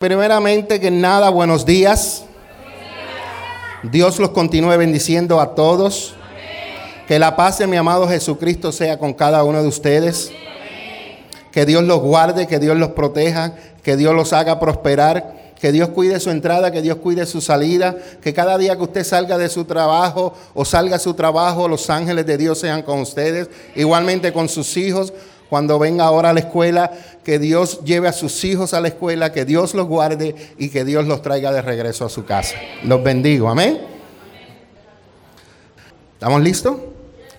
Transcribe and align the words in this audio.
Primeramente 0.00 0.80
que 0.80 0.90
nada, 0.90 1.28
buenos 1.28 1.66
días. 1.66 2.24
Dios 3.82 4.18
los 4.18 4.30
continúe 4.30 4.78
bendiciendo 4.78 5.38
a 5.42 5.54
todos. 5.54 6.14
Que 7.06 7.18
la 7.18 7.36
paz 7.36 7.58
de 7.58 7.66
mi 7.66 7.76
amado 7.76 8.08
Jesucristo 8.08 8.72
sea 8.72 8.98
con 8.98 9.12
cada 9.12 9.44
uno 9.44 9.60
de 9.60 9.68
ustedes. 9.68 10.32
Que 11.52 11.66
Dios 11.66 11.84
los 11.84 12.00
guarde, 12.00 12.46
que 12.46 12.58
Dios 12.58 12.78
los 12.78 12.92
proteja, 12.92 13.56
que 13.82 13.98
Dios 13.98 14.14
los 14.14 14.32
haga 14.32 14.58
prosperar. 14.58 15.38
Que 15.60 15.70
Dios 15.70 15.90
cuide 15.90 16.18
su 16.18 16.30
entrada, 16.30 16.70
que 16.72 16.80
Dios 16.80 16.96
cuide 16.96 17.26
su 17.26 17.42
salida, 17.42 17.94
que 18.22 18.32
cada 18.32 18.56
día 18.56 18.76
que 18.76 18.82
usted 18.82 19.04
salga 19.04 19.36
de 19.36 19.50
su 19.50 19.66
trabajo 19.66 20.32
o 20.54 20.64
salga 20.64 20.96
a 20.96 20.98
su 20.98 21.12
trabajo, 21.12 21.68
los 21.68 21.90
ángeles 21.90 22.24
de 22.24 22.38
Dios 22.38 22.58
sean 22.58 22.80
con 22.80 23.00
ustedes, 23.00 23.50
igualmente 23.74 24.32
con 24.32 24.48
sus 24.48 24.78
hijos, 24.78 25.12
cuando 25.50 25.80
venga 25.80 26.04
ahora 26.04 26.30
a 26.30 26.32
la 26.32 26.40
escuela, 26.40 26.92
que 27.24 27.40
Dios 27.40 27.80
lleve 27.84 28.06
a 28.06 28.12
sus 28.12 28.44
hijos 28.44 28.72
a 28.72 28.80
la 28.80 28.88
escuela, 28.88 29.32
que 29.32 29.44
Dios 29.44 29.74
los 29.74 29.88
guarde 29.88 30.36
y 30.56 30.68
que 30.68 30.84
Dios 30.84 31.06
los 31.06 31.20
traiga 31.22 31.52
de 31.52 31.60
regreso 31.60 32.06
a 32.06 32.08
su 32.08 32.24
casa. 32.24 32.54
Los 32.84 33.02
bendigo, 33.02 33.50
amén. 33.50 33.80
¿Estamos 36.14 36.40
listos? 36.40 36.76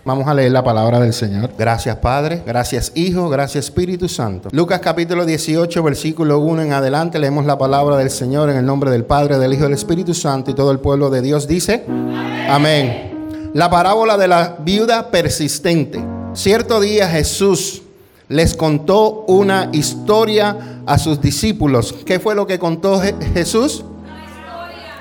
Vamos 0.03 0.27
a 0.27 0.33
leer 0.33 0.51
la 0.51 0.63
palabra 0.63 0.99
del 0.99 1.13
Señor. 1.13 1.51
Gracias 1.57 1.95
Padre, 1.97 2.41
gracias 2.45 2.91
Hijo, 2.95 3.29
gracias 3.29 3.65
Espíritu 3.65 4.09
Santo. 4.09 4.49
Lucas 4.51 4.79
capítulo 4.79 5.25
18, 5.25 5.83
versículo 5.83 6.39
1 6.39 6.63
en 6.63 6.73
adelante, 6.73 7.19
leemos 7.19 7.45
la 7.45 7.57
palabra 7.57 7.95
del 7.97 8.09
Señor 8.09 8.49
en 8.49 8.57
el 8.57 8.65
nombre 8.65 8.89
del 8.89 9.05
Padre, 9.05 9.37
del 9.37 9.53
Hijo 9.53 9.65
del 9.65 9.73
Espíritu 9.73 10.13
Santo 10.15 10.51
y 10.51 10.55
todo 10.55 10.71
el 10.71 10.79
pueblo 10.79 11.11
de 11.11 11.21
Dios 11.21 11.47
dice, 11.47 11.85
amén. 11.87 12.47
amén. 12.49 13.51
La 13.53 13.69
parábola 13.69 14.17
de 14.17 14.27
la 14.27 14.57
viuda 14.59 15.11
persistente. 15.11 16.03
Cierto 16.33 16.79
día 16.81 17.07
Jesús 17.07 17.83
les 18.31 18.55
contó 18.55 19.25
una 19.27 19.69
historia 19.73 20.83
a 20.85 20.97
sus 20.97 21.19
discípulos. 21.19 21.93
¿Qué 22.05 22.17
fue 22.17 22.33
lo 22.33 22.47
que 22.47 22.57
contó 22.57 23.01
Jesús? 23.33 23.83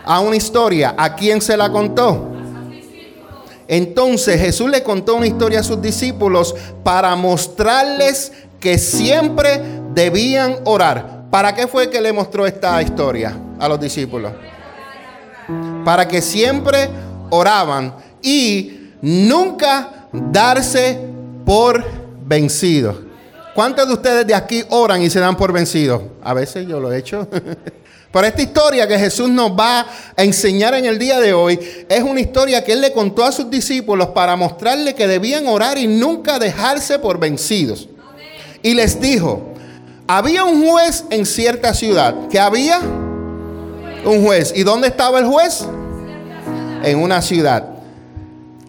A 0.04 0.18
una 0.18 0.34
historia. 0.34 0.96
¿A 0.98 1.14
quién 1.14 1.40
se 1.40 1.56
la 1.56 1.70
contó? 1.70 2.26
Entonces 3.68 4.40
Jesús 4.40 4.68
le 4.68 4.82
contó 4.82 5.14
una 5.14 5.28
historia 5.28 5.60
a 5.60 5.62
sus 5.62 5.80
discípulos 5.80 6.56
para 6.82 7.14
mostrarles 7.14 8.32
que 8.58 8.78
siempre 8.78 9.62
debían 9.94 10.56
orar. 10.64 11.26
¿Para 11.30 11.54
qué 11.54 11.68
fue 11.68 11.88
que 11.88 12.00
le 12.00 12.12
mostró 12.12 12.46
esta 12.46 12.82
historia 12.82 13.38
a 13.60 13.68
los 13.68 13.78
discípulos? 13.78 14.32
Para 15.84 16.08
que 16.08 16.20
siempre 16.20 16.88
oraban 17.30 17.94
y 18.20 18.90
nunca 19.00 20.08
darse 20.12 20.98
por 21.46 21.84
vencidos. 22.26 23.09
¿Cuántos 23.60 23.88
de 23.88 23.92
ustedes 23.92 24.26
de 24.26 24.34
aquí 24.34 24.64
oran 24.70 25.02
y 25.02 25.10
se 25.10 25.20
dan 25.20 25.36
por 25.36 25.52
vencidos? 25.52 26.00
A 26.22 26.32
veces 26.32 26.66
yo 26.66 26.80
lo 26.80 26.90
he 26.90 26.96
hecho. 26.96 27.28
Pero 28.10 28.26
esta 28.26 28.40
historia 28.40 28.88
que 28.88 28.98
Jesús 28.98 29.28
nos 29.28 29.50
va 29.50 29.80
a 30.16 30.24
enseñar 30.24 30.72
en 30.72 30.86
el 30.86 30.98
día 30.98 31.20
de 31.20 31.34
hoy 31.34 31.60
es 31.86 32.02
una 32.02 32.20
historia 32.20 32.64
que 32.64 32.72
Él 32.72 32.80
le 32.80 32.90
contó 32.94 33.22
a 33.22 33.30
sus 33.30 33.50
discípulos 33.50 34.08
para 34.14 34.34
mostrarle 34.34 34.94
que 34.94 35.06
debían 35.06 35.46
orar 35.46 35.76
y 35.76 35.86
nunca 35.86 36.38
dejarse 36.38 36.98
por 37.00 37.20
vencidos. 37.20 37.86
Y 38.62 38.72
les 38.72 38.98
dijo, 38.98 39.52
había 40.06 40.44
un 40.44 40.66
juez 40.66 41.04
en 41.10 41.26
cierta 41.26 41.74
ciudad. 41.74 42.14
¿Qué 42.30 42.40
había? 42.40 42.78
Un 42.78 44.24
juez. 44.24 44.54
¿Y 44.56 44.62
dónde 44.62 44.88
estaba 44.88 45.18
el 45.18 45.26
juez? 45.26 45.66
En 46.82 46.96
una 46.96 47.20
ciudad 47.20 47.79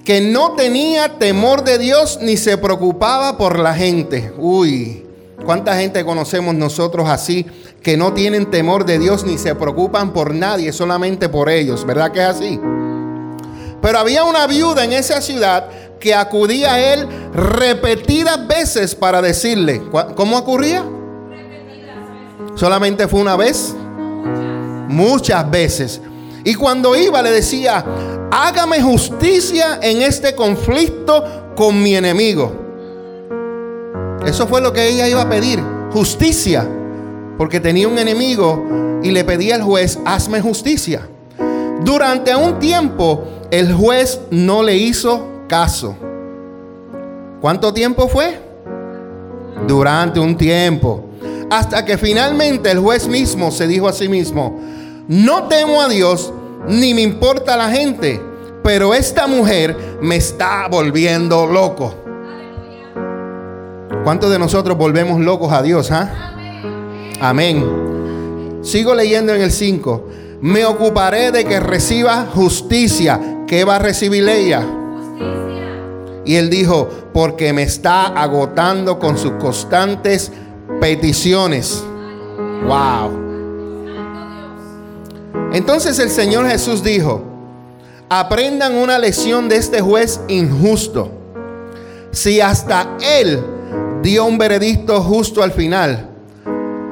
que 0.03 0.21
no 0.21 0.53
tenía 0.53 1.19
temor 1.19 1.63
de 1.63 1.77
Dios 1.77 2.19
ni 2.21 2.37
se 2.37 2.57
preocupaba 2.57 3.37
por 3.37 3.59
la 3.59 3.73
gente. 3.73 4.33
Uy, 4.37 5.05
¿cuánta 5.45 5.77
gente 5.77 6.03
conocemos 6.03 6.55
nosotros 6.55 7.07
así 7.07 7.45
que 7.83 7.97
no 7.97 8.13
tienen 8.13 8.49
temor 8.49 8.85
de 8.85 8.99
Dios 8.99 9.25
ni 9.25 9.37
se 9.37 9.55
preocupan 9.55 10.11
por 10.13 10.33
nadie, 10.33 10.73
solamente 10.73 11.29
por 11.29 11.49
ellos? 11.49 11.85
¿Verdad 11.85 12.11
que 12.11 12.19
es 12.19 12.25
así? 12.25 12.59
Pero 13.81 13.99
había 13.99 14.23
una 14.23 14.47
viuda 14.47 14.83
en 14.83 14.93
esa 14.93 15.21
ciudad 15.21 15.69
que 15.99 16.15
acudía 16.15 16.73
a 16.73 16.93
él 16.93 17.07
repetidas 17.33 18.47
veces 18.47 18.95
para 18.95 19.21
decirle, 19.21 19.81
¿cómo 20.15 20.37
ocurría? 20.37 20.83
¿Solamente 22.55 23.07
fue 23.07 23.21
una 23.21 23.35
vez? 23.35 23.75
Muchas 24.87 25.49
veces. 25.49 26.01
Y 26.43 26.55
cuando 26.55 26.95
iba 26.95 27.21
le 27.21 27.31
decía, 27.31 27.85
hágame 28.31 28.81
justicia 28.81 29.79
en 29.81 30.01
este 30.01 30.33
conflicto 30.33 31.53
con 31.55 31.83
mi 31.83 31.95
enemigo. 31.95 32.51
Eso 34.25 34.47
fue 34.47 34.61
lo 34.61 34.71
que 34.71 34.87
ella 34.87 35.07
iba 35.07 35.21
a 35.21 35.29
pedir, 35.29 35.61
justicia, 35.91 36.67
porque 37.37 37.59
tenía 37.59 37.87
un 37.87 37.99
enemigo 37.99 38.99
y 39.03 39.11
le 39.11 39.23
pedía 39.23 39.55
al 39.55 39.63
juez, 39.63 39.99
hazme 40.05 40.41
justicia. 40.41 41.07
Durante 41.83 42.35
un 42.35 42.59
tiempo 42.59 43.23
el 43.51 43.73
juez 43.73 44.21
no 44.29 44.63
le 44.63 44.77
hizo 44.77 45.27
caso. 45.47 45.95
¿Cuánto 47.41 47.73
tiempo 47.73 48.07
fue? 48.07 48.39
Durante 49.67 50.19
un 50.19 50.37
tiempo. 50.37 51.05
Hasta 51.49 51.83
que 51.83 51.97
finalmente 51.97 52.71
el 52.71 52.79
juez 52.79 53.07
mismo 53.07 53.51
se 53.51 53.67
dijo 53.67 53.89
a 53.89 53.93
sí 53.93 54.07
mismo, 54.07 54.57
no 55.07 55.47
temo 55.47 55.81
a 55.81 55.89
Dios 55.89 56.31
ni 56.67 56.93
me 56.93 57.01
importa 57.01 57.57
la 57.57 57.69
gente, 57.69 58.21
pero 58.63 58.93
esta 58.93 59.27
mujer 59.27 59.75
me 60.01 60.15
está 60.15 60.67
volviendo 60.69 61.45
loco. 61.45 61.95
¿Cuántos 64.03 64.31
de 64.31 64.39
nosotros 64.39 64.77
volvemos 64.77 65.19
locos 65.19 65.51
a 65.51 65.61
Dios? 65.61 65.91
Ah? 65.91 66.33
Amén. 67.19 68.59
Sigo 68.61 68.95
leyendo 68.95 69.33
en 69.33 69.41
el 69.41 69.51
5. 69.51 70.07
Me 70.41 70.65
ocuparé 70.65 71.31
de 71.31 71.45
que 71.45 71.59
reciba 71.59 72.25
justicia. 72.33 73.19
¿Qué 73.47 73.63
va 73.63 73.75
a 73.75 73.79
recibir 73.79 74.27
ella? 74.27 74.65
Y 76.25 76.35
él 76.35 76.49
dijo, 76.49 76.89
porque 77.13 77.53
me 77.53 77.63
está 77.63 78.07
agotando 78.07 78.97
con 78.97 79.17
sus 79.17 79.33
constantes 79.33 80.31
peticiones. 80.79 81.83
Wow. 82.65 83.20
Entonces 85.53 85.99
el 85.99 86.09
Señor 86.09 86.47
Jesús 86.47 86.83
dijo, 86.83 87.23
aprendan 88.09 88.75
una 88.75 88.97
lección 88.97 89.47
de 89.47 89.57
este 89.57 89.81
juez 89.81 90.19
injusto. 90.27 91.11
Si 92.11 92.41
hasta 92.41 92.97
él 93.01 93.41
dio 94.01 94.25
un 94.25 94.37
veredicto 94.37 95.01
justo 95.01 95.43
al 95.43 95.51
final, 95.51 96.09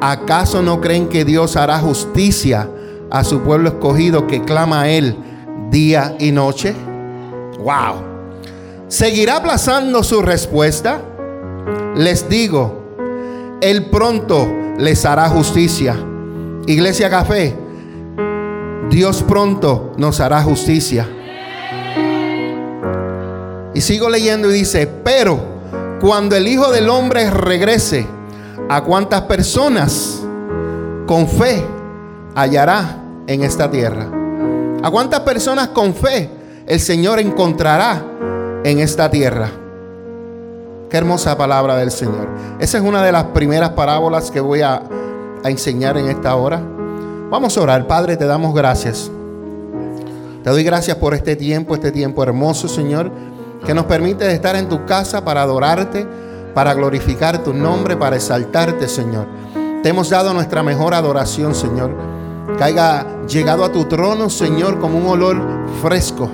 ¿acaso 0.01 0.61
no 0.61 0.79
creen 0.79 1.09
que 1.09 1.25
Dios 1.25 1.57
hará 1.57 1.79
justicia 1.79 2.69
a 3.11 3.23
su 3.23 3.41
pueblo 3.41 3.69
escogido 3.69 4.27
que 4.27 4.43
clama 4.43 4.83
a 4.83 4.89
él 4.89 5.15
día 5.69 6.15
y 6.19 6.31
noche? 6.31 6.73
Wow. 7.59 8.09
¿Seguirá 8.87 9.37
aplazando 9.37 10.03
su 10.03 10.21
respuesta? 10.21 11.01
Les 11.95 12.29
digo, 12.29 12.95
él 13.61 13.85
pronto 13.85 14.47
les 14.77 15.05
hará 15.05 15.27
justicia. 15.27 15.95
Iglesia 16.65 17.09
Café, 17.09 17.55
Dios 18.89 19.21
pronto 19.23 19.93
nos 19.97 20.19
hará 20.19 20.41
justicia. 20.41 21.07
Y 23.73 23.81
sigo 23.81 24.09
leyendo 24.09 24.49
y 24.49 24.53
dice, 24.53 24.87
pero 25.03 25.39
cuando 26.01 26.35
el 26.35 26.47
Hijo 26.47 26.71
del 26.71 26.89
Hombre 26.89 27.29
regrese, 27.29 28.07
¿a 28.67 28.83
cuántas 28.83 29.21
personas 29.21 30.21
con 31.05 31.27
fe 31.27 31.63
hallará 32.33 32.97
en 33.27 33.43
esta 33.43 33.69
tierra? 33.69 34.07
¿A 34.81 34.89
cuántas 34.89 35.19
personas 35.19 35.67
con 35.69 35.93
fe 35.93 36.29
el 36.65 36.79
Señor 36.79 37.19
encontrará 37.19 38.03
en 38.63 38.79
esta 38.79 39.11
tierra? 39.11 39.51
Qué 40.89 40.97
hermosa 40.97 41.37
palabra 41.37 41.75
del 41.77 41.91
Señor. 41.91 42.27
Esa 42.59 42.79
es 42.79 42.83
una 42.83 43.03
de 43.03 43.11
las 43.11 43.25
primeras 43.25 43.69
parábolas 43.71 44.31
que 44.31 44.39
voy 44.39 44.61
a, 44.61 44.81
a 45.43 45.49
enseñar 45.49 45.95
en 45.99 46.09
esta 46.09 46.35
hora. 46.35 46.78
Vamos 47.29 47.55
a 47.55 47.61
orar. 47.61 47.85
Padre, 47.85 48.17
te 48.17 48.25
damos 48.25 48.55
gracias. 48.55 49.11
Te 50.43 50.49
doy 50.49 50.63
gracias 50.63 50.97
por 50.97 51.13
este 51.13 51.35
tiempo, 51.35 51.75
este 51.75 51.91
tiempo 51.91 52.23
hermoso, 52.23 52.67
Señor, 52.67 53.11
que 53.65 53.73
nos 53.75 53.85
permite 53.85 54.31
estar 54.31 54.55
en 54.55 54.67
tu 54.67 54.83
casa 54.85 55.23
para 55.23 55.43
adorarte, 55.43 56.07
para 56.55 56.73
glorificar 56.73 57.43
tu 57.43 57.53
nombre, 57.53 57.95
para 57.95 58.15
exaltarte, 58.15 58.87
Señor. 58.87 59.27
Te 59.83 59.89
hemos 59.89 60.09
dado 60.09 60.33
nuestra 60.33 60.63
mejor 60.63 60.95
adoración, 60.95 61.53
Señor. 61.53 61.95
Que 62.57 62.63
haya 62.63 63.05
llegado 63.27 63.63
a 63.63 63.71
tu 63.71 63.85
trono, 63.85 64.31
Señor, 64.31 64.79
como 64.79 64.97
un 64.97 65.05
olor 65.05 65.37
fresco, 65.83 66.31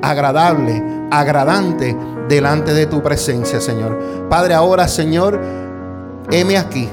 agradable, 0.00 0.82
agradante 1.10 1.94
delante 2.26 2.72
de 2.72 2.86
tu 2.86 3.02
presencia, 3.02 3.60
Señor. 3.60 3.98
Padre, 4.30 4.54
ahora, 4.54 4.88
Señor, 4.88 5.38
heme 6.30 6.56
aquí. 6.56 6.88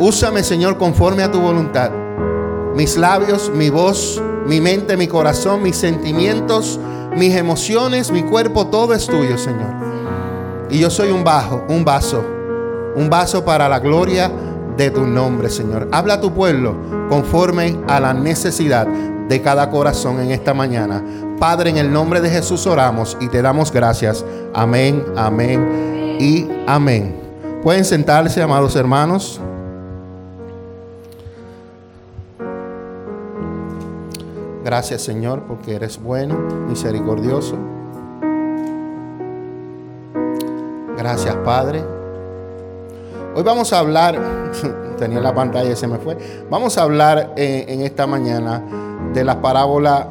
Úsame, 0.00 0.42
Señor, 0.42 0.76
conforme 0.76 1.22
a 1.22 1.30
tu 1.30 1.38
voluntad 1.38 2.01
mis 2.74 2.96
labios, 2.96 3.50
mi 3.54 3.70
voz, 3.70 4.20
mi 4.46 4.60
mente, 4.60 4.96
mi 4.96 5.06
corazón, 5.06 5.62
mis 5.62 5.76
sentimientos, 5.76 6.78
mis 7.16 7.34
emociones, 7.36 8.10
mi 8.10 8.22
cuerpo, 8.22 8.66
todo 8.66 8.94
es 8.94 9.06
tuyo, 9.06 9.36
Señor. 9.38 9.72
Y 10.70 10.78
yo 10.78 10.90
soy 10.90 11.10
un 11.10 11.22
bajo, 11.22 11.64
un 11.68 11.84
vaso, 11.84 12.24
un 12.96 13.10
vaso 13.10 13.44
para 13.44 13.68
la 13.68 13.78
gloria 13.78 14.30
de 14.76 14.90
tu 14.90 15.06
nombre, 15.06 15.50
Señor. 15.50 15.88
Habla 15.92 16.14
a 16.14 16.20
tu 16.20 16.32
pueblo 16.32 16.74
conforme 17.08 17.78
a 17.88 18.00
la 18.00 18.14
necesidad 18.14 18.86
de 18.86 19.42
cada 19.42 19.70
corazón 19.70 20.20
en 20.20 20.30
esta 20.30 20.54
mañana. 20.54 21.02
Padre, 21.38 21.70
en 21.70 21.78
el 21.78 21.92
nombre 21.92 22.20
de 22.20 22.30
Jesús 22.30 22.66
oramos 22.66 23.16
y 23.20 23.28
te 23.28 23.42
damos 23.42 23.70
gracias. 23.72 24.24
Amén, 24.54 25.04
amén 25.16 26.16
y 26.18 26.48
amén. 26.66 27.20
Pueden 27.62 27.84
sentarse, 27.84 28.42
amados 28.42 28.76
hermanos. 28.76 29.40
Gracias, 34.64 35.02
Señor, 35.02 35.42
porque 35.42 35.74
eres 35.74 36.00
bueno, 36.00 36.36
misericordioso. 36.68 37.56
Gracias, 40.96 41.34
Padre. 41.44 41.82
Hoy 43.34 43.42
vamos 43.42 43.72
a 43.72 43.80
hablar, 43.80 44.20
tenía 44.98 45.20
la 45.20 45.34
pantalla 45.34 45.70
y 45.70 45.76
se 45.76 45.88
me 45.88 45.98
fue. 45.98 46.16
Vamos 46.48 46.78
a 46.78 46.82
hablar 46.82 47.32
en, 47.36 47.68
en 47.68 47.80
esta 47.80 48.06
mañana 48.06 48.62
de 49.12 49.24
la 49.24 49.42
parábola 49.42 50.08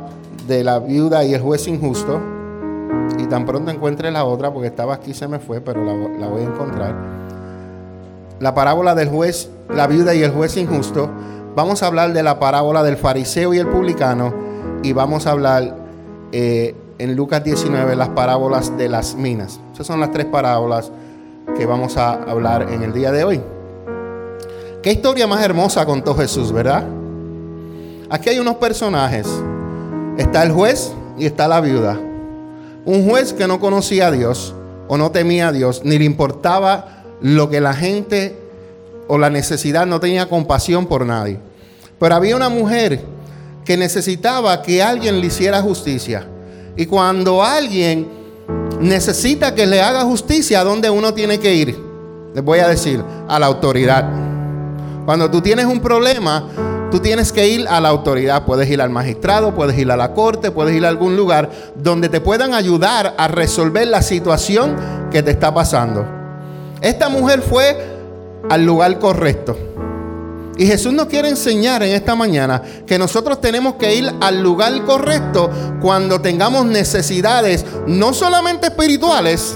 de 0.47 0.63
la 0.63 0.79
viuda 0.79 1.23
y 1.23 1.33
el 1.33 1.41
juez 1.41 1.67
injusto. 1.67 2.19
Y 3.17 3.27
tan 3.27 3.45
pronto 3.45 3.71
encuentre 3.71 4.11
la 4.11 4.25
otra, 4.25 4.51
porque 4.51 4.67
estaba 4.67 4.95
aquí 4.95 5.13
se 5.13 5.27
me 5.27 5.39
fue, 5.39 5.61
pero 5.61 5.83
la, 5.85 5.93
la 5.93 6.27
voy 6.27 6.41
a 6.41 6.45
encontrar. 6.45 6.95
La 8.39 8.53
parábola 8.53 8.95
del 8.95 9.09
juez, 9.09 9.49
la 9.69 9.87
viuda 9.87 10.13
y 10.13 10.23
el 10.23 10.31
juez 10.31 10.57
injusto. 10.57 11.09
Vamos 11.53 11.83
a 11.83 11.87
hablar 11.87 12.13
de 12.13 12.23
la 12.23 12.39
parábola 12.39 12.81
del 12.81 12.95
fariseo 12.95 13.53
y 13.53 13.59
el 13.59 13.67
publicano. 13.67 14.33
Y 14.83 14.93
vamos 14.93 15.27
a 15.27 15.31
hablar 15.31 15.75
eh, 16.31 16.75
en 16.97 17.15
Lucas 17.15 17.43
19 17.43 17.95
las 17.97 18.09
parábolas 18.09 18.77
de 18.77 18.87
las 18.87 19.15
minas. 19.15 19.59
Esas 19.73 19.85
son 19.85 19.99
las 19.99 20.11
tres 20.11 20.25
parábolas 20.27 20.91
que 21.57 21.65
vamos 21.65 21.97
a 21.97 22.13
hablar 22.13 22.67
en 22.71 22.83
el 22.83 22.93
día 22.93 23.11
de 23.11 23.25
hoy. 23.25 23.41
Qué 24.81 24.93
historia 24.93 25.27
más 25.27 25.43
hermosa 25.43 25.85
contó 25.85 26.15
Jesús, 26.15 26.53
¿verdad? 26.53 26.85
Aquí 28.09 28.29
hay 28.29 28.39
unos 28.39 28.55
personajes. 28.55 29.27
Está 30.17 30.43
el 30.43 30.51
juez 30.53 30.93
y 31.17 31.25
está 31.25 31.49
la 31.49 31.59
viuda. 31.59 31.99
Un 32.85 33.09
juez 33.09 33.33
que 33.33 33.47
no 33.47 33.59
conocía 33.59 34.07
a 34.07 34.11
Dios 34.11 34.55
o 34.87 34.97
no 34.97 35.11
temía 35.11 35.49
a 35.49 35.51
Dios, 35.51 35.81
ni 35.83 35.99
le 35.99 36.05
importaba 36.05 37.03
lo 37.21 37.49
que 37.49 37.61
la 37.61 37.73
gente 37.73 38.40
o 39.11 39.17
la 39.17 39.29
necesidad, 39.29 39.85
no 39.85 39.99
tenía 39.99 40.29
compasión 40.29 40.85
por 40.85 41.05
nadie. 41.05 41.37
Pero 41.99 42.15
había 42.15 42.33
una 42.33 42.47
mujer 42.47 43.01
que 43.65 43.75
necesitaba 43.75 44.61
que 44.61 44.81
alguien 44.81 45.19
le 45.19 45.27
hiciera 45.27 45.61
justicia. 45.61 46.25
Y 46.77 46.85
cuando 46.85 47.43
alguien 47.43 48.07
necesita 48.79 49.53
que 49.53 49.67
le 49.67 49.81
haga 49.81 50.03
justicia, 50.03 50.61
¿a 50.61 50.63
dónde 50.63 50.89
uno 50.89 51.13
tiene 51.13 51.41
que 51.41 51.53
ir? 51.53 51.77
Les 52.33 52.41
voy 52.41 52.59
a 52.59 52.69
decir, 52.69 53.03
a 53.27 53.37
la 53.37 53.47
autoridad. 53.47 54.09
Cuando 55.05 55.29
tú 55.29 55.41
tienes 55.41 55.65
un 55.65 55.81
problema, 55.81 56.47
Tú 56.91 56.99
tienes 56.99 57.31
que 57.31 57.47
ir 57.47 57.69
a 57.69 57.79
la 57.79 57.87
autoridad, 57.87 58.43
puedes 58.43 58.69
ir 58.69 58.81
al 58.81 58.89
magistrado, 58.89 59.55
puedes 59.55 59.79
ir 59.79 59.89
a 59.93 59.95
la 59.95 60.11
corte, 60.11 60.51
puedes 60.51 60.75
ir 60.75 60.85
a 60.85 60.89
algún 60.89 61.15
lugar 61.15 61.49
donde 61.73 62.09
te 62.09 62.19
puedan 62.19 62.53
ayudar 62.53 63.15
a 63.17 63.29
resolver 63.29 63.87
la 63.87 64.01
situación 64.01 64.75
que 65.09 65.23
te 65.23 65.31
está 65.31 65.53
pasando. 65.53 66.05
Esta 66.81 67.07
mujer 67.07 67.41
fue 67.43 68.00
al 68.49 68.65
lugar 68.65 68.99
correcto. 68.99 69.57
Y 70.57 70.67
Jesús 70.67 70.93
nos 70.93 71.07
quiere 71.07 71.29
enseñar 71.29 71.81
en 71.81 71.93
esta 71.93 72.13
mañana 72.13 72.61
que 72.85 72.99
nosotros 72.99 73.41
tenemos 73.41 73.75
que 73.75 73.95
ir 73.95 74.11
al 74.21 74.43
lugar 74.43 74.83
correcto 74.85 75.49
cuando 75.81 76.21
tengamos 76.21 76.65
necesidades 76.65 77.65
no 77.87 78.13
solamente 78.13 78.67
espirituales, 78.67 79.55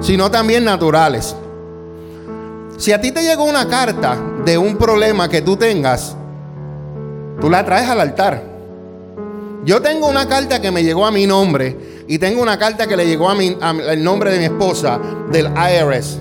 sino 0.00 0.30
también 0.30 0.64
naturales. 0.64 1.34
Si 2.76 2.92
a 2.92 3.00
ti 3.00 3.10
te 3.12 3.22
llegó 3.22 3.44
una 3.44 3.68
carta 3.68 4.16
de 4.44 4.56
un 4.56 4.76
problema 4.76 5.28
que 5.28 5.42
tú 5.42 5.56
tengas, 5.56 6.16
tú 7.40 7.50
la 7.50 7.64
traes 7.64 7.88
al 7.88 8.00
altar. 8.00 8.42
Yo 9.64 9.82
tengo 9.82 10.08
una 10.08 10.26
carta 10.26 10.60
que 10.60 10.70
me 10.70 10.82
llegó 10.82 11.04
a 11.04 11.10
mi 11.10 11.26
nombre 11.26 12.04
y 12.06 12.18
tengo 12.18 12.40
una 12.42 12.58
carta 12.58 12.86
que 12.86 12.96
le 12.96 13.06
llegó 13.06 13.28
a 13.28 13.34
mi, 13.34 13.56
al 13.60 14.02
nombre 14.02 14.32
de 14.32 14.38
mi 14.38 14.44
esposa 14.46 14.98
del 15.30 15.46
IRS, 15.48 16.18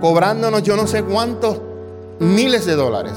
cobrándonos 0.00 0.62
yo 0.62 0.76
no 0.76 0.86
sé 0.86 1.02
cuántos 1.02 1.60
miles 2.18 2.66
de 2.66 2.74
dólares. 2.74 3.12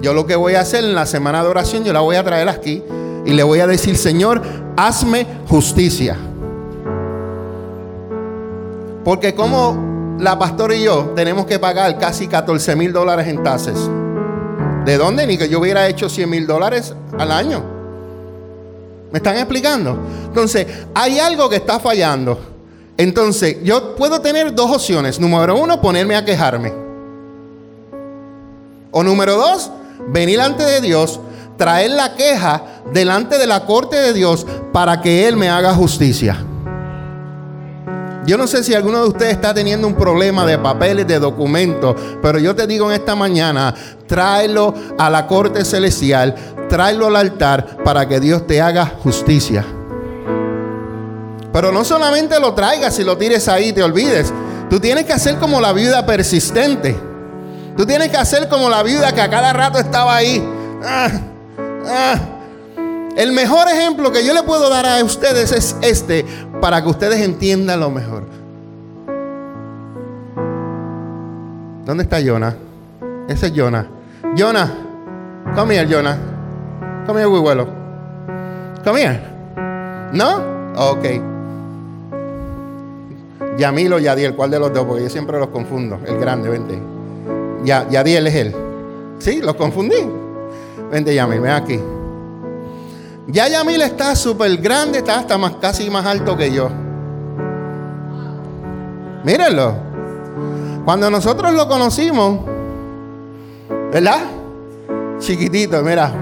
Yo 0.00 0.12
lo 0.12 0.26
que 0.26 0.36
voy 0.36 0.54
a 0.54 0.60
hacer 0.60 0.84
en 0.84 0.94
la 0.94 1.06
semana 1.06 1.42
de 1.42 1.48
oración, 1.48 1.84
yo 1.84 1.92
la 1.92 2.00
voy 2.00 2.16
a 2.16 2.24
traer 2.24 2.48
aquí 2.48 2.82
y 3.24 3.32
le 3.32 3.42
voy 3.42 3.60
a 3.60 3.66
decir, 3.66 3.96
Señor, 3.96 4.40
hazme 4.76 5.26
justicia. 5.48 6.16
Porque 9.04 9.34
como 9.34 10.16
la 10.20 10.38
pastora 10.38 10.74
y 10.74 10.84
yo 10.84 11.12
tenemos 11.16 11.46
que 11.46 11.58
pagar 11.58 11.98
casi 11.98 12.28
14 12.28 12.76
mil 12.76 12.92
dólares 12.92 13.26
en 13.28 13.42
tasas. 13.42 13.90
¿De 14.84 14.96
dónde? 14.96 15.26
Ni 15.26 15.36
que 15.36 15.48
yo 15.48 15.60
hubiera 15.60 15.86
hecho 15.88 16.08
100 16.08 16.30
mil 16.30 16.46
dólares 16.46 16.94
al 17.18 17.30
año. 17.30 17.62
¿Me 19.10 19.18
están 19.18 19.36
explicando? 19.36 19.98
Entonces, 20.26 20.66
hay 20.94 21.18
algo 21.18 21.48
que 21.48 21.56
está 21.56 21.78
fallando. 21.78 22.38
Entonces, 22.98 23.58
yo 23.62 23.94
puedo 23.94 24.20
tener 24.20 24.52
dos 24.54 24.72
opciones. 24.72 25.20
Número 25.20 25.56
uno, 25.56 25.80
ponerme 25.80 26.16
a 26.16 26.24
quejarme. 26.24 26.72
O 28.90 29.04
número 29.04 29.36
dos, 29.36 29.70
venir 30.08 30.40
ante 30.40 30.64
de 30.64 30.80
Dios, 30.80 31.20
traer 31.56 31.92
la 31.92 32.14
queja 32.16 32.62
delante 32.92 33.38
de 33.38 33.46
la 33.46 33.64
corte 33.64 33.96
de 33.96 34.12
Dios 34.12 34.44
para 34.72 35.00
que 35.00 35.28
Él 35.28 35.36
me 35.36 35.48
haga 35.48 35.72
justicia. 35.74 36.44
Yo 38.26 38.36
no 38.36 38.48
sé 38.48 38.64
si 38.64 38.74
alguno 38.74 39.02
de 39.02 39.08
ustedes 39.08 39.32
está 39.32 39.54
teniendo 39.54 39.86
un 39.86 39.94
problema 39.94 40.44
de 40.44 40.58
papeles, 40.58 41.06
de 41.06 41.20
documentos, 41.20 41.94
pero 42.20 42.38
yo 42.38 42.54
te 42.54 42.66
digo 42.66 42.90
en 42.90 43.00
esta 43.00 43.14
mañana, 43.14 43.74
tráelo 44.06 44.74
a 44.98 45.08
la 45.08 45.26
corte 45.26 45.64
celestial, 45.64 46.34
tráelo 46.68 47.06
al 47.06 47.16
altar 47.16 47.78
para 47.84 48.08
que 48.08 48.18
Dios 48.18 48.46
te 48.46 48.60
haga 48.60 48.84
justicia. 49.02 49.64
Pero 51.58 51.72
no 51.72 51.84
solamente 51.84 52.38
lo 52.38 52.54
traigas 52.54 52.96
y 53.00 53.02
lo 53.02 53.18
tires 53.18 53.48
ahí 53.48 53.70
y 53.70 53.72
te 53.72 53.82
olvides. 53.82 54.32
Tú 54.70 54.78
tienes 54.78 55.06
que 55.06 55.12
hacer 55.12 55.38
como 55.38 55.60
la 55.60 55.72
viuda 55.72 56.06
persistente. 56.06 56.96
Tú 57.76 57.84
tienes 57.84 58.10
que 58.10 58.16
hacer 58.16 58.48
como 58.48 58.70
la 58.70 58.84
viuda 58.84 59.10
que 59.10 59.20
a 59.20 59.28
cada 59.28 59.52
rato 59.52 59.80
estaba 59.80 60.14
ahí. 60.14 60.40
Ah, 60.84 61.10
ah. 61.84 62.14
El 63.16 63.32
mejor 63.32 63.66
ejemplo 63.66 64.12
que 64.12 64.24
yo 64.24 64.34
le 64.34 64.44
puedo 64.44 64.70
dar 64.70 64.86
a 64.86 65.02
ustedes 65.02 65.50
es 65.50 65.74
este 65.82 66.24
para 66.60 66.80
que 66.80 66.90
ustedes 66.90 67.22
entiendan 67.22 67.80
lo 67.80 67.90
mejor. 67.90 68.22
¿Dónde 71.84 72.04
está 72.04 72.20
Jonah? 72.24 72.54
Ese 73.28 73.48
es 73.48 73.52
Jonah. 73.52 73.84
Jonah, 74.36 74.72
come 75.56 75.74
here, 75.74 75.92
Jonah. 75.92 76.16
Come 77.04 77.18
here, 77.18 77.28
huevuelo. 77.28 77.66
Come 78.84 79.02
here. 79.02 79.20
¿No? 80.12 80.36
Ok. 80.76 81.37
Yamil 83.58 83.92
o 83.92 83.98
Yadiel, 83.98 84.36
¿cuál 84.36 84.52
de 84.52 84.60
los 84.60 84.72
dos? 84.72 84.86
Porque 84.86 85.02
yo 85.02 85.10
siempre 85.10 85.38
los 85.38 85.48
confundo. 85.48 85.98
El 86.06 86.16
grande, 86.18 86.48
vente. 86.48 86.80
Ya, 87.64 87.88
Yadiel 87.88 88.28
es 88.28 88.34
él. 88.36 88.54
Sí, 89.18 89.40
los 89.42 89.56
confundí. 89.56 90.08
Vente, 90.92 91.12
Yamil, 91.12 91.40
ven 91.40 91.50
aquí. 91.50 91.80
Ya 93.26 93.48
Yamil 93.48 93.82
está 93.82 94.14
súper 94.14 94.56
grande, 94.58 94.98
está 94.98 95.18
hasta 95.18 95.36
más, 95.36 95.56
casi 95.56 95.90
más 95.90 96.06
alto 96.06 96.36
que 96.36 96.52
yo. 96.52 96.70
Mírenlo. 99.24 99.74
Cuando 100.84 101.10
nosotros 101.10 101.52
lo 101.52 101.68
conocimos, 101.68 102.40
¿verdad? 103.92 104.20
Chiquitito, 105.18 105.82
mira. 105.82 106.12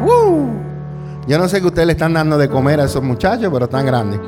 Yo 1.28 1.38
no 1.38 1.48
sé 1.48 1.60
qué 1.60 1.66
ustedes 1.66 1.86
le 1.86 1.92
están 1.92 2.14
dando 2.14 2.38
de 2.38 2.48
comer 2.48 2.80
a 2.80 2.84
esos 2.84 3.02
muchachos, 3.02 3.50
pero 3.52 3.66
están 3.66 3.84
grandes. 3.84 4.20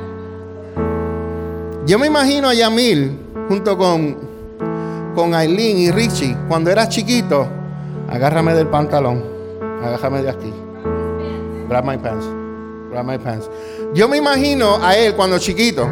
Yo 1.89 1.97
me 1.97 2.05
imagino 2.05 2.47
a 2.47 2.53
Yamil 2.53 3.17
junto 3.47 3.75
con, 3.75 4.15
con 5.15 5.33
Aileen 5.33 5.79
y 5.79 5.89
Richie, 5.89 6.37
cuando 6.47 6.69
era 6.69 6.87
chiquito, 6.87 7.47
agárrame 8.07 8.53
del 8.53 8.67
pantalón, 8.67 9.25
agárrame 9.83 10.21
de 10.21 10.29
aquí. 10.29 10.53
Grab 11.67 11.85
my 11.85 11.97
pants. 11.97 13.49
Yo 13.95 14.07
me 14.07 14.17
imagino 14.17 14.77
a 14.83 14.95
él 14.95 15.15
cuando 15.15 15.39
chiquito 15.39 15.87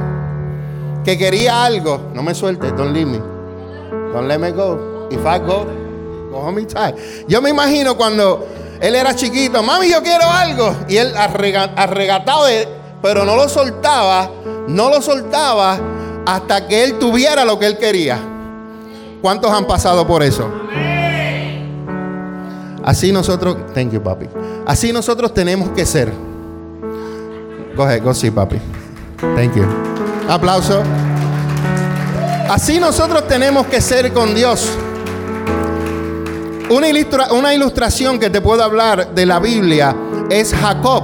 que 1.03 1.17
quería 1.17 1.65
algo. 1.65 2.11
No 2.13 2.21
me 2.21 2.35
suelte, 2.35 2.71
don't 2.73 2.93
leave 2.93 3.09
me. 3.09 3.17
Don't 4.13 4.27
let 4.27 4.37
me 4.37 4.51
go. 4.51 5.07
If 5.09 5.25
I 5.25 5.39
go, 5.39 5.65
go 6.29 6.51
me 6.51 6.67
tight. 6.67 6.95
Yo 7.27 7.41
me 7.41 7.49
imagino 7.49 7.97
cuando 7.97 8.45
él 8.79 8.93
era 8.93 9.15
chiquito, 9.15 9.63
mami, 9.63 9.89
yo 9.89 10.03
quiero 10.03 10.25
algo. 10.25 10.75
Y 10.87 10.97
él 10.97 11.11
arregatado, 11.17 12.45
pero 13.01 13.25
no 13.25 13.35
lo 13.35 13.49
soltaba, 13.49 14.29
no 14.67 14.89
lo 14.89 15.01
soltaba 15.01 15.79
hasta 16.25 16.67
que 16.67 16.83
él 16.83 16.99
tuviera 16.99 17.45
lo 17.45 17.57
que 17.57 17.67
él 17.67 17.77
quería. 17.77 18.19
¿Cuántos 19.21 19.51
han 19.51 19.65
pasado 19.65 20.05
por 20.05 20.21
eso? 20.21 20.49
Así 22.83 23.11
nosotros, 23.11 23.57
thank 23.73 23.91
you, 23.91 24.01
papi. 24.01 24.27
Así 24.65 24.93
nosotros 24.93 25.33
tenemos 25.33 25.69
que 25.69 25.85
ser. 25.85 26.11
Go 27.75 27.83
ahead, 27.83 28.03
go 28.03 28.13
see, 28.13 28.31
papi. 28.31 28.57
Thank 29.35 29.55
you. 29.55 29.65
Aplauso. 30.29 30.83
Así 32.49 32.79
nosotros 32.79 33.27
tenemos 33.27 33.67
que 33.67 33.81
ser 33.81 34.13
con 34.13 34.33
Dios. 34.33 34.69
Una, 36.69 37.33
una 37.33 37.53
ilustración 37.53 38.19
que 38.19 38.29
te 38.29 38.41
puedo 38.41 38.63
hablar 38.63 39.13
de 39.13 39.25
la 39.25 39.39
Biblia 39.39 39.95
es 40.29 40.53
Jacob. 40.53 41.03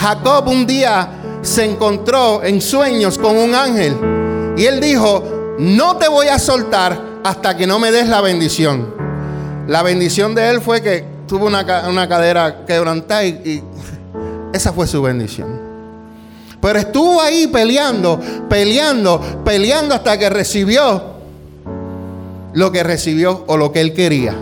Jacob 0.00 0.48
un 0.48 0.66
día 0.66 1.21
se 1.42 1.64
encontró 1.64 2.42
en 2.42 2.60
sueños 2.60 3.18
con 3.18 3.36
un 3.36 3.54
ángel 3.54 3.96
y 4.56 4.64
él 4.64 4.80
dijo, 4.80 5.56
no 5.58 5.96
te 5.96 6.08
voy 6.08 6.28
a 6.28 6.38
soltar 6.38 6.98
hasta 7.24 7.56
que 7.56 7.66
no 7.66 7.78
me 7.78 7.92
des 7.92 8.08
la 8.08 8.20
bendición. 8.20 8.94
La 9.68 9.82
bendición 9.82 10.34
de 10.34 10.50
él 10.50 10.60
fue 10.60 10.82
que 10.82 11.04
tuvo 11.26 11.46
una, 11.46 11.64
cadera 11.64 12.64
quebrantada 12.66 13.24
y 13.24 13.62
esa 14.52 14.72
fue 14.72 14.86
su 14.86 15.02
bendición. 15.02 15.60
Pero 16.60 16.78
estuvo 16.78 17.20
ahí 17.20 17.48
peleando, 17.48 18.20
peleando, 18.48 19.20
peleando 19.44 19.94
hasta 19.96 20.16
que 20.16 20.30
recibió 20.30 21.12
lo 22.54 22.70
que 22.70 22.82
recibió 22.82 23.44
o 23.46 23.56
lo 23.56 23.72
que 23.72 23.80
él 23.80 23.92
quería. 23.94 24.34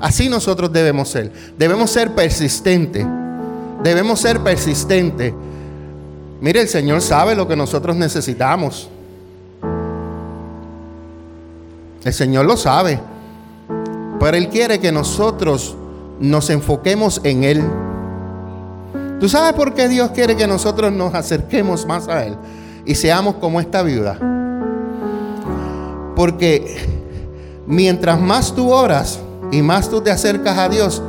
Así 0.00 0.28
nosotros 0.28 0.72
debemos 0.72 1.08
ser. 1.08 1.32
Debemos 1.56 1.90
ser 1.90 2.14
persistentes. 2.14 3.04
Debemos 3.82 4.20
ser 4.20 4.40
persistentes. 4.40 5.32
Mire, 6.40 6.60
el 6.60 6.68
Señor 6.68 7.00
sabe 7.00 7.34
lo 7.34 7.48
que 7.48 7.56
nosotros 7.56 7.96
necesitamos. 7.96 8.88
El 12.04 12.12
Señor 12.12 12.46
lo 12.46 12.56
sabe. 12.56 13.00
Pero 14.20 14.36
Él 14.36 14.48
quiere 14.48 14.78
que 14.78 14.92
nosotros 14.92 15.76
nos 16.20 16.50
enfoquemos 16.50 17.20
en 17.24 17.44
Él. 17.44 17.64
¿Tú 19.20 19.28
sabes 19.28 19.52
por 19.52 19.74
qué 19.74 19.88
Dios 19.88 20.10
quiere 20.12 20.36
que 20.36 20.46
nosotros 20.46 20.92
nos 20.92 21.14
acerquemos 21.14 21.86
más 21.86 22.06
a 22.08 22.24
Él 22.24 22.36
y 22.84 22.94
seamos 22.94 23.36
como 23.36 23.60
esta 23.60 23.82
viuda? 23.82 24.16
Porque 26.14 26.76
mientras 27.66 28.20
más 28.20 28.54
tú 28.54 28.72
oras 28.72 29.18
y 29.50 29.62
más 29.62 29.88
tú 29.88 30.00
te 30.00 30.12
acercas 30.12 30.56
a 30.56 30.68
Dios, 30.68 31.02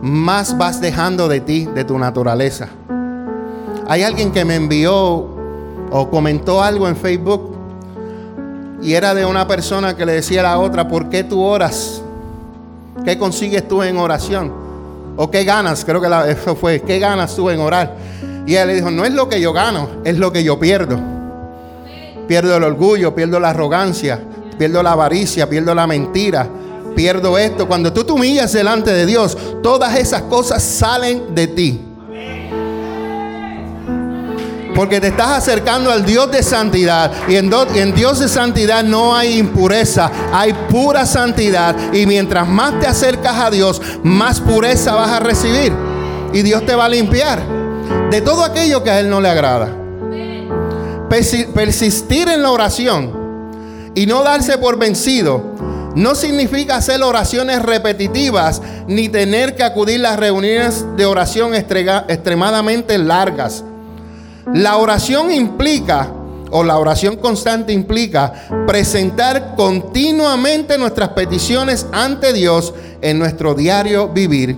más 0.00 0.56
vas 0.56 0.80
dejando 0.80 1.28
de 1.28 1.40
ti, 1.40 1.66
de 1.74 1.84
tu 1.84 1.98
naturaleza. 1.98 2.68
Hay 3.88 4.02
alguien 4.02 4.32
que 4.32 4.44
me 4.44 4.56
envió 4.56 4.96
o 5.90 6.10
comentó 6.10 6.62
algo 6.62 6.88
en 6.88 6.96
Facebook 6.96 7.56
y 8.82 8.94
era 8.94 9.14
de 9.14 9.24
una 9.24 9.46
persona 9.46 9.96
que 9.96 10.04
le 10.04 10.12
decía 10.12 10.40
a 10.40 10.42
la 10.42 10.58
otra, 10.58 10.88
¿por 10.88 11.08
qué 11.08 11.22
tú 11.22 11.40
oras? 11.40 12.02
¿Qué 13.04 13.16
consigues 13.16 13.66
tú 13.68 13.82
en 13.82 13.96
oración? 13.96 14.52
¿O 15.16 15.30
qué 15.30 15.44
ganas? 15.44 15.84
Creo 15.84 16.00
que 16.00 16.08
eso 16.30 16.56
fue. 16.56 16.82
¿Qué 16.82 16.98
ganas 16.98 17.34
tú 17.36 17.48
en 17.48 17.60
orar? 17.60 17.96
Y 18.44 18.54
él 18.54 18.68
le 18.68 18.74
dijo, 18.74 18.90
no 18.90 19.04
es 19.04 19.12
lo 19.12 19.28
que 19.28 19.40
yo 19.40 19.52
gano, 19.52 19.88
es 20.04 20.18
lo 20.18 20.32
que 20.32 20.42
yo 20.42 20.58
pierdo. 20.58 20.98
Pierdo 22.26 22.56
el 22.56 22.64
orgullo, 22.64 23.14
pierdo 23.14 23.38
la 23.38 23.50
arrogancia, 23.50 24.20
pierdo 24.58 24.82
la 24.82 24.92
avaricia, 24.92 25.48
pierdo 25.48 25.74
la 25.74 25.86
mentira, 25.86 26.48
pierdo 26.96 27.38
esto. 27.38 27.68
Cuando 27.68 27.92
tú 27.92 28.02
te 28.02 28.12
humillas 28.12 28.52
delante 28.52 28.92
de 28.92 29.06
Dios, 29.06 29.38
todas 29.62 29.96
esas 29.96 30.22
cosas 30.22 30.62
salen 30.62 31.34
de 31.34 31.46
ti. 31.46 31.85
Porque 34.76 35.00
te 35.00 35.08
estás 35.08 35.38
acercando 35.38 35.90
al 35.90 36.04
Dios 36.04 36.30
de 36.30 36.42
santidad. 36.42 37.10
Y 37.26 37.36
en, 37.36 37.94
Dios 37.94 38.20
de 38.20 38.28
santidad 38.28 38.84
no 38.84 39.16
hay 39.16 39.38
impureza, 39.38 40.10
hay 40.34 40.52
pura 40.70 41.06
santidad. 41.06 41.74
Y 41.94 42.04
mientras 42.04 42.46
más 42.46 42.78
te 42.78 42.86
acercas 42.86 43.36
a 43.38 43.50
Dios, 43.50 43.80
más 44.02 44.38
pureza 44.38 44.94
vas 44.94 45.10
a 45.10 45.18
recibir. 45.18 45.72
Y 46.34 46.42
Dios 46.42 46.66
te 46.66 46.74
va 46.74 46.84
a 46.84 46.88
limpiar 46.90 47.40
de 48.10 48.20
todo 48.20 48.44
aquello 48.44 48.84
que 48.84 48.90
a 48.90 49.00
Él 49.00 49.08
no 49.08 49.18
le 49.18 49.30
agrada. 49.30 49.74
Persistir 51.08 52.28
en 52.28 52.42
la 52.42 52.50
oración 52.50 53.90
y 53.94 54.04
no 54.04 54.22
darse 54.22 54.58
por 54.58 54.78
vencido 54.78 55.54
no 55.94 56.14
significa 56.14 56.76
hacer 56.76 57.02
oraciones 57.02 57.62
repetitivas 57.62 58.60
ni 58.86 59.08
tener 59.08 59.56
que 59.56 59.62
acudir 59.62 60.00
a 60.00 60.10
las 60.10 60.18
reuniones 60.18 60.84
de 60.98 61.06
oración 61.06 61.54
extremadamente 61.54 62.98
largas. 62.98 63.64
La 64.54 64.76
oración 64.76 65.32
implica, 65.32 66.12
o 66.50 66.62
la 66.62 66.78
oración 66.78 67.16
constante 67.16 67.72
implica, 67.72 68.32
presentar 68.66 69.56
continuamente 69.56 70.78
nuestras 70.78 71.10
peticiones 71.10 71.86
ante 71.92 72.32
Dios 72.32 72.72
en 73.02 73.18
nuestro 73.18 73.54
diario 73.54 74.08
vivir, 74.08 74.56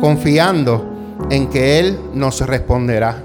confiando 0.00 0.84
en 1.28 1.48
que 1.48 1.78
Él 1.78 1.98
nos 2.14 2.40
responderá. 2.40 3.22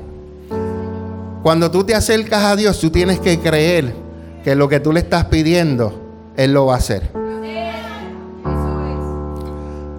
Cuando 1.44 1.72
tú 1.72 1.86
te 1.86 1.96
acercas 1.96 2.44
a 2.44 2.56
Dios, 2.58 2.80
tú 2.80 2.90
tienes 2.90 3.20
que 3.20 3.40
creer 3.40 3.96
que 4.44 4.54
lo 4.54 4.68
que 4.68 4.82
tú 4.82 4.92
le 4.92 5.00
estás 5.00 5.26
pidiendo, 5.26 5.94
Él 6.36 6.54
lo 6.54 6.66
va 6.66 6.76
a 6.76 6.78
hacer. 6.78 7.10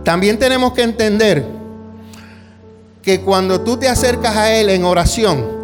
También 0.05 0.39
tenemos 0.39 0.73
que 0.75 0.83
entender 0.83 1.45
que 3.01 3.23
cuando 3.23 3.63
tú 3.63 3.79
te 3.79 3.89
acercas 3.89 4.37
a 4.37 4.53
Él 4.53 4.69
en 4.69 4.85
oración, 4.85 5.62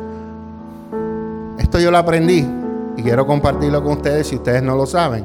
yo 1.81 1.91
lo 1.91 1.99
aprendí 1.99 2.47
y 2.97 3.03
quiero 3.03 3.27
compartirlo 3.27 3.83
con 3.83 3.93
ustedes 3.93 4.27
si 4.27 4.37
ustedes 4.37 4.63
no 4.63 4.77
lo 4.77 4.87
saben. 4.87 5.25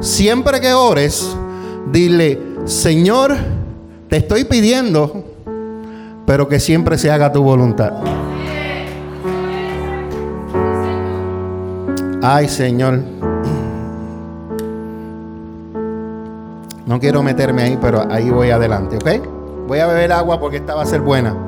Siempre 0.00 0.60
que 0.60 0.72
ores, 0.72 1.36
dile, 1.90 2.40
Señor, 2.64 3.34
te 4.08 4.18
estoy 4.18 4.44
pidiendo, 4.44 5.24
pero 6.26 6.48
que 6.48 6.60
siempre 6.60 6.98
se 6.98 7.10
haga 7.10 7.32
tu 7.32 7.42
voluntad. 7.42 7.92
Ay, 12.22 12.48
Señor. 12.48 13.00
No 16.86 17.00
quiero 17.00 17.22
meterme 17.22 17.62
ahí, 17.62 17.78
pero 17.80 18.04
ahí 18.10 18.30
voy 18.30 18.50
adelante, 18.50 18.96
¿ok? 18.96 19.66
Voy 19.66 19.78
a 19.80 19.86
beber 19.86 20.12
agua 20.12 20.38
porque 20.38 20.58
esta 20.58 20.74
va 20.74 20.82
a 20.82 20.86
ser 20.86 21.00
buena. 21.00 21.45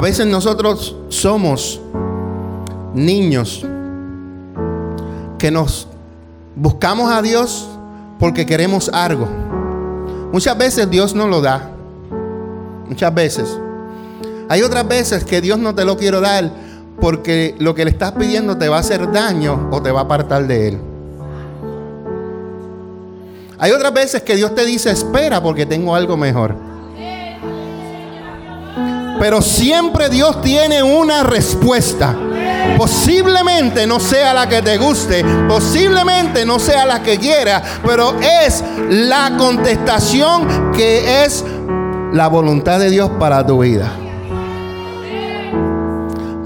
A 0.00 0.02
veces 0.02 0.26
nosotros 0.26 0.96
somos 1.10 1.78
niños 2.94 3.66
que 5.38 5.50
nos 5.50 5.88
buscamos 6.56 7.12
a 7.12 7.20
Dios 7.20 7.68
porque 8.18 8.46
queremos 8.46 8.88
algo. 8.88 9.28
Muchas 10.32 10.56
veces 10.56 10.88
Dios 10.88 11.14
no 11.14 11.28
lo 11.28 11.42
da. 11.42 11.68
Muchas 12.88 13.14
veces. 13.14 13.58
Hay 14.48 14.62
otras 14.62 14.88
veces 14.88 15.22
que 15.22 15.42
Dios 15.42 15.58
no 15.58 15.74
te 15.74 15.84
lo 15.84 15.98
quiere 15.98 16.18
dar 16.18 16.50
porque 16.98 17.54
lo 17.58 17.74
que 17.74 17.84
le 17.84 17.90
estás 17.90 18.12
pidiendo 18.12 18.56
te 18.56 18.70
va 18.70 18.78
a 18.78 18.80
hacer 18.80 19.12
daño 19.12 19.68
o 19.70 19.82
te 19.82 19.90
va 19.90 20.00
a 20.00 20.04
apartar 20.04 20.46
de 20.46 20.68
Él. 20.68 20.78
Hay 23.58 23.70
otras 23.72 23.92
veces 23.92 24.22
que 24.22 24.34
Dios 24.34 24.54
te 24.54 24.64
dice, 24.64 24.90
espera 24.90 25.42
porque 25.42 25.66
tengo 25.66 25.94
algo 25.94 26.16
mejor. 26.16 26.69
Pero 29.20 29.42
siempre 29.42 30.08
Dios 30.08 30.40
tiene 30.40 30.82
una 30.82 31.22
respuesta. 31.22 32.16
Posiblemente 32.78 33.86
no 33.86 34.00
sea 34.00 34.32
la 34.32 34.48
que 34.48 34.62
te 34.62 34.78
guste, 34.78 35.22
posiblemente 35.46 36.46
no 36.46 36.58
sea 36.58 36.86
la 36.86 37.02
que 37.02 37.18
quiera, 37.18 37.62
pero 37.84 38.14
es 38.18 38.64
la 38.88 39.36
contestación 39.36 40.72
que 40.72 41.24
es 41.24 41.44
la 42.14 42.28
voluntad 42.28 42.80
de 42.80 42.88
Dios 42.88 43.10
para 43.18 43.46
tu 43.46 43.58
vida. 43.58 43.92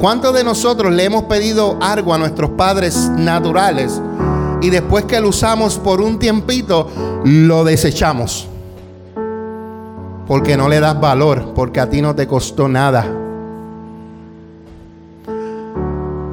¿Cuántos 0.00 0.35
de 0.35 0.43
nosotros 0.43 0.93
le 0.93 1.04
hemos 1.04 1.25
pedido 1.25 1.78
algo 1.81 2.12
a 2.12 2.19
nuestros 2.19 2.50
padres 2.50 3.09
naturales 3.16 4.02
y 4.61 4.71
después 4.71 5.04
que 5.04 5.21
lo 5.21 5.28
usamos 5.28 5.78
por 5.78 6.00
un 6.00 6.19
tiempito, 6.19 6.90
lo 7.25 7.62
desechamos? 7.62 8.49
Porque 10.26 10.57
no 10.57 10.69
le 10.69 10.81
das 10.81 10.99
valor, 11.00 11.52
porque 11.54 11.81
a 11.81 11.88
ti 11.88 12.00
no 12.00 12.14
te 12.14 12.26
costó 12.26 12.69
nada. 12.69 13.07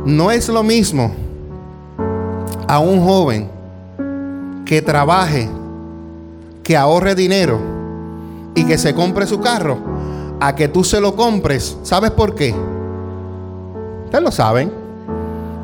No 0.06 0.32
es 0.32 0.50
lo 0.50 0.64
mismo 0.64 1.12
a 2.68 2.80
un 2.80 3.04
joven 3.04 3.50
que 4.66 4.82
trabaje, 4.82 5.50
que 6.64 6.78
ahorre 6.78 7.16
dinero 7.16 7.60
y 8.56 8.64
que 8.66 8.78
se 8.78 8.96
compre 8.96 9.28
su 9.28 9.40
carro, 9.40 9.78
a 10.40 10.56
que 10.56 10.68
tú 10.68 10.84
se 10.84 11.02
lo 11.02 11.16
compres. 11.16 11.78
¿Sabes 11.84 12.12
por 12.12 12.34
qué? 12.36 12.56
Ustedes 14.06 14.24
lo 14.24 14.32
saben. 14.32 14.72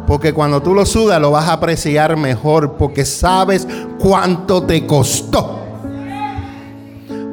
Porque 0.06 0.34
cuando 0.34 0.62
tú 0.62 0.74
lo 0.74 0.86
sudas 0.86 1.20
lo 1.20 1.32
vas 1.32 1.50
a 1.50 1.54
apreciar 1.54 2.16
mejor 2.16 2.74
porque 2.74 3.04
sabes 3.04 3.68
cuánto 4.00 4.64
te 4.64 4.88
costó. 4.88 5.57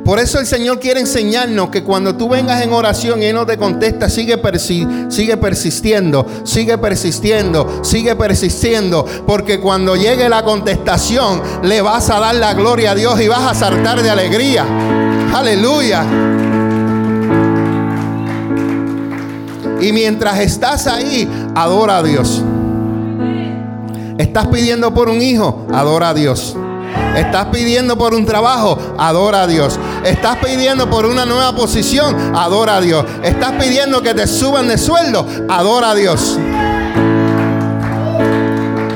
Por 0.04 0.18
eso 0.18 0.38
el 0.38 0.46
Señor 0.46 0.80
quiere 0.80 1.00
enseñarnos 1.00 1.70
que 1.70 1.82
cuando 1.82 2.14
tú 2.14 2.28
vengas 2.28 2.62
en 2.62 2.74
oración 2.74 3.22
y 3.22 3.26
Él 3.26 3.34
no 3.34 3.46
te 3.46 3.56
contesta, 3.56 4.10
sigue, 4.10 4.38
sigue 5.08 5.36
persistiendo, 5.38 6.26
sigue 6.44 6.76
persistiendo, 6.76 7.80
sigue 7.82 8.14
persistiendo. 8.14 9.06
Porque 9.26 9.60
cuando 9.60 9.96
llegue 9.96 10.28
la 10.28 10.42
contestación, 10.42 11.42
le 11.62 11.80
vas 11.80 12.10
a 12.10 12.20
dar 12.20 12.34
la 12.34 12.52
gloria 12.52 12.90
a 12.90 12.94
Dios 12.94 13.18
y 13.20 13.28
vas 13.28 13.50
a 13.50 13.54
saltar 13.54 14.02
de 14.02 14.10
alegría. 14.10 14.66
Aleluya. 15.32 16.04
Y 19.80 19.92
mientras 19.92 20.38
estás 20.40 20.86
ahí, 20.86 21.26
adora 21.54 21.98
a 21.98 22.02
Dios. 22.02 22.42
Estás 24.18 24.48
pidiendo 24.48 24.92
por 24.92 25.08
un 25.08 25.22
hijo, 25.22 25.66
adora 25.72 26.10
a 26.10 26.14
Dios. 26.14 26.56
Estás 27.16 27.46
pidiendo 27.46 27.96
por 27.96 28.14
un 28.14 28.24
trabajo, 28.26 28.78
adora 28.98 29.42
a 29.42 29.46
Dios. 29.46 29.78
Estás 30.04 30.36
pidiendo 30.36 30.88
por 30.90 31.06
una 31.06 31.24
nueva 31.24 31.54
posición, 31.56 32.36
adora 32.36 32.76
a 32.76 32.80
Dios. 32.80 33.04
Estás 33.22 33.52
pidiendo 33.52 34.02
que 34.02 34.12
te 34.12 34.26
suban 34.26 34.68
de 34.68 34.76
sueldo, 34.76 35.26
adora 35.48 35.90
a 35.90 35.94
Dios. 35.94 36.38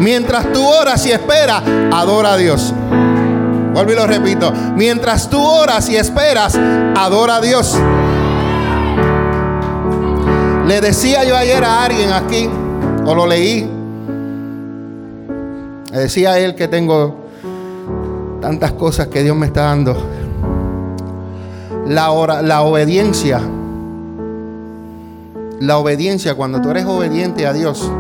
Mientras 0.01 0.53
tú 0.53 0.65
oras 0.65 1.05
y 1.07 1.13
esperas, 1.13 1.63
adora 1.93 2.35
a 2.35 2.37
Dios. 2.37 2.75
Vuelvo 3.73 3.93
y 3.93 3.95
lo 3.95 4.07
repito. 4.07 4.53
Mientras 4.77 5.31
tú 5.31 5.41
oras 5.43 5.89
y 5.89 5.97
esperas, 5.97 6.59
adora 6.97 7.37
a 7.37 7.41
Dios. 7.41 7.77
Le 10.67 10.81
decía 10.83 11.25
yo 11.25 11.37
ayer 11.37 11.65
a 11.65 11.85
alguien 11.85 12.13
aquí, 12.13 12.49
o 13.07 13.15
lo 13.15 13.27
leí. 13.27 13.69
Le 15.91 15.99
decía 15.99 16.33
a 16.33 16.39
él 16.39 16.55
que 16.55 16.69
tengo 16.69 17.29
tantas 18.43 18.73
cosas 18.73 19.07
que 19.07 19.23
Dios 19.23 19.35
me 19.37 19.47
está 19.47 19.63
dando. 19.63 20.18
La, 21.89 22.43
la 22.43 22.63
obediencia. 22.63 23.41
La 25.59 25.79
obediencia, 25.79 26.35
cuando 26.35 26.61
tú 26.61 26.71
eres 26.71 26.85
obediente 26.85 27.47
a 27.47 27.55
Dios, 27.55 27.91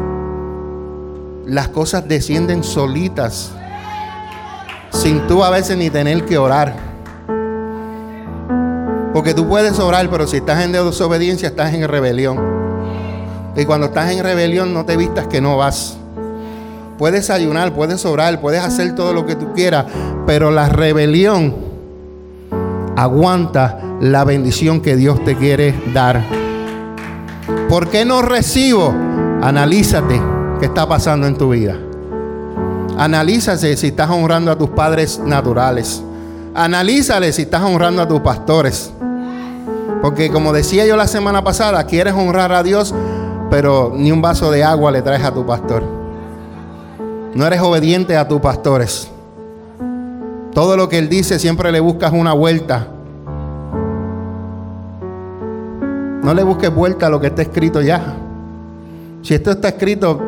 las 1.46 1.68
cosas 1.68 2.06
descienden 2.06 2.62
solitas, 2.62 3.50
sin 4.90 5.26
tú 5.26 5.42
a 5.42 5.48
veces 5.48 5.78
ni 5.78 5.88
tener 5.88 6.26
que 6.26 6.36
orar. 6.36 6.76
Porque 9.14 9.32
tú 9.32 9.48
puedes 9.48 9.78
orar, 9.78 10.10
pero 10.10 10.26
si 10.26 10.36
estás 10.36 10.62
en 10.62 10.72
desobediencia, 10.72 11.48
estás 11.48 11.72
en 11.72 11.88
rebelión. 11.88 12.38
Y 13.56 13.64
cuando 13.64 13.86
estás 13.86 14.12
en 14.12 14.22
rebelión, 14.22 14.74
no 14.74 14.84
te 14.84 14.98
vistas 14.98 15.26
que 15.28 15.40
no 15.40 15.56
vas. 15.56 15.96
Puedes 16.98 17.30
ayunar, 17.30 17.72
puedes 17.72 18.04
orar, 18.04 18.38
puedes 18.40 18.60
hacer 18.60 18.94
todo 18.94 19.14
lo 19.14 19.24
que 19.24 19.34
tú 19.34 19.54
quieras, 19.54 19.86
pero 20.26 20.50
la 20.50 20.68
rebelión 20.68 21.67
aguanta 22.98 23.78
la 24.00 24.24
bendición 24.24 24.80
que 24.80 24.96
Dios 24.96 25.24
te 25.24 25.36
quiere 25.36 25.72
dar. 25.94 26.20
¿Por 27.68 27.88
qué 27.88 28.04
no 28.04 28.22
recibo? 28.22 28.92
Analízate 29.40 30.20
qué 30.58 30.66
está 30.66 30.88
pasando 30.88 31.28
en 31.28 31.38
tu 31.38 31.50
vida. 31.50 31.76
Analízase 32.98 33.76
si 33.76 33.88
estás 33.88 34.10
honrando 34.10 34.50
a 34.50 34.58
tus 34.58 34.70
padres 34.70 35.20
naturales. 35.20 36.02
Analízale 36.56 37.32
si 37.32 37.42
estás 37.42 37.62
honrando 37.62 38.02
a 38.02 38.08
tus 38.08 38.18
pastores. 38.18 38.92
Porque 40.02 40.32
como 40.32 40.52
decía 40.52 40.84
yo 40.84 40.96
la 40.96 41.06
semana 41.06 41.44
pasada, 41.44 41.84
quieres 41.84 42.14
honrar 42.14 42.50
a 42.50 42.64
Dios, 42.64 42.92
pero 43.48 43.92
ni 43.94 44.10
un 44.10 44.20
vaso 44.20 44.50
de 44.50 44.64
agua 44.64 44.90
le 44.90 45.02
traes 45.02 45.22
a 45.22 45.32
tu 45.32 45.46
pastor. 45.46 45.84
No 47.32 47.46
eres 47.46 47.60
obediente 47.60 48.16
a 48.16 48.26
tus 48.26 48.40
pastores. 48.40 49.08
Todo 50.52 50.76
lo 50.76 50.88
que 50.88 50.98
Él 50.98 51.08
dice 51.08 51.38
siempre 51.38 51.70
le 51.72 51.80
buscas 51.80 52.12
una 52.12 52.32
vuelta. 52.32 52.88
No 56.22 56.34
le 56.34 56.42
busques 56.42 56.74
vuelta 56.74 57.06
a 57.06 57.10
lo 57.10 57.20
que 57.20 57.28
está 57.28 57.42
escrito 57.42 57.80
ya. 57.80 58.14
Si 59.22 59.34
esto 59.34 59.50
está 59.50 59.68
escrito, 59.68 60.20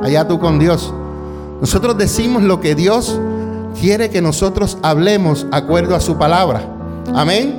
allá 0.00 0.26
tú 0.26 0.38
con 0.38 0.58
Dios. 0.58 0.92
Nosotros 1.60 1.96
decimos 1.96 2.42
lo 2.42 2.60
que 2.60 2.74
Dios 2.74 3.18
quiere 3.80 4.10
que 4.10 4.20
nosotros 4.20 4.78
hablemos 4.82 5.46
acuerdo 5.52 5.94
a 5.94 6.00
su 6.00 6.16
palabra. 6.16 6.62
Amén. 7.14 7.54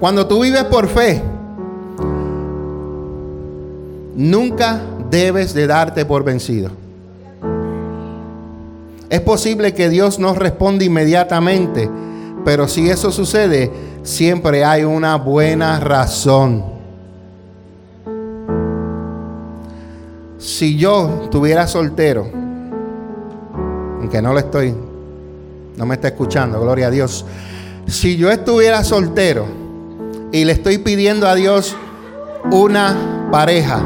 Cuando 0.00 0.26
tú 0.26 0.42
vives 0.42 0.64
por 0.64 0.88
fe, 0.88 1.22
nunca 4.16 4.80
debes 5.10 5.54
de 5.54 5.66
darte 5.66 6.04
por 6.04 6.24
vencido. 6.24 6.81
Es 9.12 9.20
posible 9.20 9.74
que 9.74 9.90
Dios 9.90 10.18
no 10.18 10.32
responda 10.32 10.84
inmediatamente, 10.84 11.90
pero 12.46 12.66
si 12.66 12.88
eso 12.88 13.12
sucede, 13.12 13.70
siempre 14.02 14.64
hay 14.64 14.84
una 14.84 15.16
buena 15.16 15.78
razón. 15.80 16.64
Si 20.38 20.78
yo 20.78 21.24
estuviera 21.24 21.66
soltero, 21.66 22.26
aunque 24.00 24.22
no 24.22 24.32
lo 24.32 24.38
estoy, 24.38 24.74
no 25.76 25.84
me 25.84 25.96
está 25.96 26.08
escuchando, 26.08 26.58
gloria 26.58 26.86
a 26.86 26.90
Dios. 26.90 27.26
Si 27.86 28.16
yo 28.16 28.30
estuviera 28.30 28.82
soltero 28.82 29.44
y 30.32 30.46
le 30.46 30.52
estoy 30.52 30.78
pidiendo 30.78 31.28
a 31.28 31.34
Dios 31.34 31.76
una 32.50 33.28
pareja, 33.30 33.78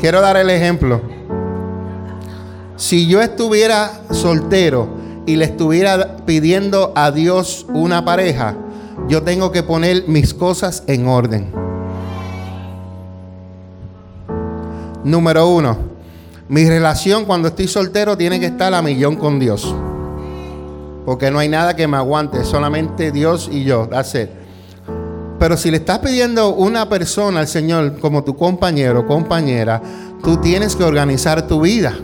quiero 0.00 0.20
dar 0.20 0.36
el 0.36 0.50
ejemplo. 0.50 1.19
Si 2.80 3.06
yo 3.06 3.20
estuviera 3.20 3.90
soltero 4.10 4.88
y 5.26 5.36
le 5.36 5.44
estuviera 5.44 6.16
pidiendo 6.24 6.94
a 6.96 7.10
Dios 7.10 7.66
una 7.74 8.06
pareja, 8.06 8.56
yo 9.06 9.22
tengo 9.22 9.52
que 9.52 9.62
poner 9.62 10.08
mis 10.08 10.32
cosas 10.32 10.82
en 10.86 11.06
orden. 11.06 11.52
Número 15.04 15.46
uno, 15.46 15.76
mi 16.48 16.66
relación 16.66 17.26
cuando 17.26 17.48
estoy 17.48 17.68
soltero 17.68 18.16
tiene 18.16 18.40
que 18.40 18.46
estar 18.46 18.72
a 18.72 18.80
millón 18.80 19.16
con 19.16 19.38
Dios. 19.38 19.74
Porque 21.04 21.30
no 21.30 21.38
hay 21.38 21.50
nada 21.50 21.76
que 21.76 21.86
me 21.86 21.98
aguante, 21.98 22.44
solamente 22.44 23.12
Dios 23.12 23.50
y 23.52 23.62
yo. 23.62 23.88
That's 23.88 24.16
Pero 25.38 25.58
si 25.58 25.70
le 25.70 25.76
estás 25.76 25.98
pidiendo 25.98 26.54
una 26.54 26.88
persona 26.88 27.40
al 27.40 27.46
Señor 27.46 28.00
como 28.00 28.24
tu 28.24 28.34
compañero 28.36 29.00
o 29.00 29.06
compañera, 29.06 29.82
tú 30.24 30.38
tienes 30.38 30.74
que 30.74 30.84
organizar 30.84 31.46
tu 31.46 31.60
vida. 31.60 31.94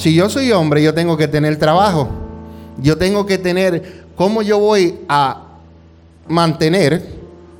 Si 0.00 0.14
yo 0.14 0.30
soy 0.30 0.50
hombre, 0.50 0.82
yo 0.82 0.94
tengo 0.94 1.14
que 1.18 1.28
tener 1.28 1.58
trabajo. 1.58 2.08
Yo 2.78 2.96
tengo 2.96 3.26
que 3.26 3.36
tener 3.36 4.06
cómo 4.16 4.40
yo 4.40 4.58
voy 4.58 4.98
a 5.06 5.42
mantener 6.26 7.04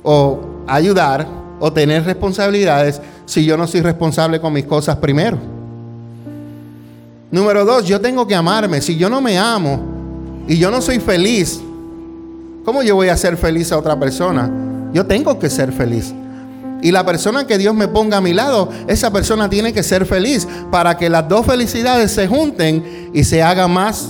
o 0.01 0.39
ayudar 0.65 1.27
o 1.59 1.71
tener 1.71 2.03
responsabilidades 2.03 2.99
si 3.27 3.45
yo 3.45 3.57
no 3.57 3.67
soy 3.67 3.81
responsable 3.81 4.41
con 4.41 4.53
mis 4.53 4.65
cosas 4.65 4.95
primero. 4.95 5.37
Número 7.29 7.63
dos, 7.63 7.85
yo 7.85 8.01
tengo 8.01 8.25
que 8.25 8.33
amarme. 8.33 8.81
Si 8.81 8.97
yo 8.97 9.07
no 9.07 9.21
me 9.21 9.37
amo 9.37 9.79
y 10.47 10.57
yo 10.57 10.71
no 10.71 10.81
soy 10.81 10.99
feliz, 10.99 11.61
¿cómo 12.65 12.81
yo 12.81 12.95
voy 12.95 13.09
a 13.09 13.17
ser 13.17 13.37
feliz 13.37 13.71
a 13.71 13.77
otra 13.77 13.99
persona? 13.99 14.49
Yo 14.91 15.05
tengo 15.05 15.37
que 15.37 15.47
ser 15.47 15.71
feliz. 15.71 16.11
Y 16.81 16.91
la 16.91 17.05
persona 17.05 17.45
que 17.45 17.57
Dios 17.57 17.75
me 17.75 17.87
ponga 17.87 18.17
a 18.17 18.21
mi 18.21 18.33
lado, 18.33 18.69
esa 18.87 19.11
persona 19.11 19.49
tiene 19.49 19.71
que 19.73 19.83
ser 19.83 20.05
feliz 20.05 20.47
para 20.71 20.97
que 20.97 21.09
las 21.09 21.27
dos 21.27 21.45
felicidades 21.45 22.11
se 22.11 22.27
junten 22.27 23.11
y 23.13 23.23
se 23.23 23.43
haga 23.43 23.67
más 23.67 24.09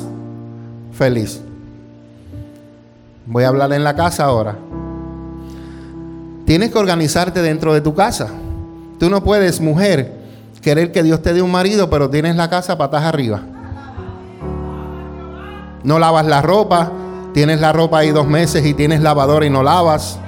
feliz. 0.93 1.41
Voy 3.25 3.43
a 3.43 3.49
hablar 3.49 3.73
en 3.73 3.83
la 3.83 3.95
casa 3.95 4.25
ahora. 4.25 4.57
Tienes 6.45 6.71
que 6.71 6.77
organizarte 6.77 7.41
dentro 7.41 7.73
de 7.73 7.81
tu 7.81 7.93
casa. 7.93 8.27
Tú 8.99 9.09
no 9.09 9.23
puedes, 9.23 9.61
mujer, 9.61 10.13
querer 10.61 10.91
que 10.91 11.03
Dios 11.03 11.21
te 11.21 11.33
dé 11.33 11.41
un 11.41 11.51
marido, 11.51 11.89
pero 11.89 12.09
tienes 12.09 12.35
la 12.35 12.49
casa 12.49 12.77
patas 12.77 13.03
arriba. 13.03 13.41
No 15.83 15.97
lavas 15.97 16.25
la 16.25 16.41
ropa, 16.41 16.91
tienes 17.33 17.59
la 17.59 17.73
ropa 17.73 17.99
ahí 17.99 18.11
dos 18.11 18.27
meses 18.27 18.65
y 18.65 18.73
tienes 18.73 19.01
lavadora 19.01 19.45
y 19.45 19.49
no 19.49 19.63
lavas. 19.63 20.19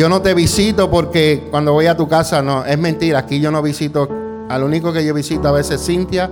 Yo 0.00 0.08
no 0.08 0.22
te 0.22 0.32
visito 0.32 0.90
porque 0.90 1.48
cuando 1.50 1.74
voy 1.74 1.84
a 1.84 1.94
tu 1.94 2.08
casa, 2.08 2.40
no, 2.40 2.64
es 2.64 2.78
mentira. 2.78 3.18
Aquí 3.18 3.38
yo 3.38 3.50
no 3.50 3.60
visito, 3.60 4.08
al 4.48 4.62
único 4.62 4.94
que 4.94 5.04
yo 5.04 5.12
visito 5.12 5.46
a 5.46 5.52
veces 5.52 5.84
Cintia, 5.84 6.30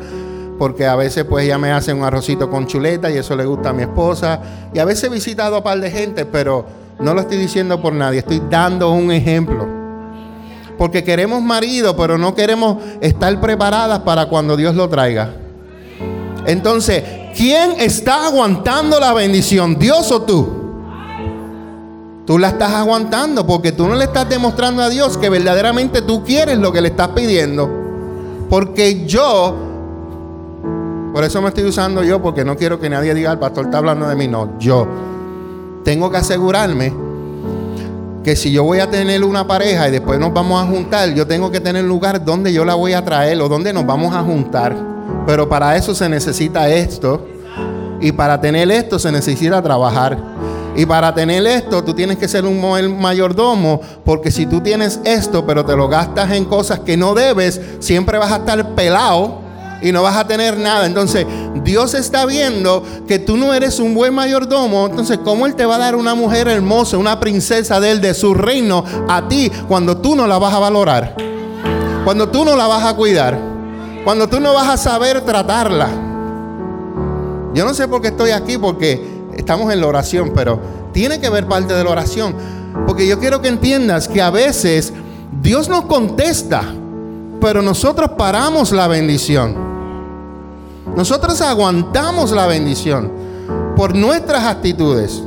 porque 0.58 0.86
a 0.86 0.96
veces 0.96 1.26
pues 1.26 1.44
ella 1.44 1.58
me 1.58 1.70
hace 1.70 1.92
un 1.92 2.02
arrocito 2.02 2.48
con 2.48 2.66
chuleta 2.66 3.10
y 3.10 3.18
eso 3.18 3.36
le 3.36 3.44
gusta 3.44 3.68
a 3.68 3.72
mi 3.74 3.82
esposa. 3.82 4.40
Y 4.72 4.78
a 4.78 4.86
veces 4.86 5.04
he 5.04 5.08
visitado 5.10 5.56
a 5.56 5.58
un 5.58 5.64
par 5.64 5.78
de 5.80 5.90
gente, 5.90 6.24
pero 6.24 6.64
no 6.98 7.12
lo 7.12 7.20
estoy 7.20 7.36
diciendo 7.36 7.78
por 7.82 7.92
nadie, 7.92 8.20
estoy 8.20 8.40
dando 8.48 8.90
un 8.90 9.12
ejemplo. 9.12 9.68
Porque 10.78 11.04
queremos 11.04 11.42
marido, 11.42 11.94
pero 11.94 12.16
no 12.16 12.34
queremos 12.34 12.78
estar 13.02 13.38
preparadas 13.38 13.98
para 13.98 14.30
cuando 14.30 14.56
Dios 14.56 14.76
lo 14.76 14.88
traiga. 14.88 15.34
Entonces, 16.46 17.04
¿quién 17.36 17.72
está 17.78 18.28
aguantando 18.28 18.98
la 18.98 19.12
bendición? 19.12 19.78
¿Dios 19.78 20.10
o 20.10 20.22
tú? 20.22 20.57
Tú 22.28 22.36
la 22.36 22.48
estás 22.48 22.74
aguantando 22.74 23.46
porque 23.46 23.72
tú 23.72 23.88
no 23.88 23.94
le 23.94 24.04
estás 24.04 24.28
demostrando 24.28 24.82
a 24.82 24.90
Dios 24.90 25.16
que 25.16 25.30
verdaderamente 25.30 26.02
tú 26.02 26.22
quieres 26.24 26.58
lo 26.58 26.70
que 26.72 26.82
le 26.82 26.88
estás 26.88 27.08
pidiendo. 27.08 27.70
Porque 28.50 29.06
yo, 29.06 29.56
por 31.14 31.24
eso 31.24 31.40
me 31.40 31.48
estoy 31.48 31.64
usando 31.64 32.04
yo, 32.04 32.20
porque 32.20 32.44
no 32.44 32.54
quiero 32.54 32.78
que 32.78 32.90
nadie 32.90 33.14
diga, 33.14 33.32
el 33.32 33.38
pastor 33.38 33.64
está 33.64 33.78
hablando 33.78 34.06
de 34.06 34.14
mí. 34.14 34.28
No, 34.28 34.58
yo 34.58 34.86
tengo 35.84 36.10
que 36.10 36.18
asegurarme 36.18 36.92
que 38.22 38.36
si 38.36 38.52
yo 38.52 38.62
voy 38.62 38.80
a 38.80 38.90
tener 38.90 39.24
una 39.24 39.46
pareja 39.46 39.88
y 39.88 39.92
después 39.92 40.20
nos 40.20 40.34
vamos 40.34 40.62
a 40.62 40.66
juntar, 40.66 41.14
yo 41.14 41.26
tengo 41.26 41.50
que 41.50 41.60
tener 41.60 41.86
lugar 41.86 42.22
donde 42.22 42.52
yo 42.52 42.62
la 42.66 42.74
voy 42.74 42.92
a 42.92 43.02
traer 43.02 43.40
o 43.40 43.48
donde 43.48 43.72
nos 43.72 43.86
vamos 43.86 44.14
a 44.14 44.22
juntar. 44.22 44.76
Pero 45.26 45.48
para 45.48 45.76
eso 45.76 45.94
se 45.94 46.06
necesita 46.10 46.68
esto. 46.68 47.26
Y 48.02 48.12
para 48.12 48.38
tener 48.38 48.70
esto 48.70 48.98
se 48.98 49.10
necesita 49.10 49.62
trabajar. 49.62 50.18
Y 50.76 50.86
para 50.86 51.14
tener 51.14 51.46
esto, 51.46 51.82
tú 51.82 51.94
tienes 51.94 52.18
que 52.18 52.28
ser 52.28 52.44
un 52.44 52.60
mayordomo, 53.00 53.80
porque 54.04 54.30
si 54.30 54.46
tú 54.46 54.60
tienes 54.60 55.00
esto, 55.04 55.44
pero 55.44 55.64
te 55.64 55.76
lo 55.76 55.88
gastas 55.88 56.30
en 56.32 56.44
cosas 56.44 56.80
que 56.80 56.96
no 56.96 57.14
debes, 57.14 57.60
siempre 57.80 58.18
vas 58.18 58.30
a 58.32 58.36
estar 58.36 58.74
pelado 58.74 59.40
y 59.82 59.92
no 59.92 60.02
vas 60.02 60.16
a 60.16 60.26
tener 60.26 60.58
nada. 60.58 60.86
Entonces, 60.86 61.26
Dios 61.64 61.94
está 61.94 62.26
viendo 62.26 62.82
que 63.06 63.18
tú 63.18 63.36
no 63.36 63.54
eres 63.54 63.78
un 63.80 63.94
buen 63.94 64.14
mayordomo. 64.14 64.86
Entonces, 64.86 65.18
¿cómo 65.24 65.46
Él 65.46 65.54
te 65.54 65.64
va 65.64 65.76
a 65.76 65.78
dar 65.78 65.96
una 65.96 66.14
mujer 66.14 66.48
hermosa, 66.48 66.96
una 66.98 67.18
princesa 67.20 67.80
de 67.80 67.92
Él, 67.92 68.00
de 68.00 68.14
su 68.14 68.34
reino, 68.34 68.84
a 69.08 69.28
ti, 69.28 69.50
cuando 69.66 69.98
tú 69.98 70.14
no 70.14 70.26
la 70.26 70.38
vas 70.38 70.54
a 70.54 70.58
valorar? 70.58 71.16
Cuando 72.04 72.28
tú 72.28 72.44
no 72.44 72.56
la 72.56 72.66
vas 72.66 72.84
a 72.84 72.94
cuidar. 72.94 73.38
Cuando 74.04 74.28
tú 74.28 74.40
no 74.40 74.54
vas 74.54 74.68
a 74.68 74.76
saber 74.76 75.20
tratarla. 75.22 75.88
Yo 77.54 77.64
no 77.64 77.74
sé 77.74 77.88
por 77.88 78.00
qué 78.00 78.08
estoy 78.08 78.30
aquí, 78.30 78.58
porque 78.58 79.17
estamos 79.38 79.72
en 79.72 79.80
la 79.80 79.86
oración, 79.86 80.32
pero 80.34 80.60
tiene 80.92 81.20
que 81.20 81.30
ver 81.30 81.46
parte 81.46 81.74
de 81.74 81.84
la 81.84 81.90
oración. 81.90 82.34
Porque 82.86 83.06
yo 83.06 83.18
quiero 83.18 83.40
que 83.40 83.48
entiendas 83.48 84.08
que 84.08 84.20
a 84.20 84.30
veces 84.30 84.92
Dios 85.40 85.68
nos 85.68 85.84
contesta, 85.84 86.62
pero 87.40 87.62
nosotros 87.62 88.10
paramos 88.16 88.72
la 88.72 88.88
bendición. 88.88 89.56
Nosotros 90.96 91.40
aguantamos 91.40 92.32
la 92.32 92.46
bendición 92.46 93.10
por 93.76 93.94
nuestras 93.94 94.44
actitudes. 94.44 95.22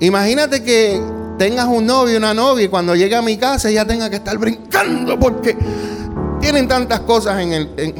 Imagínate 0.00 0.62
que 0.62 1.00
tengas 1.38 1.66
un 1.66 1.86
novio, 1.86 2.18
una 2.18 2.34
novia 2.34 2.64
y 2.64 2.68
cuando 2.68 2.94
llegue 2.94 3.16
a 3.16 3.22
mi 3.22 3.36
casa 3.36 3.68
ella 3.68 3.86
tenga 3.86 4.10
que 4.10 4.16
estar 4.16 4.36
brincando 4.36 5.18
porque 5.18 5.56
tienen 6.50 6.66
tantas 6.66 6.98
cosas 7.00 7.38
en 7.38 7.52
el... 7.52 7.94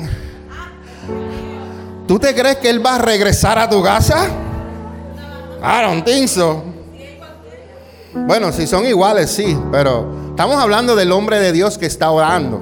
¿Tú 2.08 2.18
te 2.18 2.34
crees 2.34 2.56
que 2.56 2.68
él 2.68 2.84
va 2.84 2.96
a 2.96 2.98
regresar 2.98 3.60
a 3.60 3.70
tu 3.70 3.80
casa? 3.80 4.26
I 5.62 5.84
don't 5.84 6.04
Bueno, 8.26 8.50
si 8.50 8.66
son 8.66 8.86
iguales, 8.86 9.30
sí, 9.30 9.56
pero 9.70 10.30
estamos 10.30 10.56
hablando 10.56 10.96
del 10.96 11.12
hombre 11.12 11.38
de 11.38 11.52
Dios 11.52 11.78
que 11.78 11.86
está 11.86 12.10
orando. 12.10 12.60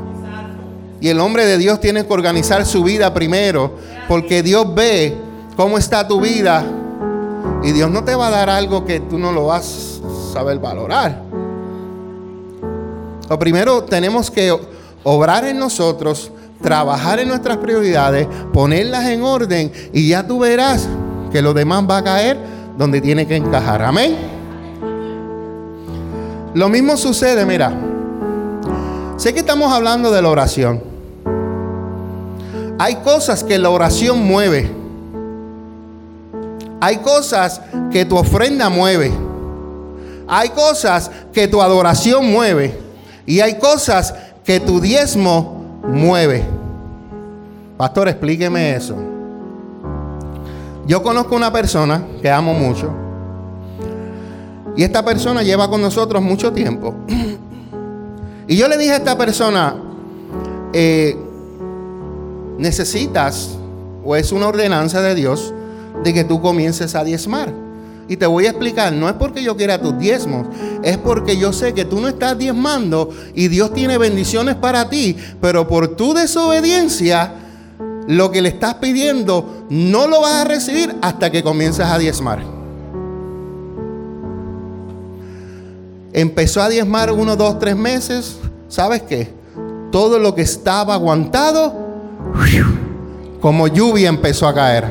Y 1.01 1.09
el 1.09 1.21
hombre 1.21 1.47
de 1.47 1.57
Dios 1.57 1.81
tiene 1.81 2.07
que 2.07 2.13
organizar 2.13 2.67
su 2.67 2.85
vida 2.85 3.15
primero, 3.15 3.77
porque 4.09 4.43
Dios 4.43 4.75
ve 4.75 5.17
cómo 5.57 5.79
está 5.79 6.07
tu 6.07 6.21
vida 6.21 6.67
y 7.63 7.73
Dios 7.73 7.91
no 7.91 8.05
te 8.05 8.15
va 8.15 8.27
a 8.27 8.31
dar 8.31 8.51
algo 8.51 8.85
que 8.85 9.01
tú 9.01 9.19
no 9.19 9.33
lo 9.33 9.47
vas 9.47 10.03
a 10.05 10.35
saber 10.35 10.59
valorar. 10.59 11.23
Lo 13.31 13.39
primero 13.39 13.85
tenemos 13.85 14.31
que 14.31 14.53
obrar 15.05 15.45
en 15.45 15.59
nosotros, 15.59 16.31
trabajar 16.63 17.21
en 17.21 17.29
nuestras 17.29 17.59
prioridades, 17.59 18.27
ponerlas 18.53 19.07
en 19.07 19.23
orden 19.23 19.73
y 19.93 20.09
ya 20.09 20.27
tú 20.27 20.41
verás 20.41 20.89
que 21.31 21.43
lo 21.43 21.55
demás 21.55 21.85
va 21.89 21.99
a 21.99 22.05
caer 22.05 22.39
donde 22.77 23.01
tiene 23.01 23.27
que 23.27 23.37
encajar. 23.37 23.83
Amén. 23.83 24.17
Lo 26.55 26.69
mismo 26.69 26.97
sucede, 26.97 27.45
mira. 27.45 27.73
Sé 29.17 29.33
que 29.35 29.41
estamos 29.41 29.73
hablando 29.73 30.11
de 30.11 30.23
la 30.23 30.29
oración. 30.29 30.83
Hay 32.79 32.97
cosas 32.97 33.43
que 33.43 33.59
la 33.59 33.71
oración 33.71 34.25
mueve. 34.25 34.71
Hay 36.81 36.99
cosas 36.99 37.61
que 37.91 38.05
tu 38.05 38.17
ofrenda 38.17 38.69
mueve. 38.69 39.13
Hay 40.29 40.51
cosas 40.51 41.11
que 41.33 41.49
tu 41.49 41.61
adoración 41.61 42.31
mueve. 42.31 42.79
Y 43.27 43.41
hay 43.41 43.59
cosas 43.59 44.15
que 44.49 44.61
tu 44.61 44.81
diezmo 44.81 45.83
mueve. 45.87 46.43
Pastor, 47.77 48.09
explíqueme 48.09 48.75
eso. 48.75 48.97
Yo 50.87 51.03
conozco 51.03 51.37
una 51.37 51.53
persona 51.53 52.03
que 52.23 52.31
amo 52.31 52.55
mucho. 52.55 52.91
Y 54.75 54.85
esta 54.85 55.05
persona 55.05 55.43
lleva 55.43 55.69
con 55.69 55.83
nosotros 55.83 56.23
mucho 56.23 56.51
tiempo. 56.51 56.95
Y 58.47 58.57
yo 58.57 58.67
le 58.69 58.79
dije 58.79 58.93
a 58.93 58.97
esta 58.97 59.19
persona, 59.19 59.77
eh, 60.73 61.15
necesitas, 62.57 63.59
o 64.03 64.17
es 64.17 64.33
una 64.33 64.49
ordenanza 64.49 65.03
de 65.03 65.15
Dios, 65.15 65.53
de 66.03 66.15
que 66.15 66.25
tú 66.25 66.41
comiences 66.41 66.95
a 66.95 67.05
diezmar. 67.05 67.53
Y 68.09 68.17
te 68.17 68.27
voy 68.27 68.47
a 68.47 68.51
explicar, 68.51 68.93
no 68.93 69.07
es 69.09 69.15
porque 69.15 69.43
yo 69.43 69.57
quiera 69.57 69.81
tus 69.81 69.99
diezmos, 69.99 70.47
es 70.83 70.97
porque 70.97 71.37
yo 71.37 71.53
sé 71.53 71.75
que 71.75 71.85
tú 71.85 72.01
no 72.01 72.09
estás 72.09 72.39
diezmando 72.39 73.11
y 73.35 73.49
Dios 73.49 73.75
tiene 73.75 73.99
bendiciones 73.99 74.55
para 74.55 74.89
ti, 74.89 75.15
pero 75.43 75.69
por 75.69 75.89
tu 75.89 76.15
desobediencia, 76.15 77.35
lo 78.07 78.31
que 78.31 78.41
le 78.41 78.49
estás 78.49 78.75
pidiendo 78.77 79.67
no 79.69 80.07
lo 80.07 80.23
vas 80.23 80.37
a 80.37 80.45
recibir 80.45 80.97
hasta 81.03 81.31
que 81.31 81.43
comiences 81.43 81.85
a 81.85 81.99
diezmar. 81.99 82.43
Empezó 86.15 86.63
a 86.63 86.71
diezmar 86.71 87.13
uno, 87.13 87.37
dos, 87.37 87.59
tres 87.59 87.77
meses. 87.77 88.39
¿Sabes 88.69 89.03
qué? 89.03 89.31
Todo 89.93 90.19
lo 90.19 90.35
que 90.35 90.43
estaba 90.43 90.95
aguantado, 90.95 91.75
como 93.43 93.69
lluvia 93.69 94.09
empezó 94.09 94.49
a 94.49 94.55
caer. 94.55 94.87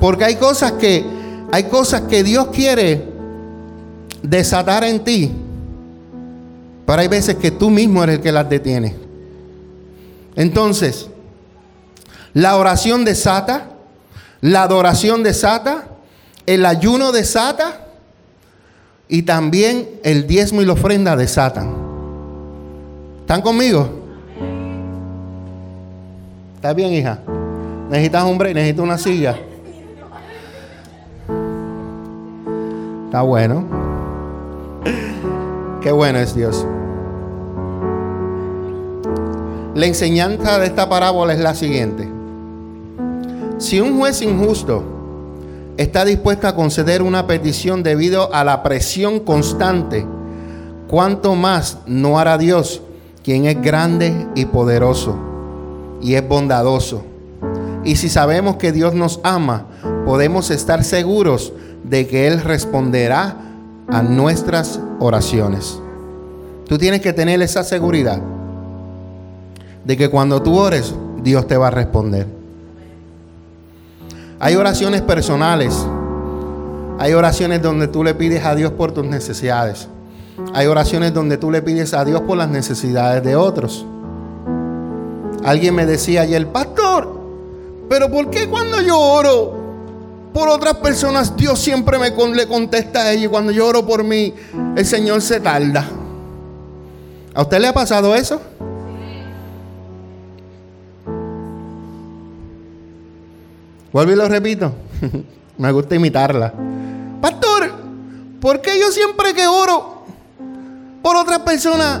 Porque 0.00 0.24
hay 0.24 0.34
cosas 0.34 0.72
que 0.72 1.21
hay 1.52 1.64
cosas 1.64 2.00
que 2.02 2.24
Dios 2.24 2.46
quiere 2.46 3.04
desatar 4.22 4.84
en 4.84 5.04
ti, 5.04 5.30
pero 6.86 7.02
hay 7.02 7.08
veces 7.08 7.34
que 7.34 7.50
tú 7.50 7.68
mismo 7.68 8.02
eres 8.02 8.16
el 8.16 8.22
que 8.22 8.32
las 8.32 8.48
detiene. 8.48 8.96
Entonces, 10.34 11.08
la 12.32 12.56
oración 12.56 13.04
desata, 13.04 13.68
la 14.40 14.62
adoración 14.62 15.22
desata, 15.22 15.88
el 16.46 16.64
ayuno 16.64 17.12
desata 17.12 17.86
y 19.06 19.24
también 19.24 19.90
el 20.04 20.26
diezmo 20.26 20.62
y 20.62 20.64
la 20.64 20.72
ofrenda 20.72 21.16
desatan. 21.16 21.74
¿Están 23.20 23.42
conmigo? 23.42 23.90
¿Estás 26.54 26.74
bien, 26.74 26.94
hija? 26.94 27.18
¿Necesitas 27.90 28.24
un 28.24 28.38
break? 28.38 28.54
¿Necesitas 28.54 28.84
una 28.84 28.96
silla? 28.96 29.36
Está 33.12 33.20
bueno. 33.20 33.66
Qué 35.82 35.92
bueno 35.92 36.18
es 36.18 36.34
Dios. 36.34 36.66
La 39.74 39.84
enseñanza 39.84 40.58
de 40.58 40.64
esta 40.64 40.88
parábola 40.88 41.34
es 41.34 41.40
la 41.40 41.54
siguiente. 41.54 42.08
Si 43.58 43.80
un 43.80 43.98
juez 43.98 44.22
injusto 44.22 44.82
está 45.76 46.06
dispuesto 46.06 46.48
a 46.48 46.54
conceder 46.54 47.02
una 47.02 47.26
petición 47.26 47.82
debido 47.82 48.34
a 48.34 48.44
la 48.44 48.62
presión 48.62 49.20
constante, 49.20 50.06
¿cuánto 50.88 51.34
más 51.34 51.80
no 51.84 52.18
hará 52.18 52.38
Dios, 52.38 52.80
quien 53.22 53.44
es 53.44 53.60
grande 53.60 54.26
y 54.34 54.46
poderoso 54.46 55.18
y 56.00 56.14
es 56.14 56.26
bondadoso? 56.26 57.04
Y 57.84 57.96
si 57.96 58.08
sabemos 58.08 58.56
que 58.56 58.72
Dios 58.72 58.94
nos 58.94 59.20
ama, 59.22 59.66
podemos 60.06 60.50
estar 60.50 60.82
seguros 60.82 61.52
de 61.84 62.06
que 62.06 62.26
Él 62.26 62.40
responderá 62.42 63.36
a 63.88 64.02
nuestras 64.02 64.80
oraciones. 64.98 65.80
Tú 66.66 66.78
tienes 66.78 67.00
que 67.00 67.12
tener 67.12 67.42
esa 67.42 67.64
seguridad 67.64 68.20
de 69.84 69.96
que 69.96 70.08
cuando 70.08 70.40
tú 70.42 70.56
ores, 70.58 70.94
Dios 71.22 71.46
te 71.46 71.56
va 71.56 71.68
a 71.68 71.70
responder. 71.70 72.26
Hay 74.38 74.56
oraciones 74.56 75.02
personales. 75.02 75.86
Hay 76.98 77.14
oraciones 77.14 77.62
donde 77.62 77.88
tú 77.88 78.04
le 78.04 78.14
pides 78.14 78.44
a 78.44 78.54
Dios 78.54 78.72
por 78.72 78.92
tus 78.92 79.04
necesidades. 79.04 79.88
Hay 80.54 80.66
oraciones 80.66 81.12
donde 81.12 81.36
tú 81.36 81.50
le 81.50 81.62
pides 81.62 81.94
a 81.94 82.04
Dios 82.04 82.22
por 82.22 82.36
las 82.36 82.48
necesidades 82.48 83.22
de 83.22 83.36
otros. 83.36 83.84
Alguien 85.44 85.74
me 85.74 85.86
decía 85.86 86.22
ayer, 86.22 86.46
pastor, 86.48 87.20
pero 87.88 88.10
¿por 88.10 88.30
qué 88.30 88.48
cuando 88.48 88.80
yo 88.80 88.98
oro 88.98 89.61
por 90.32 90.48
otras 90.48 90.76
personas, 90.76 91.36
Dios 91.36 91.58
siempre 91.58 91.98
me 91.98 92.10
le 92.10 92.46
contesta 92.46 93.00
a 93.00 93.12
ella. 93.12 93.26
Y 93.26 93.28
cuando 93.28 93.52
yo 93.52 93.66
oro 93.66 93.86
por 93.86 94.02
mí, 94.02 94.32
el 94.76 94.86
Señor 94.86 95.20
se 95.20 95.40
tarda. 95.40 95.86
¿A 97.34 97.42
usted 97.42 97.60
le 97.60 97.68
ha 97.68 97.72
pasado 97.72 98.14
eso? 98.14 98.40
Vuelvo 103.92 104.12
y 104.12 104.16
lo 104.16 104.28
repito. 104.28 104.72
me 105.58 105.70
gusta 105.70 105.94
imitarla. 105.94 106.52
Pastor, 107.20 107.70
¿por 108.40 108.60
qué 108.60 108.80
yo 108.80 108.90
siempre 108.90 109.34
que 109.34 109.46
oro 109.46 110.02
por 111.02 111.16
otras 111.16 111.40
personas, 111.40 112.00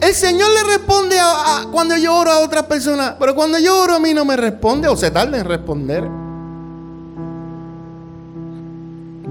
el 0.00 0.14
Señor 0.14 0.48
le 0.50 0.76
responde 0.76 1.18
a, 1.20 1.66
cuando 1.70 1.96
yo 1.96 2.16
oro 2.16 2.30
a 2.30 2.38
otras 2.38 2.64
personas, 2.64 3.14
pero 3.18 3.34
cuando 3.34 3.58
yo 3.58 3.78
oro 3.82 3.96
a 3.96 4.00
mí 4.00 4.14
no 4.14 4.24
me 4.24 4.36
responde 4.36 4.88
o 4.88 4.96
se 4.96 5.10
tarda 5.10 5.38
en 5.38 5.44
responder? 5.44 6.21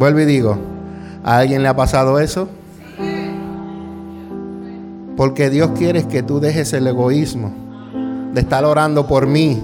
Vuelvo 0.02 0.20
y 0.22 0.26
digo, 0.26 0.58
¿a 1.24 1.38
alguien 1.38 1.62
le 1.62 1.68
ha 1.68 1.76
pasado 1.76 2.20
eso? 2.20 2.50
Porque 5.16 5.52
Dios 5.52 5.74
quiere 5.78 6.08
que 6.08 6.24
tú 6.24 6.40
dejes 6.40 6.74
el 6.74 6.88
egoísmo 6.88 7.54
de 8.34 8.42
estar 8.42 8.66
orando 8.66 9.06
por 9.06 9.28
mí. 9.28 9.62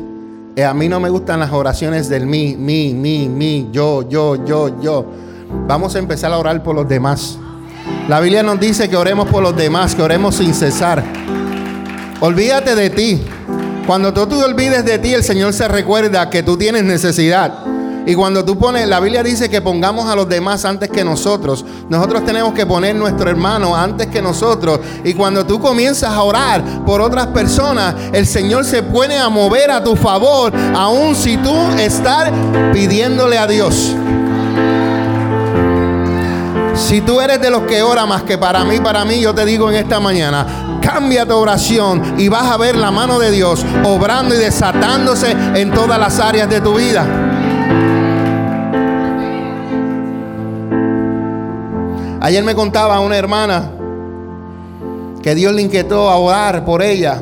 Eh, 0.55 0.63
a 0.63 0.75
mí 0.75 0.89
no 0.89 0.99
me 0.99 1.09
gustan 1.09 1.39
las 1.39 1.51
oraciones 1.51 2.07
del 2.07 2.27
mí, 2.27 2.55
mí, 2.55 2.93
mí, 2.93 3.27
mí, 3.27 3.69
yo, 3.71 4.07
yo, 4.07 4.45
yo, 4.45 4.79
yo. 4.79 5.07
Vamos 5.67 5.95
a 5.95 5.97
empezar 5.97 6.31
a 6.31 6.37
orar 6.37 6.61
por 6.61 6.75
los 6.75 6.87
demás. 6.87 7.39
La 8.07 8.19
Biblia 8.19 8.43
nos 8.43 8.59
dice 8.59 8.87
que 8.87 8.95
oremos 8.95 9.27
por 9.29 9.41
los 9.41 9.57
demás, 9.57 9.95
que 9.95 10.03
oremos 10.03 10.35
sin 10.35 10.53
cesar. 10.53 11.03
Olvídate 12.19 12.75
de 12.75 12.91
ti. 12.91 13.23
Cuando 13.87 14.13
tú 14.13 14.27
te 14.27 14.35
olvides 14.35 14.85
de 14.85 14.99
ti, 14.99 15.15
el 15.15 15.23
Señor 15.23 15.53
se 15.53 15.67
recuerda 15.67 16.29
que 16.29 16.43
tú 16.43 16.57
tienes 16.57 16.83
necesidad. 16.83 17.76
Y 18.07 18.15
cuando 18.15 18.45
tú 18.45 18.57
pones, 18.57 18.87
la 18.87 19.01
Biblia 19.01 19.21
dice 19.21 19.49
que 19.49 19.61
pongamos 19.61 20.09
a 20.09 20.15
los 20.15 20.29
demás 20.29 20.63
antes 20.63 20.89
que 20.89 21.03
nosotros. 21.03 21.65
Nosotros 21.89 22.23
tenemos 22.23 22.53
que 22.53 22.65
poner 22.65 22.95
nuestro 22.95 23.29
hermano 23.29 23.75
antes 23.75 24.07
que 24.07 24.21
nosotros. 24.21 24.79
Y 25.03 25.13
cuando 25.13 25.45
tú 25.45 25.59
comienzas 25.59 26.11
a 26.11 26.23
orar 26.23 26.63
por 26.85 27.01
otras 27.01 27.27
personas, 27.27 27.95
el 28.13 28.25
Señor 28.25 28.63
se 28.63 28.81
pone 28.81 29.17
a 29.17 29.27
mover 29.27 29.71
a 29.71 29.83
tu 29.83 29.97
favor, 29.97 30.53
aun 30.73 31.15
si 31.15 31.35
tú 31.35 31.53
estás 31.77 32.31
pidiéndole 32.71 33.37
a 33.37 33.45
Dios. 33.45 33.93
Si 36.75 37.01
tú 37.01 37.19
eres 37.19 37.41
de 37.41 37.49
los 37.49 37.63
que 37.63 37.81
ora 37.81 38.05
más 38.05 38.23
que 38.23 38.37
para 38.37 38.63
mí, 38.63 38.79
para 38.79 39.03
mí, 39.03 39.19
yo 39.19 39.35
te 39.35 39.43
digo 39.43 39.69
en 39.69 39.75
esta 39.75 39.99
mañana, 39.99 40.79
cambia 40.81 41.25
tu 41.25 41.35
oración 41.35 42.15
y 42.17 42.29
vas 42.29 42.49
a 42.49 42.55
ver 42.55 42.77
la 42.77 42.89
mano 42.89 43.19
de 43.19 43.31
Dios 43.31 43.65
obrando 43.83 44.33
y 44.33 44.37
desatándose 44.37 45.35
en 45.55 45.73
todas 45.73 45.99
las 45.99 46.21
áreas 46.21 46.49
de 46.49 46.61
tu 46.61 46.75
vida. 46.75 47.36
Ayer 52.19 52.43
me 52.43 52.55
contaba 52.55 52.99
una 52.99 53.15
hermana 53.15 53.71
que 55.21 55.35
Dios 55.35 55.53
le 55.53 55.61
inquietó 55.61 56.09
a 56.09 56.17
orar 56.17 56.65
por 56.65 56.81
ella. 56.81 57.21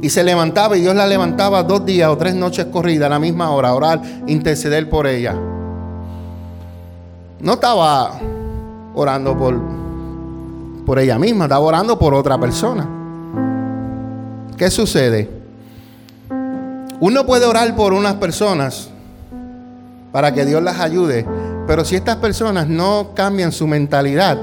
Y 0.00 0.10
se 0.10 0.22
levantaba 0.22 0.76
y 0.76 0.80
Dios 0.80 0.94
la 0.94 1.06
levantaba 1.06 1.62
dos 1.62 1.84
días 1.84 2.10
o 2.10 2.16
tres 2.16 2.34
noches 2.34 2.66
corridas 2.66 3.06
a 3.06 3.10
la 3.10 3.18
misma 3.18 3.50
hora, 3.50 3.70
a 3.70 3.74
orar, 3.74 4.02
interceder 4.26 4.88
por 4.88 5.06
ella. 5.06 5.34
No 7.40 7.54
estaba 7.54 8.12
orando 8.94 9.36
por, 9.36 9.58
por 10.86 10.98
ella 10.98 11.18
misma, 11.18 11.44
estaba 11.44 11.64
orando 11.64 11.98
por 11.98 12.14
otra 12.14 12.38
persona. 12.38 12.88
¿Qué 14.56 14.70
sucede? 14.70 15.28
Uno 17.00 17.26
puede 17.26 17.44
orar 17.44 17.74
por 17.74 17.92
unas 17.92 18.14
personas 18.14 18.88
para 20.12 20.32
que 20.32 20.46
Dios 20.46 20.62
las 20.62 20.78
ayude, 20.78 21.26
pero 21.66 21.84
si 21.84 21.96
estas 21.96 22.16
personas 22.16 22.68
no 22.68 23.10
cambian 23.14 23.52
su 23.52 23.66
mentalidad, 23.66 24.38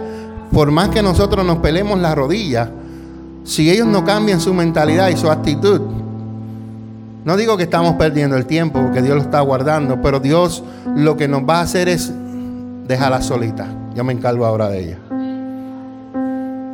por 0.52 0.72
más 0.72 0.90
que 0.90 1.02
nosotros 1.02 1.46
nos 1.46 1.60
pelemos 1.60 2.00
la 2.00 2.16
rodilla, 2.16 2.70
si 3.44 3.70
ellos 3.70 3.88
no 3.88 4.04
cambian 4.04 4.40
su 4.40 4.54
mentalidad 4.54 5.10
y 5.10 5.18
su 5.18 5.30
actitud, 5.30 5.82
no 7.24 7.38
digo 7.38 7.56
que 7.56 7.64
estamos 7.64 7.96
perdiendo 7.96 8.36
el 8.36 8.46
tiempo, 8.48 8.82
porque 8.82 9.02
Dios 9.02 9.16
lo 9.16 9.22
está 9.22 9.42
guardando, 9.42 10.02
pero 10.02 10.20
Dios 10.20 10.64
lo 10.96 11.16
que 11.16 11.28
nos 11.28 11.44
va 11.44 11.60
a 11.60 11.62
hacer 11.62 11.88
es 11.88 12.12
dejarla 12.88 13.22
solita. 13.22 13.68
Yo 13.96 14.04
me 14.04 14.14
encargo 14.14 14.46
ahora 14.46 14.70
de 14.70 14.84
ella. 14.84 14.98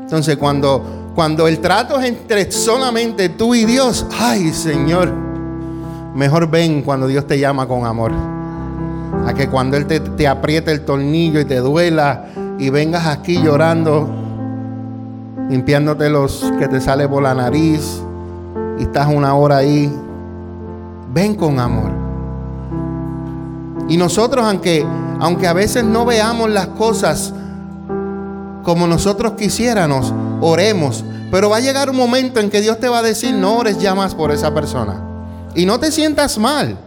Entonces, 0.03 0.37
cuando, 0.37 1.11
cuando 1.13 1.49
el 1.49 1.59
trato 1.59 1.99
es 1.99 2.05
entre 2.05 2.49
solamente 2.49 3.27
tú 3.27 3.53
y 3.53 3.65
Dios, 3.65 4.05
ay 4.17 4.53
Señor, 4.53 5.11
mejor 6.15 6.49
ven 6.49 6.81
cuando 6.81 7.07
Dios 7.07 7.27
te 7.27 7.37
llama 7.37 7.67
con 7.67 7.85
amor 7.85 8.36
a 9.25 9.33
que 9.33 9.49
cuando 9.49 9.77
Él 9.77 9.85
te, 9.85 9.99
te 9.99 10.27
apriete 10.27 10.71
el 10.71 10.81
tornillo 10.81 11.39
y 11.39 11.45
te 11.45 11.57
duela 11.57 12.25
y 12.57 12.69
vengas 12.69 13.07
aquí 13.07 13.41
llorando, 13.41 14.07
limpiándote 15.49 16.09
los 16.09 16.51
que 16.59 16.67
te 16.67 16.81
sale 16.81 17.07
por 17.07 17.23
la 17.23 17.33
nariz 17.33 18.01
y 18.79 18.83
estás 18.83 19.07
una 19.07 19.33
hora 19.35 19.57
ahí, 19.57 19.91
ven 21.13 21.35
con 21.35 21.59
amor. 21.59 21.91
Y 23.89 23.97
nosotros, 23.97 24.45
aunque, 24.45 24.85
aunque 25.19 25.47
a 25.47 25.53
veces 25.53 25.83
no 25.83 26.05
veamos 26.05 26.49
las 26.49 26.67
cosas 26.67 27.33
como 28.63 28.85
nosotros 28.85 29.33
quisiéramos, 29.33 30.13
oremos. 30.41 31.03
Pero 31.31 31.49
va 31.49 31.57
a 31.57 31.61
llegar 31.61 31.89
un 31.89 31.95
momento 31.95 32.39
en 32.39 32.49
que 32.49 32.61
Dios 32.61 32.79
te 32.79 32.89
va 32.89 32.99
a 32.99 33.01
decir, 33.01 33.33
no 33.33 33.57
ores 33.57 33.79
ya 33.79 33.95
más 33.95 34.13
por 34.13 34.31
esa 34.31 34.53
persona. 34.53 35.01
Y 35.55 35.65
no 35.65 35.79
te 35.79 35.91
sientas 35.91 36.37
mal. 36.37 36.77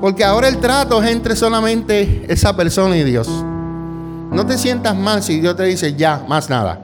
Porque 0.00 0.24
ahora 0.24 0.48
el 0.48 0.58
trato 0.58 1.02
es 1.02 1.10
entre 1.10 1.36
solamente 1.36 2.24
esa 2.28 2.56
persona 2.56 2.96
y 2.96 3.04
Dios. 3.04 3.28
No 4.30 4.46
te 4.46 4.56
sientas 4.56 4.96
mal 4.96 5.22
si 5.22 5.40
Dios 5.40 5.56
te 5.56 5.64
dice 5.64 5.94
ya, 5.94 6.24
más 6.26 6.48
nada. 6.48 6.80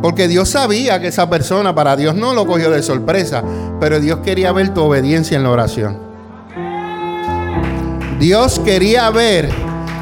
Porque 0.00 0.28
Dios 0.28 0.48
sabía 0.50 1.00
que 1.00 1.08
esa 1.08 1.30
persona 1.30 1.74
para 1.74 1.96
Dios 1.96 2.14
no 2.14 2.34
lo 2.34 2.46
cogió 2.46 2.70
de 2.70 2.82
sorpresa, 2.82 3.42
pero 3.80 4.00
Dios 4.00 4.18
quería 4.24 4.52
ver 4.52 4.74
tu 4.74 4.82
obediencia 4.82 5.36
en 5.36 5.44
la 5.44 5.50
oración. 5.50 5.98
Dios 8.18 8.60
quería 8.60 9.10
ver 9.10 9.48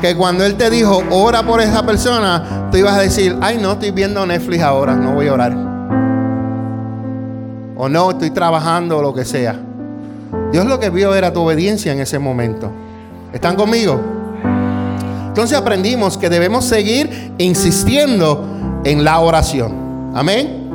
que 0.01 0.17
cuando 0.17 0.45
Él 0.45 0.57
te 0.57 0.69
dijo, 0.69 1.03
ora 1.11 1.43
por 1.43 1.61
esa 1.61 1.85
persona, 1.85 2.69
tú 2.71 2.79
ibas 2.79 2.97
a 2.97 3.01
decir, 3.01 3.37
ay, 3.41 3.59
no, 3.59 3.73
estoy 3.73 3.93
viendo 3.93 4.25
Netflix 4.27 4.63
ahora, 4.63 4.95
no 4.95 5.13
voy 5.13 5.29
a 5.29 5.35
orar. 5.35 5.53
O 7.77 7.89
no, 7.89 8.11
estoy 8.11 8.31
trabajando 8.31 8.99
o 8.99 9.03
lo 9.03 9.15
que 9.15 9.25
sea. 9.25 9.70
Dios 10.53 10.67
lo 10.67 10.81
que 10.81 10.91
vio 10.91 11.15
era 11.15 11.33
tu 11.33 11.41
obediencia 11.41 11.93
en 11.93 12.01
ese 12.01 12.19
momento. 12.19 12.71
¿Están 13.33 13.57
conmigo? 13.57 14.01
Entonces 15.29 15.57
aprendimos 15.57 16.19
que 16.19 16.29
debemos 16.29 16.65
seguir 16.65 17.33
insistiendo 17.39 18.45
en 18.85 19.05
la 19.05 19.21
oración. 19.21 20.13
Amén. 20.15 20.69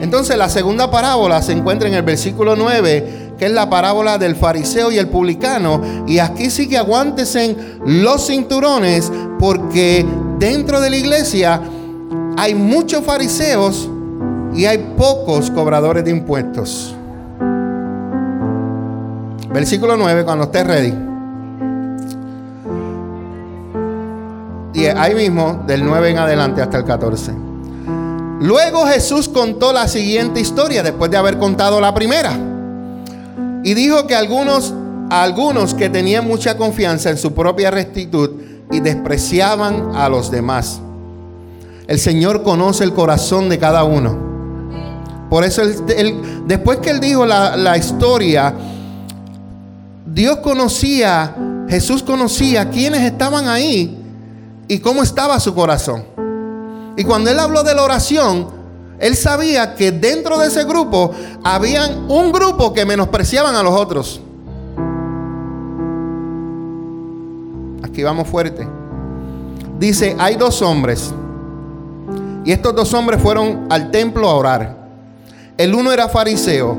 Entonces 0.00 0.36
la 0.36 0.50
segunda 0.50 0.90
parábola 0.90 1.40
se 1.40 1.52
encuentra 1.52 1.88
en 1.88 1.94
el 1.94 2.02
versículo 2.02 2.54
9, 2.54 3.32
que 3.38 3.46
es 3.46 3.52
la 3.52 3.70
parábola 3.70 4.18
del 4.18 4.36
fariseo 4.36 4.92
y 4.92 4.98
el 4.98 5.08
publicano. 5.08 5.80
Y 6.06 6.18
aquí 6.18 6.50
sí 6.50 6.68
que 6.68 6.76
aguántense 6.76 7.56
los 7.86 8.26
cinturones, 8.26 9.10
porque 9.38 10.04
dentro 10.38 10.82
de 10.82 10.90
la 10.90 10.96
iglesia 10.96 11.62
hay 12.36 12.54
muchos 12.54 13.02
fariseos 13.04 13.88
y 14.54 14.66
hay 14.66 14.92
pocos 14.98 15.50
cobradores 15.50 16.04
de 16.04 16.10
impuestos. 16.10 16.94
Versículo 19.54 19.96
9, 19.96 20.24
cuando 20.24 20.46
esté 20.46 20.64
ready. 20.64 20.92
Y 24.74 24.86
ahí 24.86 25.14
mismo, 25.14 25.62
del 25.64 25.84
9 25.84 26.10
en 26.10 26.18
adelante 26.18 26.60
hasta 26.60 26.78
el 26.78 26.84
14. 26.84 27.32
Luego 28.40 28.84
Jesús 28.84 29.28
contó 29.28 29.72
la 29.72 29.86
siguiente 29.86 30.40
historia 30.40 30.82
después 30.82 31.08
de 31.12 31.18
haber 31.18 31.38
contado 31.38 31.80
la 31.80 31.94
primera. 31.94 32.36
Y 33.62 33.74
dijo 33.74 34.08
que 34.08 34.16
algunos, 34.16 34.74
algunos 35.08 35.72
que 35.74 35.88
tenían 35.88 36.26
mucha 36.26 36.56
confianza 36.56 37.10
en 37.10 37.16
su 37.16 37.32
propia 37.32 37.70
rectitud 37.70 38.30
y 38.72 38.80
despreciaban 38.80 39.94
a 39.94 40.08
los 40.08 40.32
demás. 40.32 40.80
El 41.86 42.00
Señor 42.00 42.42
conoce 42.42 42.82
el 42.82 42.92
corazón 42.92 43.48
de 43.48 43.60
cada 43.60 43.84
uno. 43.84 44.18
Por 45.30 45.44
eso, 45.44 45.62
después 46.44 46.78
que 46.78 46.90
él 46.90 46.98
dijo 46.98 47.24
la, 47.24 47.56
la 47.56 47.76
historia, 47.76 48.52
Dios 50.14 50.36
conocía, 50.38 51.34
Jesús 51.68 52.04
conocía 52.04 52.70
quiénes 52.70 53.00
estaban 53.00 53.48
ahí 53.48 53.98
y 54.68 54.78
cómo 54.78 55.02
estaba 55.02 55.40
su 55.40 55.52
corazón. 55.56 56.04
Y 56.96 57.02
cuando 57.02 57.30
él 57.30 57.38
habló 57.40 57.64
de 57.64 57.74
la 57.74 57.82
oración, 57.82 58.46
él 59.00 59.16
sabía 59.16 59.74
que 59.74 59.90
dentro 59.90 60.38
de 60.38 60.46
ese 60.46 60.62
grupo 60.62 61.10
habían 61.42 62.08
un 62.08 62.30
grupo 62.30 62.72
que 62.72 62.84
menospreciaban 62.84 63.56
a 63.56 63.62
los 63.64 63.74
otros. 63.74 64.20
Aquí 67.82 68.04
vamos 68.04 68.28
fuerte. 68.28 68.68
Dice, 69.80 70.14
hay 70.16 70.36
dos 70.36 70.62
hombres. 70.62 71.12
Y 72.44 72.52
estos 72.52 72.72
dos 72.72 72.94
hombres 72.94 73.20
fueron 73.20 73.66
al 73.68 73.90
templo 73.90 74.28
a 74.28 74.34
orar. 74.36 74.76
El 75.56 75.74
uno 75.74 75.90
era 75.90 76.08
fariseo 76.08 76.78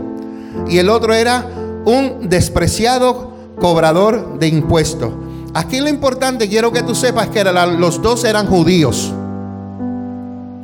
y 0.70 0.78
el 0.78 0.88
otro 0.88 1.14
era 1.14 1.46
un 1.86 2.30
despreciado 2.30 3.32
cobrador 3.60 4.40
de 4.40 4.48
impuestos. 4.48 5.12
Aquí 5.54 5.80
lo 5.80 5.88
importante, 5.88 6.50
quiero 6.50 6.72
que 6.72 6.84
tú 6.84 6.94
sepas 6.94 7.30
que 7.30 7.44
los 7.44 8.02
dos 8.02 8.26
eran 8.26 8.48
judíos. 8.48 9.14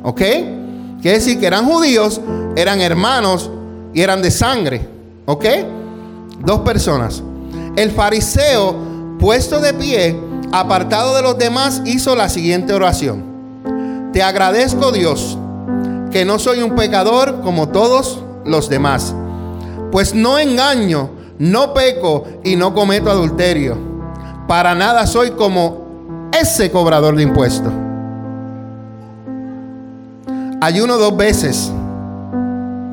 ¿Ok? 0.02 0.20
Quiere 1.00 1.18
decir 1.18 1.40
que 1.40 1.46
eran 1.46 1.64
judíos, 1.64 2.20
eran 2.56 2.80
hermanos 2.80 3.50
y 3.94 4.02
eran 4.02 4.20
de 4.20 4.30
sangre. 4.30 4.86
¿Ok? 5.24 5.46
Dos 6.44 6.60
personas. 6.60 7.22
El 7.76 7.90
fariseo, 7.92 8.76
puesto 9.18 9.60
de 9.60 9.72
pie, 9.72 10.20
apartado 10.52 11.16
de 11.16 11.22
los 11.22 11.38
demás, 11.38 11.80
hizo 11.86 12.14
la 12.14 12.28
siguiente 12.28 12.74
oración. 12.74 14.10
Te 14.12 14.22
agradezco 14.22 14.92
Dios 14.92 15.38
que 16.10 16.26
no 16.26 16.38
soy 16.38 16.62
un 16.62 16.76
pecador 16.76 17.40
como 17.40 17.70
todos 17.70 18.22
los 18.44 18.68
demás 18.68 19.14
pues 19.92 20.14
no 20.14 20.38
engaño, 20.38 21.10
no 21.38 21.74
peco 21.74 22.24
y 22.42 22.56
no 22.56 22.74
cometo 22.74 23.10
adulterio. 23.10 23.76
Para 24.48 24.74
nada 24.74 25.06
soy 25.06 25.32
como 25.32 26.30
ese 26.32 26.70
cobrador 26.70 27.14
de 27.14 27.22
impuestos. 27.22 27.72
Ayuno 30.60 30.96
dos 30.96 31.16
veces 31.16 31.70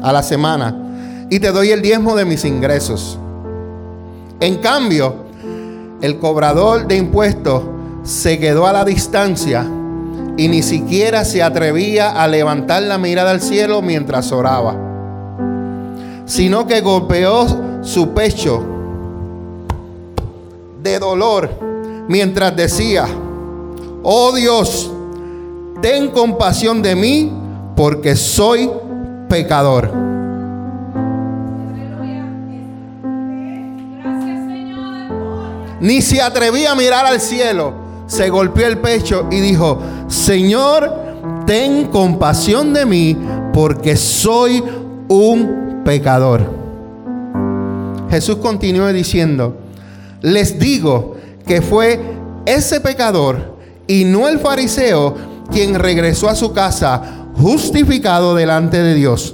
a 0.03 0.11
la 0.11 0.21
semana 0.21 0.75
y 1.29 1.39
te 1.39 1.51
doy 1.51 1.71
el 1.71 1.81
diezmo 1.81 2.15
de 2.15 2.25
mis 2.25 2.43
ingresos. 2.43 3.17
En 4.39 4.57
cambio, 4.57 5.15
el 6.01 6.17
cobrador 6.19 6.87
de 6.87 6.97
impuestos 6.97 7.63
se 8.03 8.39
quedó 8.39 8.67
a 8.67 8.73
la 8.73 8.85
distancia 8.85 9.65
y 10.37 10.47
ni 10.47 10.63
siquiera 10.63 11.25
se 11.25 11.43
atrevía 11.43 12.09
a 12.09 12.27
levantar 12.27 12.83
la 12.83 12.97
mirada 12.97 13.31
al 13.31 13.41
cielo 13.41 13.81
mientras 13.81 14.31
oraba, 14.31 14.75
sino 16.29 16.67
que 16.67 16.79
golpeó 16.81 17.47
su 17.81 18.09
pecho 18.13 18.63
de 20.79 20.99
dolor 20.99 21.49
mientras 22.07 22.55
decía, 22.55 23.07
oh 24.03 24.31
Dios, 24.33 24.91
ten 25.81 26.11
compasión 26.11 26.83
de 26.83 26.95
mí 26.95 27.33
porque 27.75 28.15
soy 28.15 28.69
pecador. 29.27 29.91
Ni 35.81 36.03
se 36.03 36.21
atrevía 36.21 36.73
a 36.73 36.75
mirar 36.75 37.07
al 37.07 37.19
cielo. 37.19 37.73
Se 38.05 38.29
golpeó 38.29 38.67
el 38.67 38.77
pecho 38.77 39.25
y 39.31 39.39
dijo, 39.39 39.79
Señor, 40.07 40.93
ten 41.47 41.85
compasión 41.85 42.71
de 42.71 42.85
mí 42.85 43.17
porque 43.51 43.95
soy 43.95 44.63
un 45.07 45.68
pecador. 45.89 46.41
Jesús 48.11 48.35
continuó 48.35 48.93
diciendo, 48.93 49.57
les 50.21 50.59
digo 50.59 51.17
que 51.47 51.63
fue 51.63 51.99
ese 52.45 52.79
pecador 52.79 53.57
y 53.87 54.03
no 54.03 54.27
el 54.27 54.37
fariseo 54.37 55.15
quien 55.51 55.73
regresó 55.73 56.29
a 56.29 56.35
su 56.35 56.53
casa 56.53 57.25
justificado 57.33 58.35
delante 58.35 58.77
de 58.77 58.93
Dios, 58.93 59.33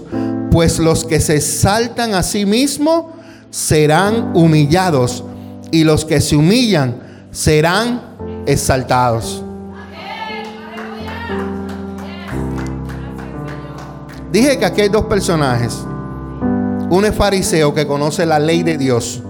pues 0.49 0.79
los 0.79 1.03
que 1.03 1.19
se 1.19 1.41
saltan 1.41 2.13
a 2.13 2.23
sí 2.23 2.45
mismos 2.45 3.07
serán 3.49 4.31
humillados 4.33 5.25
y 5.71 5.83
los 5.83 6.05
que 6.05 6.21
se 6.21 6.37
humillan 6.37 7.01
serán 7.31 8.01
exaltados. 8.45 9.43
Dije 14.31 14.57
que 14.57 14.65
aquí 14.65 14.79
hay 14.79 14.89
dos 14.89 15.03
personajes. 15.03 15.85
Uno 16.95 17.07
es 17.07 17.15
fariseo 17.15 17.73
que 17.73 17.85
conoce 17.85 18.25
la 18.25 18.39
ley 18.39 18.63
de 18.63 18.77
Dios 18.77 19.21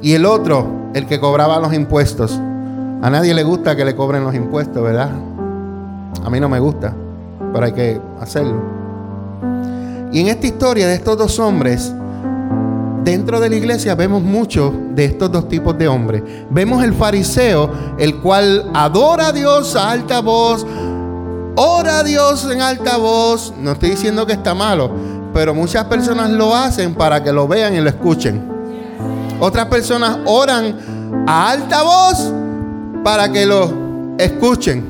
y 0.00 0.12
el 0.12 0.24
otro, 0.24 0.90
el 0.94 1.06
que 1.06 1.18
cobraba 1.18 1.58
los 1.58 1.74
impuestos. 1.74 2.38
A 3.02 3.10
nadie 3.10 3.34
le 3.34 3.42
gusta 3.42 3.74
que 3.74 3.84
le 3.84 3.96
cobren 3.96 4.22
los 4.22 4.36
impuestos, 4.36 4.80
¿verdad? 4.80 5.10
A 6.24 6.30
mí 6.30 6.38
no 6.38 6.48
me 6.48 6.60
gusta 6.60 6.94
pero 7.52 7.66
hay 7.66 7.72
que 7.72 8.00
hacerlo. 8.20 8.62
Y 10.12 10.20
en 10.20 10.28
esta 10.28 10.46
historia 10.46 10.86
de 10.88 10.94
estos 10.94 11.16
dos 11.16 11.38
hombres, 11.38 11.92
dentro 13.04 13.40
de 13.40 13.50
la 13.50 13.56
iglesia 13.56 13.94
vemos 13.94 14.22
mucho 14.22 14.72
de 14.94 15.06
estos 15.06 15.30
dos 15.30 15.48
tipos 15.48 15.76
de 15.78 15.88
hombres. 15.88 16.22
Vemos 16.50 16.82
el 16.82 16.94
fariseo, 16.94 17.70
el 17.98 18.20
cual 18.20 18.70
adora 18.74 19.28
a 19.28 19.32
Dios 19.32 19.76
a 19.76 19.90
alta 19.90 20.20
voz, 20.20 20.66
ora 21.56 22.00
a 22.00 22.04
Dios 22.04 22.48
en 22.50 22.60
alta 22.60 22.96
voz. 22.96 23.54
No 23.58 23.72
estoy 23.72 23.90
diciendo 23.90 24.26
que 24.26 24.32
está 24.32 24.54
malo, 24.54 24.90
pero 25.32 25.54
muchas 25.54 25.84
personas 25.84 26.30
lo 26.30 26.54
hacen 26.54 26.94
para 26.94 27.22
que 27.22 27.32
lo 27.32 27.46
vean 27.46 27.74
y 27.74 27.80
lo 27.80 27.88
escuchen. 27.88 28.42
Otras 29.40 29.66
personas 29.66 30.18
oran 30.26 31.24
a 31.26 31.50
alta 31.50 31.82
voz 31.82 32.32
para 33.02 33.30
que 33.32 33.46
lo 33.46 33.72
escuchen. 34.18 34.84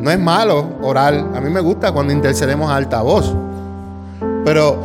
No 0.00 0.10
es 0.10 0.18
malo 0.18 0.76
orar. 0.82 1.14
A 1.34 1.40
mí 1.40 1.48
me 1.48 1.60
gusta 1.60 1.92
cuando 1.92 2.12
intercedemos 2.12 2.70
a 2.70 2.76
alta 2.76 3.02
voz. 3.02 3.32
Pero 4.44 4.78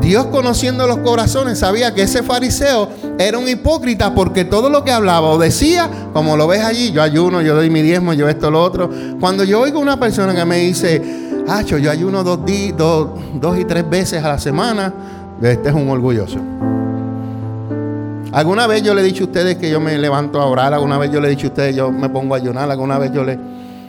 Dios 0.00 0.26
conociendo 0.26 0.86
los 0.86 0.98
corazones 0.98 1.58
sabía 1.58 1.92
que 1.92 2.02
ese 2.02 2.22
fariseo 2.22 2.88
era 3.18 3.36
un 3.36 3.48
hipócrita 3.48 4.14
porque 4.14 4.44
todo 4.44 4.70
lo 4.70 4.82
que 4.82 4.92
hablaba 4.92 5.28
o 5.28 5.38
decía, 5.38 5.90
como 6.14 6.36
lo 6.36 6.46
ves 6.46 6.64
allí, 6.64 6.90
yo 6.90 7.02
ayuno, 7.02 7.42
yo 7.42 7.54
doy 7.54 7.68
mi 7.68 7.82
diezmo, 7.82 8.14
yo 8.14 8.28
esto, 8.28 8.50
lo 8.50 8.62
otro. 8.62 8.88
Cuando 9.20 9.44
yo 9.44 9.60
oigo 9.60 9.78
una 9.78 10.00
persona 10.00 10.34
que 10.34 10.44
me 10.46 10.56
dice, 10.58 11.02
Hacho, 11.48 11.78
yo 11.78 11.90
ayuno 11.90 12.22
dos, 12.22 12.40
dos, 12.76 13.08
dos 13.34 13.58
y 13.58 13.64
tres 13.64 13.88
veces 13.88 14.22
a 14.22 14.28
la 14.28 14.38
semana, 14.38 14.92
este 15.42 15.68
es 15.68 15.74
un 15.74 15.88
orgulloso. 15.88 16.38
Alguna 18.32 18.68
vez 18.68 18.82
yo 18.82 18.94
le 18.94 19.00
he 19.00 19.04
dicho 19.04 19.24
a 19.24 19.26
ustedes 19.26 19.56
que 19.56 19.68
yo 19.68 19.80
me 19.80 19.98
levanto 19.98 20.40
a 20.40 20.46
orar, 20.46 20.72
alguna 20.72 20.98
vez 20.98 21.10
yo 21.10 21.20
le 21.20 21.26
he 21.26 21.30
dicho 21.30 21.48
a 21.48 21.50
ustedes 21.50 21.74
yo 21.74 21.90
me 21.90 22.08
pongo 22.08 22.34
a 22.34 22.38
ayunar, 22.38 22.70
alguna 22.70 22.98
vez 22.98 23.12
yo 23.12 23.24
le... 23.24 23.36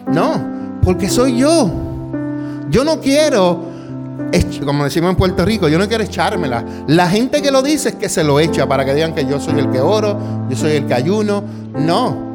No, 0.08 0.42
porque 0.84 1.10
soy 1.10 1.38
yo. 1.38 1.70
Yo 2.70 2.84
no 2.84 3.00
quiero, 3.00 3.60
como 4.66 4.84
decimos 4.84 5.12
en 5.12 5.16
Puerto 5.16 5.46
Rico, 5.46 5.68
yo 5.68 5.78
no 5.78 5.88
quiero 5.88 6.04
echármela. 6.04 6.64
La 6.88 7.08
gente 7.08 7.42
que 7.42 7.52
lo 7.52 7.62
dice 7.62 7.90
es 7.90 7.96
que 7.96 8.10
se 8.10 8.24
lo 8.24 8.40
echa 8.40 8.68
para 8.68 8.84
que 8.84 8.96
digan 8.96 9.14
que 9.14 9.26
yo 9.26 9.40
soy 9.40 9.60
el 9.60 9.70
que 9.70 9.80
oro, 9.80 10.18
yo 10.50 10.56
soy 10.56 10.72
el 10.72 10.86
que 10.88 10.94
ayuno. 10.94 11.44
No. 11.76 12.32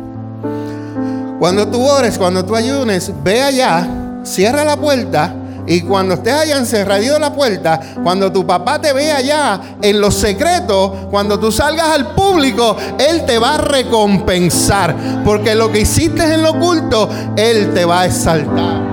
Cuando 1.41 1.67
tú 1.69 1.83
ores, 1.83 2.19
cuando 2.19 2.45
tú 2.45 2.55
ayunes, 2.55 3.13
ve 3.25 3.43
allá, 3.43 3.89
cierra 4.27 4.65
la 4.65 4.77
puerta 4.77 5.35
y 5.67 5.81
cuando 5.81 6.15
estés 6.15 6.33
allá 6.33 6.59
encerrado 6.59 7.19
la 7.19 7.33
puerta, 7.33 7.81
cuando 8.03 8.31
tu 8.31 8.47
papá 8.47 8.81
te 8.81 8.93
ve 8.93 9.11
allá 9.11 9.61
en 9.83 10.01
los 10.01 10.15
secretos, 10.15 10.93
cuando 11.11 11.39
tú 11.39 11.51
salgas 11.51 11.89
al 11.89 12.15
público, 12.15 12.77
Él 12.99 13.25
te 13.27 13.39
va 13.39 13.55
a 13.55 13.59
recompensar. 13.59 14.95
Porque 15.25 15.55
lo 15.55 15.73
que 15.73 15.81
hiciste 15.81 16.23
en 16.23 16.43
lo 16.43 16.51
oculto, 16.51 17.09
Él 17.37 17.75
te 17.75 17.85
va 17.85 18.03
a 18.03 18.07
exaltar. 18.07 18.87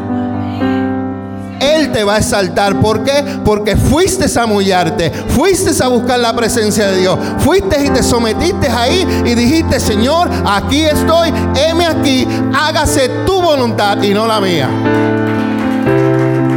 Él 1.59 1.91
te 1.91 2.03
va 2.03 2.15
a 2.15 2.17
exaltar. 2.17 2.81
¿Por 2.81 3.03
qué? 3.03 3.23
Porque 3.45 3.77
fuiste 3.77 4.25
a 4.37 4.45
mullarte, 4.47 5.11
fuiste 5.11 5.71
a 5.81 5.87
buscar 5.87 6.19
la 6.19 6.35
presencia 6.35 6.87
de 6.87 6.97
Dios, 6.97 7.17
fuiste 7.37 7.85
y 7.85 7.89
te 7.89 8.01
sometiste 8.01 8.67
ahí 8.67 9.23
y 9.25 9.35
dijiste, 9.35 9.79
Señor, 9.79 10.29
aquí 10.45 10.83
estoy, 10.83 11.31
heme 11.55 11.85
aquí, 11.85 12.27
hágase 12.53 13.09
tu 13.25 13.41
voluntad 13.41 14.01
y 14.01 14.13
no 14.13 14.27
la 14.27 14.41
mía. 14.41 15.22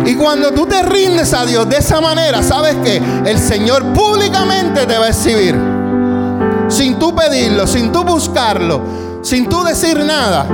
Y 0.07 0.15
cuando 0.15 0.53
tú 0.53 0.67
te 0.67 0.83
rindes 0.83 1.35
a 1.35 1.45
Dios 1.45 1.69
de 1.69 1.79
esa 1.79 2.01
manera, 2.01 2.43
sabes 2.43 2.77
que 2.77 3.03
el 3.25 3.39
Señor 3.39 3.83
públicamente 3.93 4.87
te 4.87 4.99
va 4.99 5.07
a 5.07 5.09
exhibir. 5.09 5.57
Sin 6.69 6.99
tú 6.99 7.15
pedirlo, 7.15 7.67
sin 7.67 7.91
tú 7.91 8.05
buscarlo, 8.05 8.83
sin 9.23 9.49
tú 9.49 9.65
decir 9.65 9.99
nada. 10.05 10.47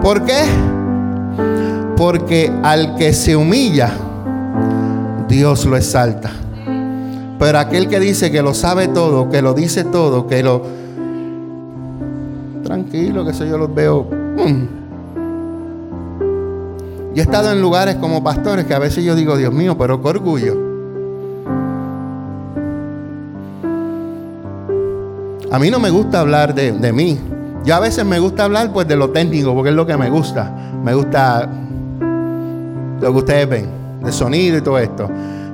¿Por 0.00 0.24
qué? 0.24 0.44
Porque 1.96 2.52
al 2.62 2.94
que 2.94 3.12
se 3.12 3.34
humilla, 3.34 3.90
Dios 5.28 5.64
lo 5.64 5.76
exalta. 5.76 6.30
Pero 7.38 7.58
aquel 7.58 7.88
que 7.88 7.98
dice 7.98 8.30
que 8.30 8.42
lo 8.42 8.54
sabe 8.54 8.88
todo, 8.88 9.28
que 9.28 9.42
lo 9.42 9.54
dice 9.54 9.82
todo, 9.84 10.26
que 10.28 10.42
lo... 10.42 10.62
Tranquilo, 12.62 13.24
que 13.24 13.32
eso 13.32 13.44
yo 13.44 13.58
los 13.58 13.74
veo... 13.74 14.04
Mm, 14.04 14.83
yo 17.14 17.22
he 17.22 17.24
estado 17.24 17.52
en 17.52 17.62
lugares 17.62 17.94
como 17.96 18.24
pastores 18.24 18.64
que 18.64 18.74
a 18.74 18.78
veces 18.78 19.04
yo 19.04 19.14
digo, 19.14 19.36
Dios 19.36 19.52
mío, 19.52 19.78
pero 19.78 20.02
qué 20.02 20.08
orgullo. 20.08 20.56
A 25.52 25.58
mí 25.60 25.70
no 25.70 25.78
me 25.78 25.90
gusta 25.90 26.18
hablar 26.18 26.52
de, 26.54 26.72
de 26.72 26.92
mí. 26.92 27.16
Yo 27.64 27.76
a 27.76 27.80
veces 27.80 28.04
me 28.04 28.18
gusta 28.18 28.42
hablar 28.42 28.72
pues 28.72 28.88
de 28.88 28.96
lo 28.96 29.10
técnico, 29.10 29.54
porque 29.54 29.70
es 29.70 29.76
lo 29.76 29.86
que 29.86 29.96
me 29.96 30.10
gusta. 30.10 30.52
Me 30.82 30.92
gusta 30.92 31.48
lo 33.00 33.12
que 33.12 33.18
ustedes 33.18 33.48
ven, 33.48 33.68
de 34.02 34.10
sonido 34.10 34.58
y 34.58 34.60
todo 34.60 34.78
esto. 34.80 35.08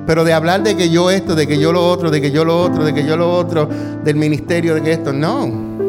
Pero 0.07 0.23
de 0.23 0.33
hablar 0.33 0.63
de 0.63 0.75
que 0.75 0.89
yo 0.89 1.11
esto, 1.11 1.35
de 1.35 1.45
que 1.45 1.59
yo 1.59 1.71
lo 1.71 1.87
otro, 1.87 2.09
de 2.09 2.19
que 2.19 2.31
yo 2.31 2.43
lo 2.43 2.59
otro, 2.59 2.83
de 2.83 2.93
que 2.93 3.05
yo 3.05 3.15
lo 3.15 3.31
otro, 3.31 3.69
del 4.03 4.15
ministerio, 4.15 4.73
de 4.73 4.81
que 4.81 4.93
esto. 4.93 5.13
No. 5.13 5.80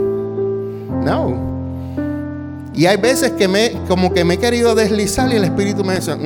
Y 2.74 2.86
hay 2.86 2.96
veces 2.96 3.32
que 3.32 3.48
me, 3.48 3.72
como 3.86 4.12
que 4.12 4.24
me 4.24 4.34
he 4.34 4.38
querido 4.38 4.74
deslizar 4.74 5.30
y 5.30 5.36
el 5.36 5.44
Espíritu 5.44 5.84
me 5.84 5.96
dice, 5.96 6.16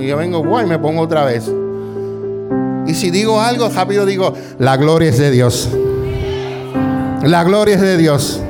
y 0.00 0.06
yo 0.06 0.16
vengo, 0.16 0.38
guay, 0.44 0.66
me 0.66 0.78
pongo 0.78 1.02
otra 1.02 1.24
vez. 1.24 1.50
Y 2.86 2.94
si 2.94 3.10
digo 3.10 3.40
algo, 3.40 3.68
rápido 3.68 4.06
digo, 4.06 4.34
la 4.58 4.76
gloria 4.76 5.10
es 5.10 5.18
de 5.18 5.30
Dios. 5.30 5.68
La 7.22 7.44
gloria 7.44 7.74
es 7.74 7.80
de 7.80 7.96
Dios. 7.96 8.40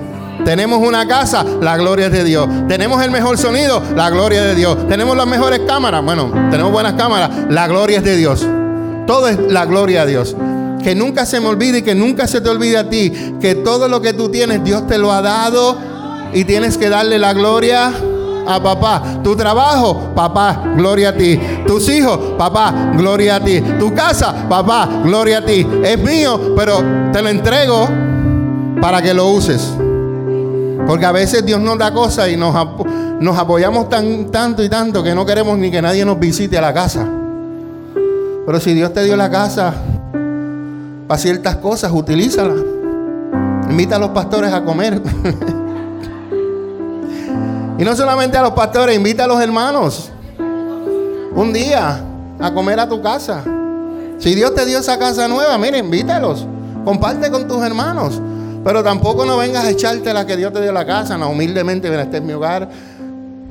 Tenemos 0.45 0.87
una 0.87 1.07
casa, 1.07 1.45
la 1.61 1.77
gloria 1.77 2.07
es 2.07 2.13
de 2.13 2.25
Dios. 2.25 2.49
Tenemos 2.69 3.03
el 3.03 3.11
mejor 3.11 3.37
sonido, 3.37 3.83
la 3.97 4.11
gloria 4.11 4.41
es 4.41 4.47
de 4.49 4.55
Dios. 4.55 4.89
Tenemos 4.89 5.17
las 5.17 5.27
mejores 5.27 5.61
cámaras, 5.67 6.05
bueno, 6.05 6.31
tenemos 6.51 6.73
buenas 6.73 6.95
cámaras, 6.95 7.31
la 7.49 7.67
gloria 7.69 7.99
es 7.99 8.05
de 8.05 8.17
Dios. 8.17 8.47
Todo 9.07 9.29
es 9.29 9.39
la 9.49 9.65
gloria 9.65 10.05
de 10.05 10.13
Dios. 10.13 10.37
Que 10.83 10.95
nunca 10.95 11.27
se 11.27 11.41
me 11.41 11.49
olvide 11.49 11.79
y 11.79 11.83
que 11.83 11.95
nunca 11.95 12.27
se 12.27 12.41
te 12.41 12.49
olvide 12.49 12.79
a 12.79 12.89
ti 12.89 13.13
que 13.41 13.55
todo 13.55 13.89
lo 13.89 14.01
que 14.01 14.13
tú 14.13 14.31
tienes, 14.31 14.65
Dios 14.65 14.87
te 14.87 14.97
lo 14.97 15.13
ha 15.13 15.21
dado 15.21 15.90
y 16.33 16.45
tienes 16.45 16.77
que 16.77 16.89
darle 16.89 17.19
la 17.19 17.33
gloria 17.33 17.93
a 18.47 18.63
papá. 18.63 19.03
Tu 19.23 19.37
trabajo, 19.37 20.13
papá, 20.15 20.63
gloria 20.77 21.11
a 21.11 21.17
ti. 21.17 21.39
Tus 21.67 21.89
hijos, 21.89 22.19
papá, 22.37 22.93
gloria 22.97 23.37
a 23.37 23.41
ti. 23.41 23.61
Tu 23.79 23.95
casa, 23.95 24.49
papá, 24.49 24.89
gloria 25.05 25.39
a 25.39 25.45
ti. 25.45 25.67
Es 25.83 25.99
mío, 25.99 26.55
pero 26.57 26.83
te 27.13 27.23
lo 27.23 27.29
entrego 27.29 27.89
para 28.81 29.01
que 29.03 29.15
lo 29.15 29.29
uses. 29.29 29.73
Porque 30.87 31.07
a 31.07 31.13
veces 31.13 31.45
Dios 31.45 31.61
nos 31.61 31.79
da 31.79 31.93
cosas 31.93 32.29
y 32.31 32.37
nos, 32.37 32.55
apoyamos 32.57 33.89
tan, 33.89 34.31
tanto 34.31 34.63
y 34.63 34.69
tanto 34.69 35.03
que 35.03 35.15
no 35.15 35.25
queremos 35.25 35.57
ni 35.59 35.71
que 35.71 35.81
nadie 35.83 36.05
nos 36.05 36.19
visite 36.19 36.59
a 36.59 36.61
la 36.61 36.73
casa. 36.73 37.07
Pero 38.47 38.59
si 38.59 38.75
Dios 38.75 38.93
te 38.93 39.05
dio 39.05 39.17
la 39.17 39.31
casa 39.31 39.75
para 41.07 41.21
ciertas 41.21 41.57
cosas, 41.57 41.93
utilízala. 41.93 42.55
Invita 43.69 43.97
a 43.97 43.99
los 44.01 44.11
pastores 44.11 44.53
a 44.53 44.65
comer. 44.65 45.01
y 47.81 47.85
no 47.85 47.97
solamente 47.97 48.37
a 48.37 48.43
los 48.43 48.51
pastores, 48.51 48.95
invita 48.95 49.25
a 49.25 49.27
los 49.27 49.41
hermanos. 49.41 50.13
Un 51.35 51.51
día 51.51 51.99
a 52.39 52.53
comer 52.53 52.79
a 52.79 52.87
tu 52.87 53.01
casa. 53.01 53.43
Si 54.19 54.35
Dios 54.35 54.55
te 54.55 54.67
dio 54.67 54.81
esa 54.81 54.99
casa 54.99 55.27
nueva, 55.29 55.57
mire, 55.57 55.79
invítalos. 55.79 56.47
Comparte 56.85 57.31
con 57.31 57.49
tus 57.49 57.63
hermanos. 57.65 58.21
Pero 58.63 58.85
tampoco 58.85 59.25
no 59.25 59.39
vengas 59.39 59.65
a 59.65 59.71
echarte 59.71 60.13
la 60.13 60.27
que 60.27 60.37
Dios 60.37 60.53
te 60.53 60.61
dio 60.61 60.73
la 60.73 60.85
casa. 60.85 61.17
No, 61.17 61.31
humildemente, 61.31 61.89
mira, 61.89 62.03
este 62.03 62.19
es 62.19 62.23
mi 62.23 62.35
hogar. 62.35 62.69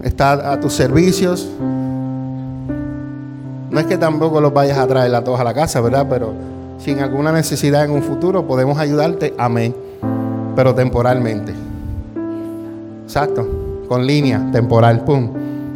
Está 0.03 0.51
a 0.51 0.59
tus 0.59 0.73
servicios. 0.73 1.49
No 3.71 3.79
es 3.79 3.87
que 3.87 3.97
tampoco 3.97 4.39
los 4.39 4.53
vayas 4.53 4.77
a 4.77 4.85
traer 4.85 5.15
a 5.15 5.23
todos 5.23 5.39
a 5.39 5.43
la 5.43 5.55
casa, 5.55 5.81
¿verdad? 5.81 6.05
Pero 6.07 6.33
sin 6.77 6.99
alguna 6.99 7.31
necesidad 7.31 7.83
en 7.83 7.89
un 7.89 8.03
futuro 8.03 8.45
podemos 8.45 8.77
ayudarte. 8.77 9.33
Amén. 9.39 9.75
Pero 10.55 10.75
temporalmente. 10.75 11.51
Exacto. 13.05 13.68
Con 13.89 14.07
línea 14.07 14.49
temporal. 14.53 15.03
Pum. 15.03 15.29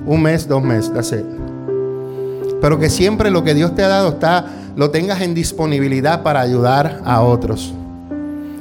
Un 0.05 0.21
mes, 0.21 0.47
dos 0.47 0.63
meses. 0.63 0.93
That's 0.93 1.13
Pero 2.61 2.79
que 2.79 2.89
siempre 2.89 3.29
lo 3.29 3.43
que 3.43 3.53
Dios 3.53 3.75
te 3.75 3.83
ha 3.83 3.89
dado 3.89 4.09
está, 4.09 4.45
lo 4.77 4.89
tengas 4.91 5.19
en 5.21 5.33
disponibilidad 5.33 6.23
para 6.23 6.39
ayudar 6.39 7.01
a 7.03 7.21
otros. 7.21 7.73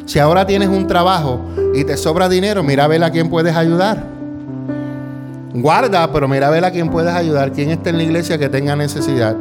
Si 0.06 0.18
ahora 0.18 0.46
tienes 0.46 0.68
un 0.68 0.86
trabajo 0.86 1.40
y 1.74 1.84
te 1.84 1.96
sobra 1.96 2.28
dinero, 2.28 2.62
mira 2.62 2.84
a 2.84 2.88
ver 2.88 3.04
a 3.04 3.10
quién 3.10 3.30
puedes 3.30 3.54
ayudar. 3.54 4.04
Guarda, 5.54 6.10
pero 6.12 6.26
mira 6.26 6.48
a 6.48 6.50
ver 6.50 6.64
a 6.64 6.70
quién 6.70 6.90
puedes 6.90 7.14
ayudar, 7.14 7.52
quién 7.52 7.70
está 7.70 7.90
en 7.90 7.98
la 7.98 8.02
iglesia 8.02 8.38
que 8.38 8.48
tenga 8.48 8.74
necesidad. 8.74 9.36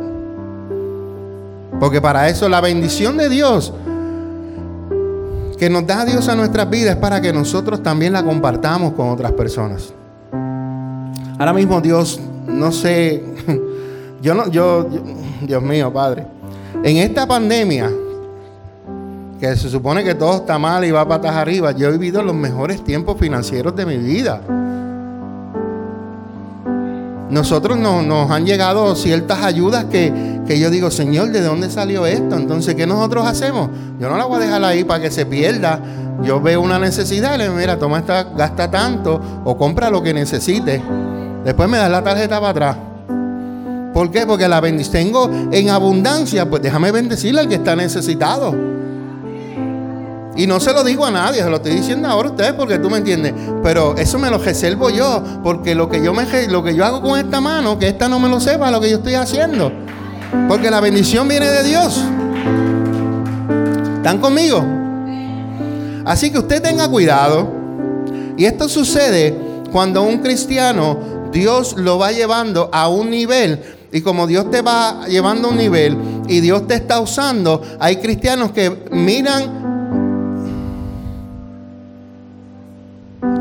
Porque 1.79 1.99
para 1.99 2.29
eso 2.29 2.47
la 2.47 2.61
bendición 2.61 3.17
de 3.17 3.29
Dios 3.29 3.73
que 5.61 5.69
nos 5.69 5.85
da 5.85 6.05
Dios 6.05 6.27
a 6.27 6.35
nuestras 6.35 6.67
vidas 6.71 6.95
es 6.95 6.99
para 6.99 7.21
que 7.21 7.31
nosotros 7.31 7.83
también 7.83 8.13
la 8.13 8.23
compartamos 8.23 8.93
con 8.93 9.09
otras 9.09 9.31
personas. 9.33 9.93
Ahora 11.41 11.53
mismo 11.53 11.81
Dios, 11.81 12.19
no 12.47 12.71
sé, 12.71 13.23
yo 14.21 14.35
no, 14.35 14.47
yo 14.51 14.85
Dios 15.41 15.63
mío, 15.63 15.91
Padre, 15.91 16.27
en 16.83 16.97
esta 16.97 17.25
pandemia 17.25 17.89
que 19.39 19.55
se 19.55 19.67
supone 19.67 20.03
que 20.03 20.13
todo 20.13 20.35
está 20.35 20.59
mal 20.59 20.85
y 20.85 20.91
va 20.91 21.07
patas 21.07 21.35
arriba, 21.35 21.71
yo 21.71 21.87
he 21.87 21.93
vivido 21.93 22.21
los 22.21 22.35
mejores 22.35 22.83
tiempos 22.83 23.17
financieros 23.17 23.75
de 23.75 23.87
mi 23.87 23.97
vida. 23.97 24.39
Nosotros 27.31 27.75
nos 27.75 28.29
han 28.29 28.45
llegado 28.45 28.95
ciertas 28.95 29.43
ayudas 29.43 29.85
que, 29.85 30.13
que, 30.45 30.59
yo 30.59 30.69
digo, 30.69 30.91
Señor, 30.91 31.31
¿de 31.31 31.41
dónde 31.41 31.71
salió 31.71 32.05
esto? 32.05 32.35
Entonces, 32.35 32.75
¿qué 32.75 32.85
nosotros 32.85 33.25
hacemos? 33.25 33.71
Yo 33.99 34.09
no 34.09 34.15
la 34.15 34.25
voy 34.25 34.37
a 34.37 34.45
dejar 34.45 34.63
ahí 34.63 34.83
para 34.83 35.01
que 35.01 35.09
se 35.09 35.25
pierda. 35.25 35.79
Yo 36.21 36.39
veo 36.39 36.61
una 36.61 36.77
necesidad 36.77 37.33
y 37.33 37.39
le 37.39 37.45
digo, 37.45 37.55
mira, 37.55 37.79
toma 37.79 37.97
esta, 37.97 38.25
gasta 38.25 38.69
tanto 38.69 39.19
o 39.43 39.57
compra 39.57 39.89
lo 39.89 40.03
que 40.03 40.13
necesites. 40.13 40.83
Después 41.43 41.69
me 41.69 41.77
das 41.77 41.89
la 41.89 42.03
tarjeta 42.03 42.39
para 42.39 42.49
atrás. 42.49 42.77
¿Por 43.93 44.09
qué? 44.11 44.25
Porque 44.25 44.47
la 44.47 44.61
bendición 44.61 44.91
tengo 44.93 45.29
en 45.51 45.69
abundancia, 45.69 46.49
pues 46.49 46.61
déjame 46.61 46.91
bendecirle 46.91 47.41
al 47.41 47.49
que 47.49 47.55
está 47.55 47.75
necesitado. 47.75 48.55
Y 50.35 50.47
no 50.47 50.59
se 50.59 50.73
lo 50.73 50.83
digo 50.83 51.05
a 51.05 51.11
nadie, 51.11 51.43
se 51.43 51.49
lo 51.49 51.57
estoy 51.57 51.73
diciendo 51.73 52.07
ahora 52.07 52.29
a 52.29 52.31
ustedes 52.31 52.53
porque 52.53 52.79
tú 52.79 52.89
me 52.89 52.97
entiendes. 52.97 53.33
Pero 53.61 53.95
eso 53.97 54.17
me 54.17 54.29
lo 54.29 54.37
reservo 54.37 54.89
yo, 54.89 55.21
porque 55.43 55.75
lo 55.75 55.89
que 55.89 56.01
yo, 56.01 56.13
me, 56.13 56.25
lo 56.47 56.63
que 56.63 56.73
yo 56.73 56.85
hago 56.85 57.01
con 57.01 57.19
esta 57.19 57.41
mano, 57.41 57.77
que 57.77 57.89
esta 57.89 58.07
no 58.07 58.19
me 58.19 58.29
lo 58.29 58.39
sepa 58.39 58.71
lo 58.71 58.79
que 58.79 58.89
yo 58.89 58.97
estoy 58.97 59.15
haciendo. 59.15 59.71
Porque 60.47 60.71
la 60.71 60.79
bendición 60.79 61.27
viene 61.27 61.47
de 61.47 61.63
Dios. 61.63 62.01
¿Están 63.97 64.19
conmigo? 64.19 64.65
Así 66.05 66.31
que 66.31 66.39
usted 66.39 66.61
tenga 66.61 66.87
cuidado. 66.87 67.51
Y 68.37 68.45
esto 68.45 68.69
sucede 68.69 69.37
cuando 69.71 70.01
un 70.03 70.19
cristiano, 70.19 70.97
Dios 71.31 71.75
lo 71.77 71.97
va 71.97 72.11
llevando 72.11 72.69
a 72.71 72.87
un 72.87 73.09
nivel. 73.09 73.61
Y 73.91 74.01
como 74.01 74.25
Dios 74.27 74.49
te 74.49 74.61
va 74.61 75.05
llevando 75.07 75.49
a 75.49 75.51
un 75.51 75.57
nivel 75.57 75.97
y 76.27 76.39
Dios 76.39 76.65
te 76.67 76.75
está 76.75 77.01
usando, 77.01 77.61
hay 77.79 77.97
cristianos 77.97 78.51
que 78.51 78.85
miran 78.91 79.61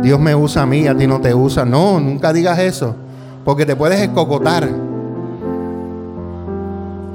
Dios 0.03 0.18
me 0.18 0.34
usa 0.34 0.62
a 0.62 0.66
mí, 0.66 0.86
a 0.86 0.97
ti 0.97 1.07
no 1.07 1.20
te 1.20 1.34
usa. 1.34 1.64
No, 1.64 2.01
nunca 2.01 2.32
digas 2.32 2.59
eso, 2.59 2.95
porque 3.45 3.66
te 3.66 3.76
puedes 3.76 4.01
escocotar. 4.01 4.68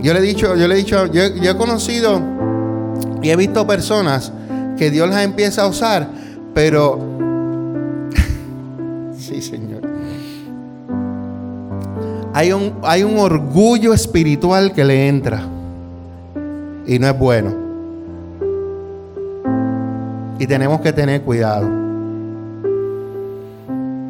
Yo 0.02 0.14
le 0.14 0.20
he 0.20 0.22
dicho, 0.22 0.56
yo 0.56 0.68
le 0.68 0.76
he 0.76 0.78
dicho, 0.78 1.08
yo, 1.08 1.24
he 1.24 1.58
conocido 1.58 2.22
y 3.22 3.30
he 3.30 3.36
visto 3.36 3.66
personas 3.66 4.32
que 4.78 4.92
Dios 4.92 5.10
las 5.10 5.24
empieza 5.24 5.64
a 5.64 5.68
usar, 5.68 6.08
pero 6.54 7.00
sí, 9.18 9.42
Señor. 9.42 9.75
Hay 12.38 12.52
un, 12.52 13.18
orgullo 13.18 13.94
espiritual 13.94 14.74
que 14.74 14.84
le 14.84 15.08
entra 15.08 15.42
y 16.86 17.00
no 17.00 17.08
es 17.08 17.18
bueno. 17.18 17.54
Y 20.38 20.46
tenemos 20.46 20.82
que 20.82 20.92
tener 20.92 21.22
cuidado 21.22 21.66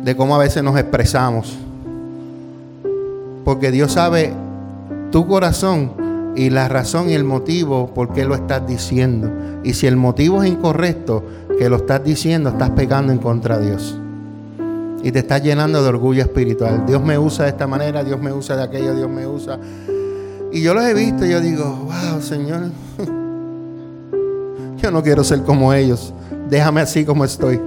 de 0.03 0.15
cómo 0.15 0.33
a 0.33 0.39
veces 0.39 0.63
nos 0.63 0.75
expresamos. 0.75 1.55
Porque 3.43 3.69
Dios 3.69 3.91
sabe 3.91 4.33
tu 5.11 5.27
corazón 5.27 5.91
y 6.35 6.49
la 6.49 6.67
razón 6.67 7.11
y 7.11 7.13
el 7.13 7.25
motivo 7.25 7.93
por 7.93 8.11
qué 8.11 8.25
lo 8.25 8.33
estás 8.33 8.65
diciendo. 8.65 9.29
Y 9.63 9.75
si 9.75 9.85
el 9.85 9.97
motivo 9.97 10.41
es 10.41 10.49
incorrecto, 10.49 11.23
que 11.59 11.69
lo 11.69 11.75
estás 11.75 12.03
diciendo, 12.03 12.49
estás 12.49 12.71
pegando 12.71 13.13
en 13.13 13.19
contra 13.19 13.59
de 13.59 13.67
Dios. 13.67 13.99
Y 15.05 15.11
te 15.11 15.19
estás 15.19 15.43
llenando 15.43 15.83
de 15.83 15.87
orgullo 15.87 16.23
espiritual. 16.23 16.83
Dios 16.87 16.99
me 17.03 17.15
usa 17.19 17.45
de 17.45 17.51
esta 17.51 17.67
manera, 17.67 18.03
Dios 18.03 18.19
me 18.19 18.33
usa 18.33 18.55
de 18.55 18.63
aquello, 18.63 18.95
Dios 18.95 19.07
me 19.07 19.27
usa. 19.27 19.59
Y 20.51 20.63
yo 20.63 20.73
los 20.73 20.83
he 20.83 20.95
visto 20.95 21.27
y 21.27 21.29
yo 21.29 21.39
digo, 21.39 21.63
wow, 21.63 22.19
Señor, 22.19 22.71
yo 24.77 24.89
no 24.89 25.03
quiero 25.03 25.23
ser 25.23 25.43
como 25.43 25.71
ellos. 25.75 26.11
Déjame 26.49 26.81
así 26.81 27.05
como 27.05 27.23
estoy. 27.23 27.61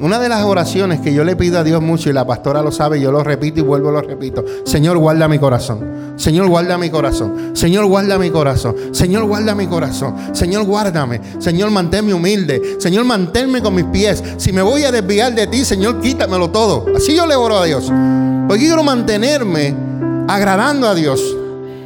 Una 0.00 0.18
de 0.18 0.30
las 0.30 0.44
oraciones 0.44 1.00
que 1.00 1.12
yo 1.12 1.24
le 1.24 1.36
pido 1.36 1.58
a 1.58 1.64
Dios 1.64 1.82
mucho 1.82 2.08
y 2.08 2.14
la 2.14 2.26
pastora 2.26 2.62
lo 2.62 2.72
sabe, 2.72 2.98
yo 3.00 3.12
lo 3.12 3.22
repito 3.22 3.60
y 3.60 3.62
vuelvo 3.62 3.90
lo 3.90 4.00
repito. 4.00 4.42
Señor, 4.64 4.96
guarda 4.96 5.28
mi 5.28 5.38
corazón. 5.38 6.14
Señor, 6.16 6.48
guarda 6.48 6.78
mi 6.78 6.88
corazón. 6.88 7.50
Señor, 7.52 7.84
guarda 7.84 8.18
mi 8.18 8.30
corazón. 8.30 8.74
Señor, 8.92 9.24
guarda 9.24 9.54
mi 9.54 9.66
corazón. 9.66 10.14
Señor, 10.32 10.64
guárdame. 10.64 11.20
Señor, 11.38 11.70
manténme 11.70 12.14
humilde. 12.14 12.76
Señor, 12.78 13.04
manténme 13.04 13.60
con 13.60 13.74
mis 13.74 13.84
pies. 13.86 14.22
Si 14.38 14.52
me 14.52 14.62
voy 14.62 14.84
a 14.84 14.92
desviar 14.92 15.34
de 15.34 15.46
ti, 15.46 15.64
Señor, 15.66 16.00
quítamelo 16.00 16.50
todo. 16.50 16.86
Así 16.96 17.14
yo 17.14 17.26
le 17.26 17.34
oro 17.34 17.58
a 17.58 17.66
Dios. 17.66 17.92
Porque 18.48 18.64
quiero 18.64 18.82
mantenerme 18.82 19.74
agradando 20.28 20.88
a 20.88 20.94
Dios. 20.94 21.20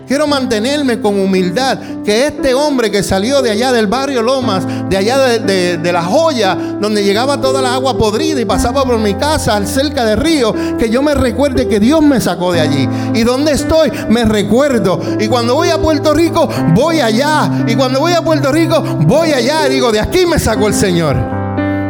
Quiero 0.06 0.26
mantenerme 0.26 1.00
con 1.00 1.18
humildad. 1.18 1.78
Que 2.04 2.26
este 2.26 2.52
hombre 2.54 2.90
que 2.90 3.02
salió 3.02 3.40
de 3.40 3.50
allá 3.50 3.72
del 3.72 3.86
barrio 3.86 4.22
Lomas, 4.22 4.66
de 4.88 4.96
allá 4.96 5.18
de, 5.18 5.92
la 5.92 6.02
joya, 6.02 6.54
donde 6.54 7.02
llegaba 7.02 7.40
toda 7.40 7.62
la 7.62 7.74
agua 7.74 7.96
podrida 7.96 8.40
y 8.40 8.44
pasaba 8.44 8.84
por 8.84 8.98
mi 8.98 9.14
casa 9.14 9.64
cerca 9.64 10.04
del 10.04 10.18
río, 10.18 10.54
que 10.78 10.90
yo 10.90 11.02
me 11.02 11.14
recuerde 11.14 11.68
que 11.68 11.80
Dios 11.80 12.02
me 12.02 12.20
sacó 12.20 12.52
de 12.52 12.60
allí. 12.60 12.88
Y 13.14 13.22
donde 13.22 13.52
estoy, 13.52 13.90
me 14.08 14.24
recuerdo. 14.24 15.00
Y 15.18 15.28
cuando 15.28 15.54
voy 15.54 15.70
a 15.70 15.78
Puerto 15.78 16.12
Rico, 16.12 16.48
voy 16.74 17.00
allá. 17.00 17.64
Y 17.66 17.74
cuando 17.74 18.00
voy 18.00 18.12
a 18.12 18.22
Puerto 18.22 18.52
Rico, 18.52 18.82
voy 18.82 19.32
allá. 19.32 19.66
Y 19.66 19.70
digo, 19.70 19.90
de 19.92 20.00
aquí 20.00 20.26
me 20.26 20.38
sacó 20.38 20.68
el 20.68 20.74
Señor. 20.74 21.16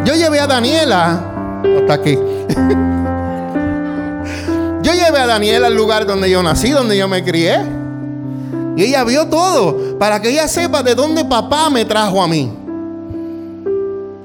Yo 0.04 0.14
llevé 0.14 0.38
a 0.38 0.46
Daniela, 0.46 1.60
hasta 1.80 1.94
aquí. 1.94 2.16
Yo 4.84 4.92
llevé 4.92 5.18
a 5.18 5.26
Daniela 5.26 5.68
al 5.68 5.74
lugar 5.74 6.04
donde 6.04 6.28
yo 6.28 6.42
nací, 6.42 6.68
donde 6.68 6.98
yo 6.98 7.08
me 7.08 7.24
crié. 7.24 7.83
Y 8.76 8.84
ella 8.84 9.04
vio 9.04 9.26
todo 9.26 9.98
para 9.98 10.20
que 10.20 10.30
ella 10.30 10.48
sepa 10.48 10.82
de 10.82 10.94
dónde 10.94 11.24
papá 11.24 11.70
me 11.70 11.84
trajo 11.84 12.22
a 12.22 12.28
mí. 12.28 12.50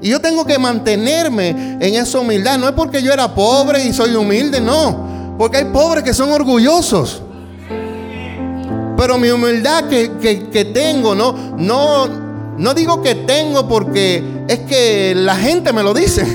Y 0.02 0.08
yo 0.08 0.20
tengo 0.20 0.44
que 0.44 0.58
mantenerme 0.58 1.50
en 1.80 1.94
esa 1.94 2.18
humildad. 2.18 2.58
No 2.58 2.66
es 2.66 2.72
porque 2.72 3.02
yo 3.02 3.12
era 3.12 3.34
pobre 3.34 3.84
y 3.84 3.92
soy 3.92 4.14
humilde, 4.14 4.60
no. 4.60 5.36
Porque 5.38 5.58
hay 5.58 5.66
pobres 5.66 6.02
que 6.02 6.14
son 6.14 6.32
orgullosos. 6.32 7.22
Pero 8.96 9.18
mi 9.18 9.30
humildad 9.30 9.84
que, 9.88 10.10
que 10.52 10.64
tengo, 10.66 11.14
no, 11.14 11.54
no, 11.56 12.06
no 12.58 12.74
digo 12.74 13.02
que 13.02 13.14
tengo 13.14 13.66
porque 13.66 14.22
es 14.48 14.60
que 14.60 15.14
la 15.14 15.36
gente 15.36 15.72
me 15.72 15.82
lo 15.82 15.94
dice. 15.94 16.26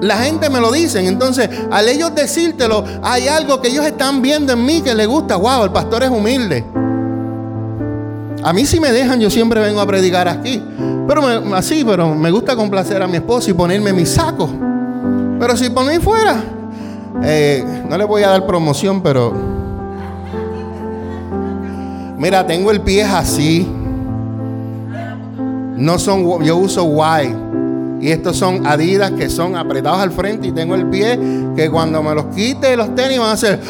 La 0.00 0.18
gente 0.18 0.48
me 0.48 0.60
lo 0.60 0.72
dice. 0.72 1.06
Entonces, 1.06 1.48
al 1.70 1.88
ellos 1.88 2.14
decírtelo, 2.14 2.84
hay 3.02 3.28
algo 3.28 3.60
que 3.60 3.68
ellos 3.68 3.84
están 3.84 4.22
viendo 4.22 4.52
en 4.52 4.64
mí 4.64 4.80
que 4.82 4.94
les 4.94 5.06
gusta. 5.06 5.36
Wow, 5.36 5.64
el 5.64 5.70
pastor 5.70 6.02
es 6.02 6.10
humilde. 6.10 6.64
A 8.42 8.52
mí 8.52 8.64
si 8.64 8.80
me 8.80 8.90
dejan, 8.92 9.20
yo 9.20 9.28
siempre 9.28 9.60
vengo 9.60 9.80
a 9.80 9.86
predicar 9.86 10.28
aquí. 10.28 10.62
Pero 11.06 11.54
así, 11.54 11.84
pero 11.84 12.14
me 12.14 12.30
gusta 12.30 12.56
complacer 12.56 13.02
a 13.02 13.06
mi 13.06 13.16
esposo 13.16 13.50
y 13.50 13.54
ponerme 13.54 13.92
mi 13.92 14.06
saco. 14.06 14.48
Pero 15.38 15.56
si 15.56 15.70
por 15.70 15.84
mí 15.84 15.98
fuera, 15.98 16.36
eh, 17.22 17.64
no 17.88 17.98
le 17.98 18.04
voy 18.04 18.22
a 18.22 18.30
dar 18.30 18.46
promoción, 18.46 19.02
pero 19.02 19.50
Mira, 22.20 22.46
tengo 22.46 22.70
el 22.70 22.82
pie 22.82 23.02
así. 23.02 23.66
No 25.78 25.98
son, 25.98 26.44
yo 26.44 26.58
uso 26.58 26.84
Y. 26.84 27.34
Y 28.00 28.10
estos 28.10 28.36
son 28.36 28.66
Adidas 28.66 29.10
que 29.12 29.28
son 29.28 29.56
apretados 29.56 30.00
al 30.00 30.10
frente 30.10 30.48
y 30.48 30.52
tengo 30.52 30.74
el 30.74 30.86
pie 30.86 31.18
que 31.54 31.70
cuando 31.70 32.02
me 32.02 32.14
los 32.14 32.26
quite 32.26 32.76
los 32.76 32.94
tenis 32.94 33.18
van 33.18 33.28
a 33.28 33.32
hacer, 33.32 33.60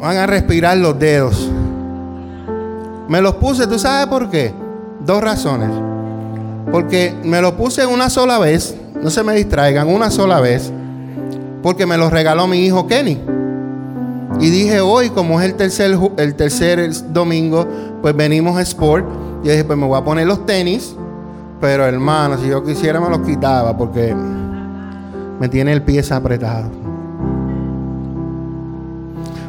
van 0.00 0.16
a 0.16 0.26
respirar 0.26 0.76
los 0.76 0.98
dedos. 0.98 1.48
Me 3.08 3.20
los 3.20 3.34
puse, 3.34 3.66
¿tú 3.66 3.78
sabes 3.78 4.06
por 4.06 4.30
qué? 4.30 4.52
Dos 5.04 5.22
razones. 5.22 5.70
Porque 6.72 7.14
me 7.22 7.40
los 7.40 7.52
puse 7.52 7.86
una 7.86 8.10
sola 8.10 8.38
vez, 8.38 8.74
no 9.00 9.10
se 9.10 9.22
me 9.22 9.34
distraigan, 9.34 9.88
una 9.88 10.10
sola 10.10 10.40
vez, 10.40 10.72
porque 11.62 11.86
me 11.86 11.96
los 11.96 12.10
regaló 12.10 12.46
mi 12.46 12.64
hijo 12.64 12.86
Kenny. 12.86 13.20
Y 14.40 14.50
dije, 14.50 14.80
hoy, 14.80 15.10
como 15.10 15.40
es 15.40 15.46
el 15.46 15.54
tercer, 15.54 15.96
el 16.16 16.34
tercer 16.34 16.90
domingo, 17.12 17.66
pues 18.02 18.16
venimos 18.16 18.58
a 18.58 18.62
Sport. 18.62 19.06
Y 19.44 19.48
dije, 19.48 19.64
pues 19.64 19.78
me 19.78 19.86
voy 19.86 19.98
a 19.98 20.04
poner 20.04 20.26
los 20.26 20.44
tenis. 20.44 20.96
Pero 21.64 21.86
hermano, 21.86 22.36
si 22.36 22.46
yo 22.46 22.62
quisiera 22.62 23.00
me 23.00 23.08
los 23.08 23.20
quitaba 23.20 23.74
porque 23.74 24.14
me 25.40 25.48
tiene 25.48 25.72
el 25.72 25.80
pie 25.80 26.02
apretado. 26.10 26.70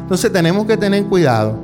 Entonces 0.00 0.32
tenemos 0.32 0.64
que 0.64 0.78
tener 0.78 1.04
cuidado 1.04 1.56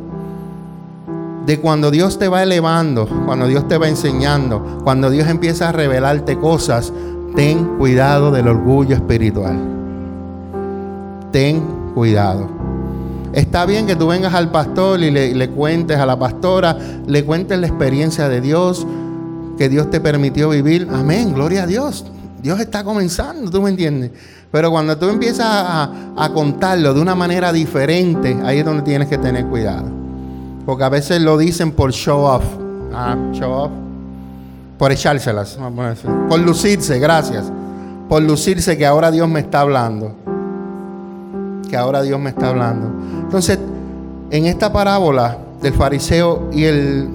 de 1.47 1.59
cuando 1.59 1.91
Dios 1.91 2.19
te 2.19 2.29
va 2.29 2.43
elevando, 2.43 3.09
cuando 3.25 3.47
Dios 3.47 3.67
te 3.67 3.79
va 3.79 3.89
enseñando, 3.89 4.81
cuando 4.85 5.09
Dios 5.09 5.27
empieza 5.29 5.71
a 5.71 5.73
revelarte 5.73 6.37
cosas, 6.37 6.93
ten 7.35 7.79
cuidado 7.79 8.31
del 8.31 8.47
orgullo 8.47 8.95
espiritual. 8.95 9.59
Ten 11.31 11.63
cuidado. 11.95 12.47
Está 13.33 13.65
bien 13.65 13.87
que 13.87 13.97
tú 13.97 14.09
vengas 14.09 14.35
al 14.35 14.51
pastor 14.51 15.01
y 15.01 15.11
le, 15.11 15.49
cuentes 15.49 15.97
a 15.97 16.05
la 16.05 16.19
pastora, 16.19 16.77
le 17.07 17.25
cuentes 17.25 17.59
la 17.59 17.67
experiencia 17.69 18.29
de 18.29 18.43
Dios 18.43 18.87
que 19.57 19.69
Dios 19.69 19.91
te 19.91 20.01
permitió 20.01 20.51
vivir. 20.51 20.89
Amén, 20.91 21.33
gloria 21.35 21.65
a 21.65 21.67
Dios. 21.67 22.05
Dios 22.43 22.59
está 22.59 22.83
comenzando, 22.83 23.51
¿tú 23.51 23.63
me 23.63 23.71
entiendes? 23.71 24.11
Pero 24.51 24.71
cuando 24.71 24.99
tú 24.99 25.09
empiezas 25.09 25.47
a, 25.47 26.31
contarlo 26.35 26.93
de 26.93 27.01
una 27.01 27.15
manera 27.15 27.53
diferente, 27.53 28.37
ahí 28.45 28.59
es 28.59 28.65
donde 28.65 28.83
tienes 28.83 29.09
que 29.09 29.17
tener 29.17 29.47
cuidado. 29.47 29.87
Porque 30.67 30.85
a 30.85 30.89
veces 30.89 31.23
lo 31.23 31.39
dicen 31.39 31.73
por 31.73 31.93
show 31.93 32.21
off. 32.21 32.45
Ah, 32.93 33.17
show 33.33 33.51
off. 33.51 33.73
Por 34.77 34.93
echárselas. 34.93 35.59
Por 36.29 36.41
lucirse, 36.41 36.99
gracias. 36.99 37.51
Por 38.09 38.23
lucirse 38.23 38.77
que 38.77 38.85
ahora 38.85 39.11
Dios 39.11 39.29
me 39.29 39.41
está 39.41 39.61
hablando. 39.61 40.15
Que 41.71 41.77
ahora 41.77 42.03
Dios 42.03 42.21
me 42.21 42.31
está 42.31 42.51
hablando. 42.51 42.93
Entonces, 43.23 43.59
en 44.31 44.47
esta 44.47 44.73
parábola 44.73 45.39
del 45.63 45.73
fariseo 45.73 46.51
y 46.53 46.65
el 46.65 47.09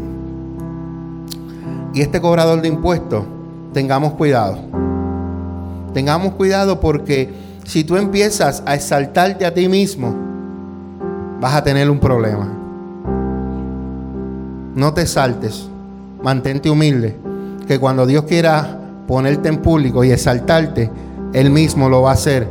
y 1.93 2.01
este 2.01 2.21
cobrador 2.21 2.61
de 2.61 2.67
impuestos, 2.67 3.23
tengamos 3.73 4.13
cuidado. 4.13 4.57
Tengamos 5.93 6.33
cuidado 6.33 6.79
porque 6.79 7.33
si 7.65 7.83
tú 7.83 7.97
empiezas 7.97 8.63
a 8.65 8.75
exaltarte 8.75 9.45
a 9.45 9.53
ti 9.53 9.67
mismo, 9.67 10.15
vas 11.39 11.55
a 11.55 11.63
tener 11.63 11.89
un 11.89 11.99
problema. 11.99 12.47
No 14.75 14.93
te 14.93 15.05
saltes. 15.07 15.67
Mantente 16.21 16.69
humilde. 16.69 17.15
Que 17.67 17.79
cuando 17.79 18.05
Dios 18.05 18.23
quiera 18.23 18.79
ponerte 19.07 19.49
en 19.49 19.57
público 19.57 20.03
y 20.03 20.11
exaltarte, 20.11 20.89
Él 21.33 21.49
mismo 21.49 21.89
lo 21.89 22.03
va 22.03 22.11
a 22.11 22.13
hacer. 22.13 22.47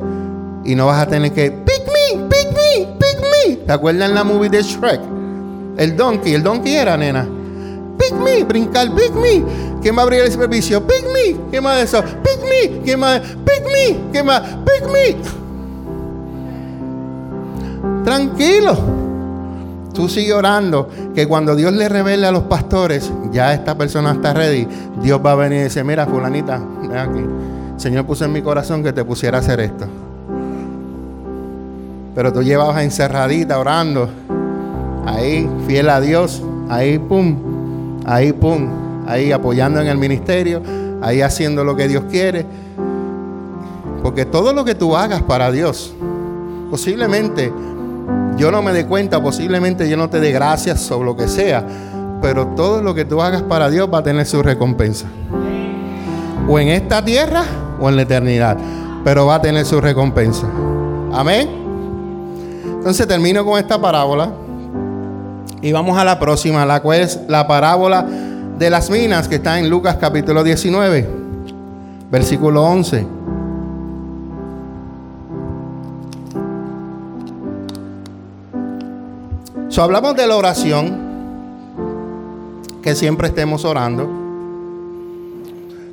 Y 0.64 0.74
no 0.74 0.87
vas 0.87 1.01
a 1.01 1.07
tener 1.07 1.32
que, 1.32 1.51
pick 1.51 1.87
me, 1.87 2.24
pick 2.28 2.49
me, 2.53 2.87
pick 2.99 3.20
me. 3.20 3.57
¿Te 3.57 3.72
acuerdas 3.72 4.09
en 4.09 4.14
la 4.14 4.24
movie 4.24 4.51
de 4.51 4.62
Shrek? 4.62 5.01
El 5.76 5.97
donkey, 5.97 6.34
el 6.34 6.43
donkey 6.43 6.74
era, 6.74 6.97
nena. 6.97 7.28
Pick 7.99 8.13
me, 8.13 8.45
brincar, 8.45 8.95
pick 8.95 9.13
me. 9.15 9.45
¿Qué 9.83 9.93
más 9.93 10.05
abrir 10.05 10.21
el 10.21 10.33
servicio? 10.33 10.87
Pick 10.87 11.05
me. 11.13 11.37
¿Qué 11.51 11.61
más 11.61 11.83
eso? 11.83 12.03
Pick 12.03 12.41
me. 12.43 12.83
¿Qué 12.83 12.97
más? 12.97 13.21
Pick 13.21 13.65
me. 13.65 14.11
¿Qué 14.13 14.23
más? 14.23 14.43
Pick 14.65 14.91
me. 14.91 15.17
Tranquilo. 18.05 18.77
Tú 19.93 20.09
sigue 20.11 20.35
orando, 20.35 20.91
que 21.15 21.27
cuando 21.27 21.57
Dios 21.57 21.73
le 21.73 21.89
revele 21.89 22.27
a 22.27 22.31
los 22.31 22.43
pastores, 22.43 23.11
ya 23.33 23.55
esta 23.55 23.79
persona 23.79 24.13
está 24.13 24.35
ready, 24.35 24.69
Dios 25.01 25.21
va 25.25 25.33
a 25.33 25.35
venir 25.37 25.61
y 25.61 25.65
dice, 25.65 25.83
mira, 25.83 26.07
fulanita, 26.07 26.61
ven 26.83 26.97
aquí. 26.99 27.25
Señor 27.79 28.05
puso 28.05 28.27
en 28.27 28.33
mi 28.33 28.43
corazón 28.43 28.83
que 28.83 28.93
te 28.93 29.03
pusiera 29.05 29.39
a 29.39 29.41
hacer 29.41 29.59
esto. 29.61 29.87
Pero 32.15 32.31
tú 32.31 32.43
llevabas 32.43 32.83
encerradita 32.83 33.59
orando, 33.59 34.11
ahí, 35.07 35.49
fiel 35.67 35.89
a 35.89 35.99
Dios, 36.01 36.43
ahí, 36.69 36.99
pum, 36.99 37.37
ahí, 38.07 38.33
pum, 38.33 38.69
ahí 39.07 39.33
apoyando 39.33 39.81
en 39.81 39.89
el 39.89 39.99
ministerio, 39.99 40.63
ahí 41.03 41.21
haciendo 41.21 41.65
lo 41.65 41.77
que 41.77 41.89
Dios 41.89 42.05
quiere. 42.09 42.47
Porque 44.03 44.25
todo 44.25 44.53
lo 44.53 44.65
que 44.65 44.75
tú 44.75 44.97
hagas 44.97 45.23
para 45.23 45.51
Dios, 45.51 45.93
posiblemente 46.71 47.53
yo 48.37 48.53
no 48.53 48.63
me 48.63 48.73
dé 48.73 48.87
cuenta, 48.87 49.21
posiblemente 49.21 49.89
yo 49.89 49.97
no 49.97 50.09
te 50.09 50.21
dé 50.21 50.31
gracias 50.31 50.81
sobre 50.81 51.07
lo 51.07 51.17
que 51.17 51.27
sea, 51.27 51.67
pero 52.23 52.47
todo 52.49 52.81
lo 52.83 52.95
que 52.95 53.05
tú 53.05 53.21
hagas 53.21 53.43
para 53.43 53.69
Dios 53.69 53.91
va 53.93 53.99
a 53.99 54.03
tener 54.03 54.25
su 54.25 54.43
recompensa. 54.43 55.07
O 56.49 56.59
en 56.61 56.69
esta 56.69 57.05
tierra 57.05 57.43
o 57.81 57.89
en 57.89 57.97
la 57.97 58.03
eternidad, 58.03 58.57
pero 59.05 59.27
va 59.27 59.37
a 59.37 59.43
tener 59.43 59.67
su 59.67 59.81
recompensa. 59.81 60.47
Amén. 61.13 61.49
Entonces 62.65 63.09
termino 63.09 63.45
con 63.45 63.59
esta 63.59 63.81
parábola 63.81 64.31
y 65.67 65.73
vamos 65.73 65.99
a 65.99 66.05
la 66.05 66.21
próxima, 66.21 66.64
la 66.64 66.81
cual 66.81 67.01
es 67.01 67.19
la 67.27 67.49
parábola 67.49 68.07
de 68.57 68.71
las 68.71 68.89
minas 68.89 69.27
que 69.27 69.35
está 69.35 69.59
en 69.59 69.69
Lucas 69.69 69.97
capítulo 70.01 70.45
19, 70.45 71.09
versículo 72.09 72.62
11. 72.62 73.05
hablamos 79.79 80.14
de 80.17 80.27
la 80.29 80.37
oración, 80.37 80.99
que 82.81 82.95
siempre 82.95 83.27
estemos 83.27 83.64
orando. 83.64 84.09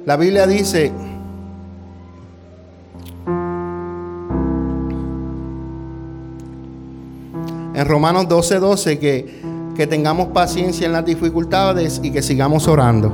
La 0.05 0.15
Biblia 0.17 0.45
dice, 0.45 0.91
en 7.73 7.85
Romanos 7.87 8.27
12:12 8.27 8.59
12, 8.59 8.99
que, 8.99 9.42
que 9.75 9.87
tengamos 9.87 10.27
paciencia 10.27 10.85
en 10.85 10.93
las 10.93 11.05
dificultades 11.05 11.99
y 12.03 12.11
que 12.11 12.21
sigamos 12.21 12.67
orando. 12.67 13.11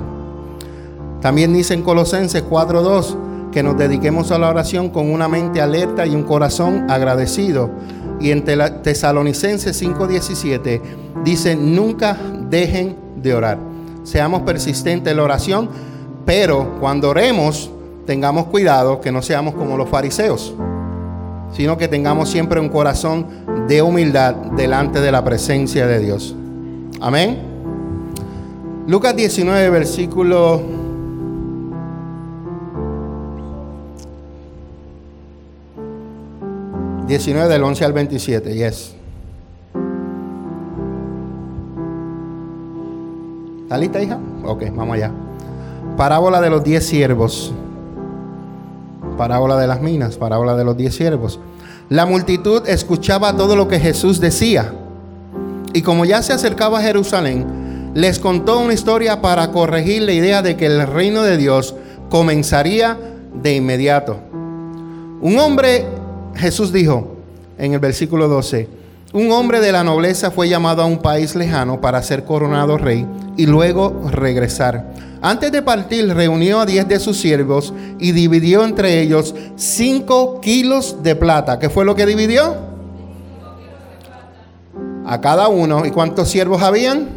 También 1.22 1.54
dice 1.54 1.74
en 1.74 1.84
Colosenses 1.84 2.44
4:2 2.44 3.18
que 3.52 3.64
nos 3.64 3.78
dediquemos 3.78 4.32
a 4.32 4.38
la 4.38 4.50
oración 4.50 4.90
con 4.90 5.12
una 5.12 5.28
mente 5.28 5.62
alerta 5.62 6.06
y 6.06 6.16
un 6.16 6.24
corazón 6.24 6.90
agradecido 6.90 7.70
y 8.20 8.32
en 8.32 8.44
Tesalonicenses 8.44 9.82
5:17 9.82 10.82
dice, 11.24 11.56
nunca 11.56 12.18
dejen 12.50 12.96
de 13.22 13.34
orar. 13.34 13.58
Seamos 14.04 14.42
persistentes 14.42 15.12
en 15.12 15.18
la 15.18 15.24
oración, 15.24 15.70
pero 16.26 16.78
cuando 16.80 17.10
oremos, 17.10 17.72
tengamos 18.06 18.46
cuidado 18.46 19.02
que 19.02 19.12
no 19.12 19.22
seamos 19.22 19.54
como 19.56 19.78
los 19.78 19.90
fariseos, 19.90 20.54
sino 21.52 21.78
que 21.78 21.88
tengamos 21.88 22.30
siempre 22.30 22.60
un 22.60 22.70
corazón 22.70 23.26
de 23.68 23.82
humildad 23.82 24.36
delante 24.56 25.00
de 25.00 25.12
la 25.12 25.24
presencia 25.24 25.86
de 25.88 26.00
Dios. 26.00 26.36
Amén. 27.02 27.40
Lucas 28.88 29.16
19, 29.16 29.70
versículo 29.70 30.62
19 37.08 37.48
del 37.48 37.64
11 37.64 37.86
al 37.86 37.94
27, 37.94 38.54
yes. 38.54 38.96
¿Está 43.64 43.78
lista, 43.78 44.02
hija? 44.02 44.20
Ok, 44.44 44.64
vamos 44.76 44.96
allá. 44.96 45.12
Parábola 45.96 46.42
de 46.42 46.50
los 46.50 46.64
diez 46.64 46.86
siervos. 46.86 47.54
Parábola 49.18 49.58
de 49.58 49.68
las 49.68 49.82
minas, 49.82 50.18
parábola 50.18 50.56
de 50.56 50.66
los 50.66 50.76
diez 50.76 50.96
siervos. 50.96 51.40
La 51.88 52.06
multitud 52.06 52.68
escuchaba 52.68 53.38
todo 53.38 53.56
lo 53.56 53.68
que 53.68 53.80
Jesús 53.80 54.20
decía. 54.20 54.74
Y 55.74 55.82
como 55.82 56.06
ya 56.06 56.22
se 56.22 56.34
acercaba 56.34 56.80
a 56.80 56.84
Jerusalén, 56.84 57.92
les 57.94 58.20
contó 58.20 58.60
una 58.60 58.74
historia 58.74 59.22
para 59.22 59.52
corregir 59.52 60.04
la 60.04 60.14
idea 60.14 60.42
de 60.42 60.56
que 60.56 60.66
el 60.66 60.86
reino 60.88 61.24
de 61.24 61.38
Dios 61.38 61.76
comenzaría 62.10 62.98
de 63.34 63.56
inmediato. 63.56 64.20
Un 65.22 65.38
hombre 65.38 65.86
Jesús 66.36 66.72
dijo 66.72 67.16
en 67.58 67.74
el 67.74 67.80
versículo 67.80 68.28
12, 68.28 68.70
un 69.12 69.32
hombre 69.32 69.60
de 69.60 69.72
la 69.72 69.84
nobleza 69.84 70.32
fue 70.32 70.48
llamado 70.48 70.84
a 70.84 70.86
un 70.86 71.00
país 71.00 71.36
lejano 71.36 71.82
para 71.82 72.02
ser 72.04 72.24
coronado 72.24 72.78
rey 72.78 73.06
y 73.38 73.48
luego 73.48 74.10
regresar. 74.12 74.94
Antes 75.22 75.52
de 75.52 75.62
partir 75.62 76.08
reunió 76.14 76.62
a 76.62 76.66
diez 76.66 76.88
de 76.88 77.00
sus 77.00 77.18
siervos 77.18 77.74
y 78.00 78.14
dividió 78.14 78.64
entre 78.64 79.02
ellos 79.02 79.36
cinco 79.58 80.40
kilos 80.40 80.98
de 81.04 81.16
plata. 81.16 81.60
¿Qué 81.60 81.70
fue 81.70 81.84
lo 81.84 81.96
que 81.96 82.06
dividió? 82.06 82.69
A 85.10 85.20
cada 85.22 85.48
uno. 85.48 85.88
¿Y 85.88 85.90
cuántos 85.90 86.30
siervos 86.30 86.62
habían? 86.62 87.10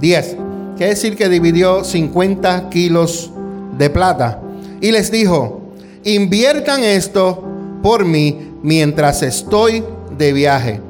10. 0.00 0.36
Quiere 0.76 0.94
decir 0.94 1.16
que 1.16 1.28
dividió 1.28 1.82
50 1.82 2.70
kilos 2.70 3.32
de 3.76 3.90
plata. 3.90 4.40
Y 4.80 4.92
les 4.92 5.10
dijo, 5.10 5.62
inviertan 6.04 6.84
esto 6.84 7.42
por 7.82 8.04
mí 8.04 8.52
mientras 8.62 9.22
estoy 9.24 9.82
de 10.16 10.32
viaje. 10.32 10.80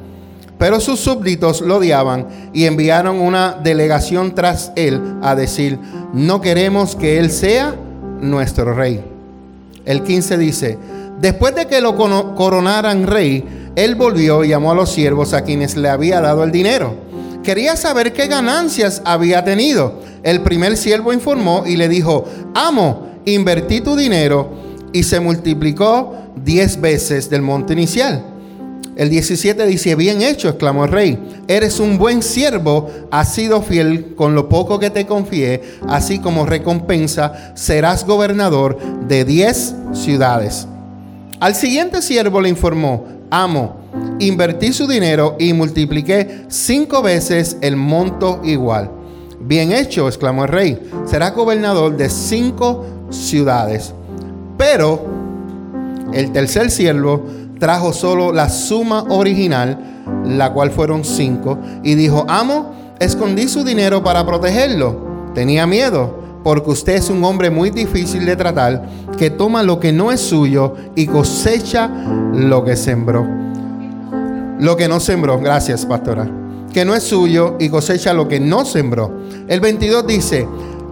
Pero 0.58 0.80
sus 0.80 1.00
súbditos 1.00 1.62
lo 1.62 1.78
odiaban 1.78 2.26
y 2.52 2.66
enviaron 2.66 3.18
una 3.18 3.58
delegación 3.62 4.34
tras 4.34 4.72
él 4.76 5.00
a 5.22 5.34
decir, 5.34 5.78
no 6.12 6.42
queremos 6.42 6.94
que 6.94 7.18
él 7.18 7.30
sea 7.30 7.74
nuestro 8.20 8.74
rey. 8.74 9.02
El 9.86 10.02
15 10.02 10.36
dice, 10.36 10.78
después 11.18 11.54
de 11.54 11.66
que 11.66 11.80
lo 11.80 11.96
coronaran 11.96 13.06
rey, 13.06 13.69
él 13.84 13.94
volvió 13.94 14.44
y 14.44 14.48
llamó 14.48 14.72
a 14.72 14.74
los 14.74 14.92
siervos 14.92 15.32
a 15.32 15.42
quienes 15.42 15.76
le 15.76 15.88
había 15.88 16.20
dado 16.20 16.44
el 16.44 16.52
dinero. 16.52 16.94
Quería 17.42 17.76
saber 17.76 18.12
qué 18.12 18.26
ganancias 18.26 19.00
había 19.06 19.42
tenido. 19.44 20.00
El 20.22 20.42
primer 20.42 20.76
siervo 20.76 21.12
informó 21.14 21.64
y 21.66 21.76
le 21.76 21.88
dijo, 21.88 22.26
amo, 22.54 23.08
invertí 23.24 23.80
tu 23.80 23.96
dinero 23.96 24.50
y 24.92 25.04
se 25.04 25.20
multiplicó 25.20 26.14
diez 26.44 26.80
veces 26.80 27.30
del 27.30 27.40
monte 27.40 27.72
inicial. 27.72 28.22
El 28.96 29.08
17 29.08 29.64
dice, 29.66 29.94
bien 29.94 30.20
hecho, 30.20 30.50
exclamó 30.50 30.84
el 30.84 30.90
rey, 30.90 31.18
eres 31.48 31.80
un 31.80 31.96
buen 31.96 32.22
siervo, 32.22 32.90
has 33.10 33.32
sido 33.32 33.62
fiel 33.62 34.14
con 34.14 34.34
lo 34.34 34.50
poco 34.50 34.78
que 34.78 34.90
te 34.90 35.06
confié, 35.06 35.62
así 35.88 36.18
como 36.18 36.44
recompensa 36.44 37.54
serás 37.54 38.04
gobernador 38.04 38.78
de 39.08 39.24
diez 39.24 39.74
ciudades. 39.94 40.66
Al 41.38 41.54
siguiente 41.54 42.02
siervo 42.02 42.42
le 42.42 42.50
informó, 42.50 43.19
amo, 43.30 43.76
invertí 44.18 44.72
su 44.72 44.86
dinero 44.86 45.36
y 45.38 45.52
multipliqué 45.52 46.46
cinco 46.48 47.02
veces 47.02 47.56
el 47.60 47.76
monto 47.76 48.40
igual. 48.44 48.90
Bien 49.40 49.72
hecho, 49.72 50.06
exclamó 50.06 50.44
el 50.44 50.50
rey, 50.50 50.90
serás 51.06 51.34
gobernador 51.34 51.96
de 51.96 52.10
cinco 52.10 52.84
ciudades. 53.10 53.94
Pero 54.58 55.06
el 56.12 56.32
tercer 56.32 56.70
siervo 56.70 57.24
trajo 57.58 57.92
solo 57.92 58.32
la 58.32 58.48
suma 58.48 59.04
original, 59.08 60.02
la 60.24 60.52
cual 60.52 60.70
fueron 60.70 61.04
cinco, 61.04 61.58
y 61.82 61.94
dijo, 61.94 62.26
amo, 62.28 62.94
escondí 62.98 63.48
su 63.48 63.64
dinero 63.64 64.02
para 64.02 64.26
protegerlo. 64.26 65.08
Tenía 65.34 65.66
miedo, 65.66 66.19
porque 66.42 66.70
usted 66.70 66.94
es 66.94 67.10
un 67.10 67.22
hombre 67.24 67.50
muy 67.50 67.70
difícil 67.70 68.24
de 68.24 68.36
tratar, 68.36 68.88
que 69.18 69.30
toma 69.30 69.62
lo 69.62 69.78
que 69.80 69.92
no 69.92 70.10
es 70.10 70.20
suyo 70.20 70.74
y 70.94 71.06
cosecha 71.06 71.90
lo 72.32 72.64
que 72.64 72.76
sembró. 72.76 73.26
Lo 74.58 74.76
que 74.76 74.88
no 74.88 75.00
sembró, 75.00 75.38
gracias 75.38 75.86
pastora. 75.86 76.28
Que 76.72 76.84
no 76.84 76.94
es 76.94 77.02
suyo 77.02 77.56
y 77.58 77.68
cosecha 77.68 78.12
lo 78.12 78.28
que 78.28 78.40
no 78.40 78.64
sembró. 78.64 79.10
El 79.48 79.60
22 79.60 80.06
dice, 80.06 80.46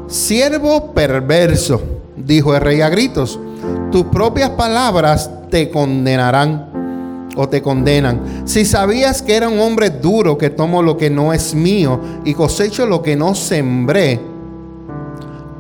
siervo 0.09 0.93
perverso, 0.93 1.81
dijo 2.17 2.55
el 2.55 2.61
rey 2.61 2.81
a 2.81 2.89
gritos, 2.89 3.39
tus 3.93 4.05
propias 4.05 4.51
palabras 4.51 5.31
te 5.51 5.71
condenarán 5.71 7.29
o 7.37 7.49
te 7.49 7.63
condenan. 7.63 8.43
Si 8.47 8.65
sabías 8.65 9.23
que 9.23 9.37
era 9.37 9.49
un 9.49 9.61
hombre 9.61 9.91
duro 9.91 10.37
que 10.37 10.51
tomo 10.51 10.83
lo 10.83 10.97
que 10.97 11.09
no 11.09 11.33
es 11.33 11.55
mío 11.55 12.01
y 12.25 12.35
cosecho 12.35 12.85
lo 12.85 13.03
que 13.03 13.17
no 13.17 13.35
sembré, 13.35 14.21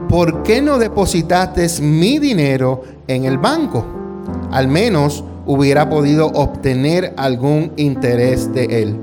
¿por 0.09 0.43
qué 0.43 0.63
no 0.63 0.79
depositaste 0.79 1.69
mi 1.83 2.19
dinero 2.19 2.83
en 3.07 3.25
el 3.25 3.39
banco? 3.39 3.85
Al 4.51 4.69
menos 4.69 5.25
hubiera 5.47 5.89
podido 5.89 6.27
obtener 6.27 7.15
algún 7.17 7.73
interés 7.77 8.53
de 8.53 8.83
él. 8.83 8.97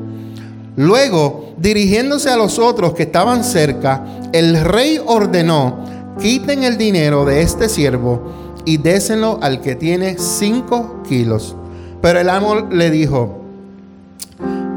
Luego, 0.75 1.53
dirigiéndose 1.57 2.29
a 2.29 2.35
los 2.35 2.59
otros 2.59 2.93
que 2.93 3.03
estaban 3.03 3.43
cerca, 3.43 4.03
el 4.33 4.63
rey 4.63 4.99
ordenó, 5.05 5.77
quiten 6.19 6.63
el 6.63 6.77
dinero 6.77 7.25
de 7.25 7.41
este 7.41 7.69
siervo 7.69 8.21
y 8.65 8.77
désenlo 8.77 9.39
al 9.41 9.61
que 9.61 9.75
tiene 9.75 10.17
cinco 10.17 11.01
kilos. 11.07 11.55
Pero 12.01 12.19
el 12.19 12.29
amo 12.29 12.67
le 12.69 12.91
dijo, 12.91 13.41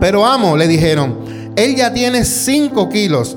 pero 0.01 0.25
amo, 0.25 0.57
le 0.57 0.69
dijeron, 0.69 1.17
él 1.57 1.75
ya 1.75 1.93
tiene 1.93 2.25
cinco 2.25 2.89
kilos. 2.89 3.37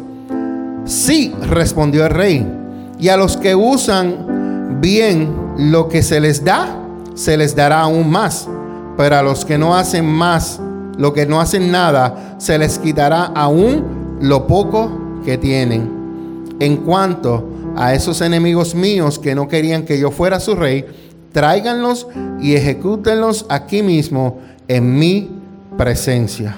Sí, 0.86 1.34
respondió 1.42 2.06
el 2.06 2.12
rey. 2.12 2.61
Y 3.02 3.10
a 3.10 3.18
los 3.18 3.36
que 3.36 3.56
usan 3.56 4.80
bien 4.80 5.36
lo 5.58 5.90
que 5.90 6.04
se 6.04 6.20
les 6.20 6.46
da, 6.46 6.78
se 7.16 7.36
les 7.36 7.56
dará 7.56 7.82
aún 7.82 8.12
más. 8.12 8.48
Pero 8.96 9.16
a 9.16 9.24
los 9.24 9.44
que 9.44 9.58
no 9.58 9.76
hacen 9.76 10.06
más, 10.06 10.60
lo 11.00 11.12
que 11.12 11.26
no 11.26 11.42
hacen 11.42 11.72
nada, 11.72 12.36
se 12.38 12.60
les 12.60 12.78
quitará 12.78 13.26
aún 13.26 14.20
lo 14.22 14.46
poco 14.46 15.20
que 15.26 15.40
tienen. 15.40 16.54
En 16.60 16.78
cuanto 16.78 17.50
a 17.76 17.96
esos 17.96 18.22
enemigos 18.22 18.76
míos 18.76 19.18
que 19.18 19.34
no 19.34 19.48
querían 19.48 19.84
que 19.84 20.00
yo 20.00 20.12
fuera 20.12 20.40
su 20.40 20.54
rey, 20.54 20.86
tráiganlos 21.32 22.08
y 22.40 22.54
ejecútenlos 22.54 23.48
aquí 23.50 23.82
mismo 23.82 24.38
en 24.68 25.00
mi 25.00 25.28
presencia. 25.76 26.56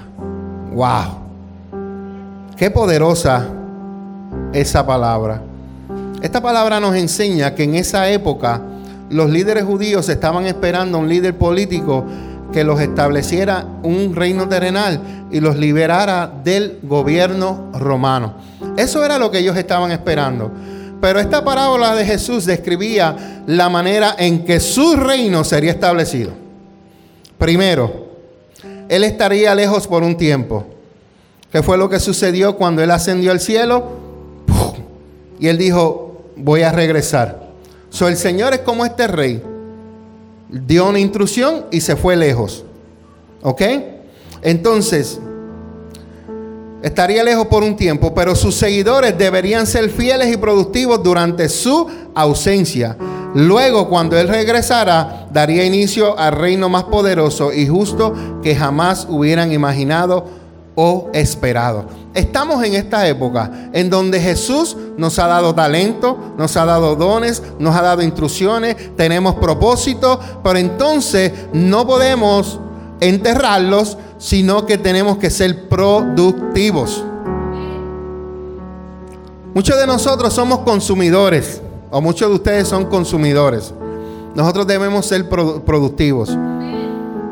¡Wow! 0.74 1.24
Qué 2.58 2.70
poderosa 2.70 3.48
esa 4.52 4.86
palabra. 4.86 5.53
Esta 6.24 6.42
palabra 6.42 6.80
nos 6.80 6.96
enseña 6.96 7.54
que 7.54 7.64
en 7.64 7.76
esa 7.76 8.10
época 8.10 8.62
los 9.10 9.30
líderes 9.30 9.66
judíos 9.66 10.08
estaban 10.08 10.46
esperando 10.46 10.98
a 10.98 11.02
un 11.02 11.10
líder 11.10 11.38
político 11.38 12.06
que 12.54 12.64
los 12.64 12.80
estableciera 12.80 13.66
un 13.84 14.16
reino 14.16 14.48
terrenal 14.48 15.28
y 15.32 15.42
los 15.42 15.58
liberara 15.58 16.32
del 16.42 16.80
gobierno 16.82 17.70
romano. 17.74 18.36
Eso 18.78 19.04
era 19.04 19.20
lo 19.20 19.32
que 19.32 19.40
ellos 19.40 19.58
estaban 19.58 19.92
esperando. 19.92 20.50
Pero 21.02 21.20
esta 21.20 21.44
parábola 21.44 21.94
de 21.94 22.06
Jesús 22.06 22.46
describía 22.46 23.44
la 23.46 23.68
manera 23.68 24.16
en 24.18 24.46
que 24.46 24.62
su 24.62 24.96
reino 24.96 25.44
sería 25.44 25.72
establecido. 25.72 26.32
Primero, 27.38 28.08
Él 28.88 29.04
estaría 29.04 29.54
lejos 29.56 29.90
por 29.90 30.04
un 30.04 30.16
tiempo. 30.16 30.64
¿Qué 31.52 31.62
fue 31.62 31.78
lo 31.78 31.90
que 31.90 32.00
sucedió 32.00 32.56
cuando 32.56 32.82
Él 32.82 32.92
ascendió 32.92 33.32
al 33.32 33.42
cielo? 33.42 34.02
Y 35.38 35.50
Él 35.50 35.58
dijo, 35.58 36.13
voy 36.36 36.62
a 36.62 36.72
regresar. 36.72 37.44
So, 37.90 38.08
el 38.08 38.18
Señor 38.18 38.54
es 38.54 38.60
como 38.60 38.86
este 38.86 39.08
rey. 39.08 39.42
Dio 40.50 40.90
una 40.90 41.00
instrucción 41.00 41.66
y 41.72 41.82
se 41.82 41.96
fue 41.96 42.16
lejos. 42.16 42.64
¿Ok? 43.42 43.62
Entonces, 44.42 45.20
estaría 46.82 47.24
lejos 47.24 47.48
por 47.48 47.64
un 47.64 47.76
tiempo, 47.76 48.14
pero 48.14 48.36
sus 48.36 48.56
seguidores 48.56 49.18
deberían 49.18 49.66
ser 49.66 49.90
fieles 49.90 50.34
y 50.34 50.38
productivos 50.38 51.02
durante 51.02 51.50
su 51.50 51.88
ausencia. 52.14 52.98
Luego, 53.36 53.90
cuando 53.90 54.18
Él 54.18 54.28
regresara, 54.28 55.28
daría 55.32 55.66
inicio 55.66 56.18
al 56.20 56.34
reino 56.34 56.70
más 56.70 56.84
poderoso 56.84 57.52
y 57.52 57.68
justo 57.68 58.14
que 58.44 58.56
jamás 58.56 59.08
hubieran 59.10 59.52
imaginado 59.52 60.26
o 60.76 61.10
esperado. 61.14 62.03
Estamos 62.14 62.64
en 62.64 62.76
esta 62.76 63.08
época 63.08 63.70
en 63.74 63.90
donde 63.90 64.20
Jesús 64.20 64.78
nos 64.98 65.18
ha 65.18 65.26
dado 65.26 65.56
talento, 65.56 66.18
nos 66.38 66.56
ha 66.58 66.66
dado 66.66 66.96
dones, 66.96 67.42
nos 67.58 67.76
ha 67.76 67.82
dado 67.82 68.04
instrucciones, 68.04 68.96
tenemos 68.96 69.36
propósito, 69.36 70.20
pero 70.44 70.60
entonces 70.60 71.32
no 71.54 71.88
podemos 71.88 72.60
enterrarlos, 73.00 73.98
sino 74.20 74.66
que 74.66 74.78
tenemos 74.78 75.18
que 75.18 75.32
ser 75.32 75.68
productivos. 75.68 77.04
Muchos 79.56 79.78
de 79.80 79.88
nosotros 79.88 80.34
somos 80.34 80.60
consumidores, 80.60 81.62
o 81.90 82.00
muchos 82.00 82.30
de 82.30 82.36
ustedes 82.36 82.68
son 82.68 82.86
consumidores. 82.86 83.74
Nosotros 84.36 84.66
debemos 84.66 85.06
ser 85.06 85.30
productivos. 85.30 86.36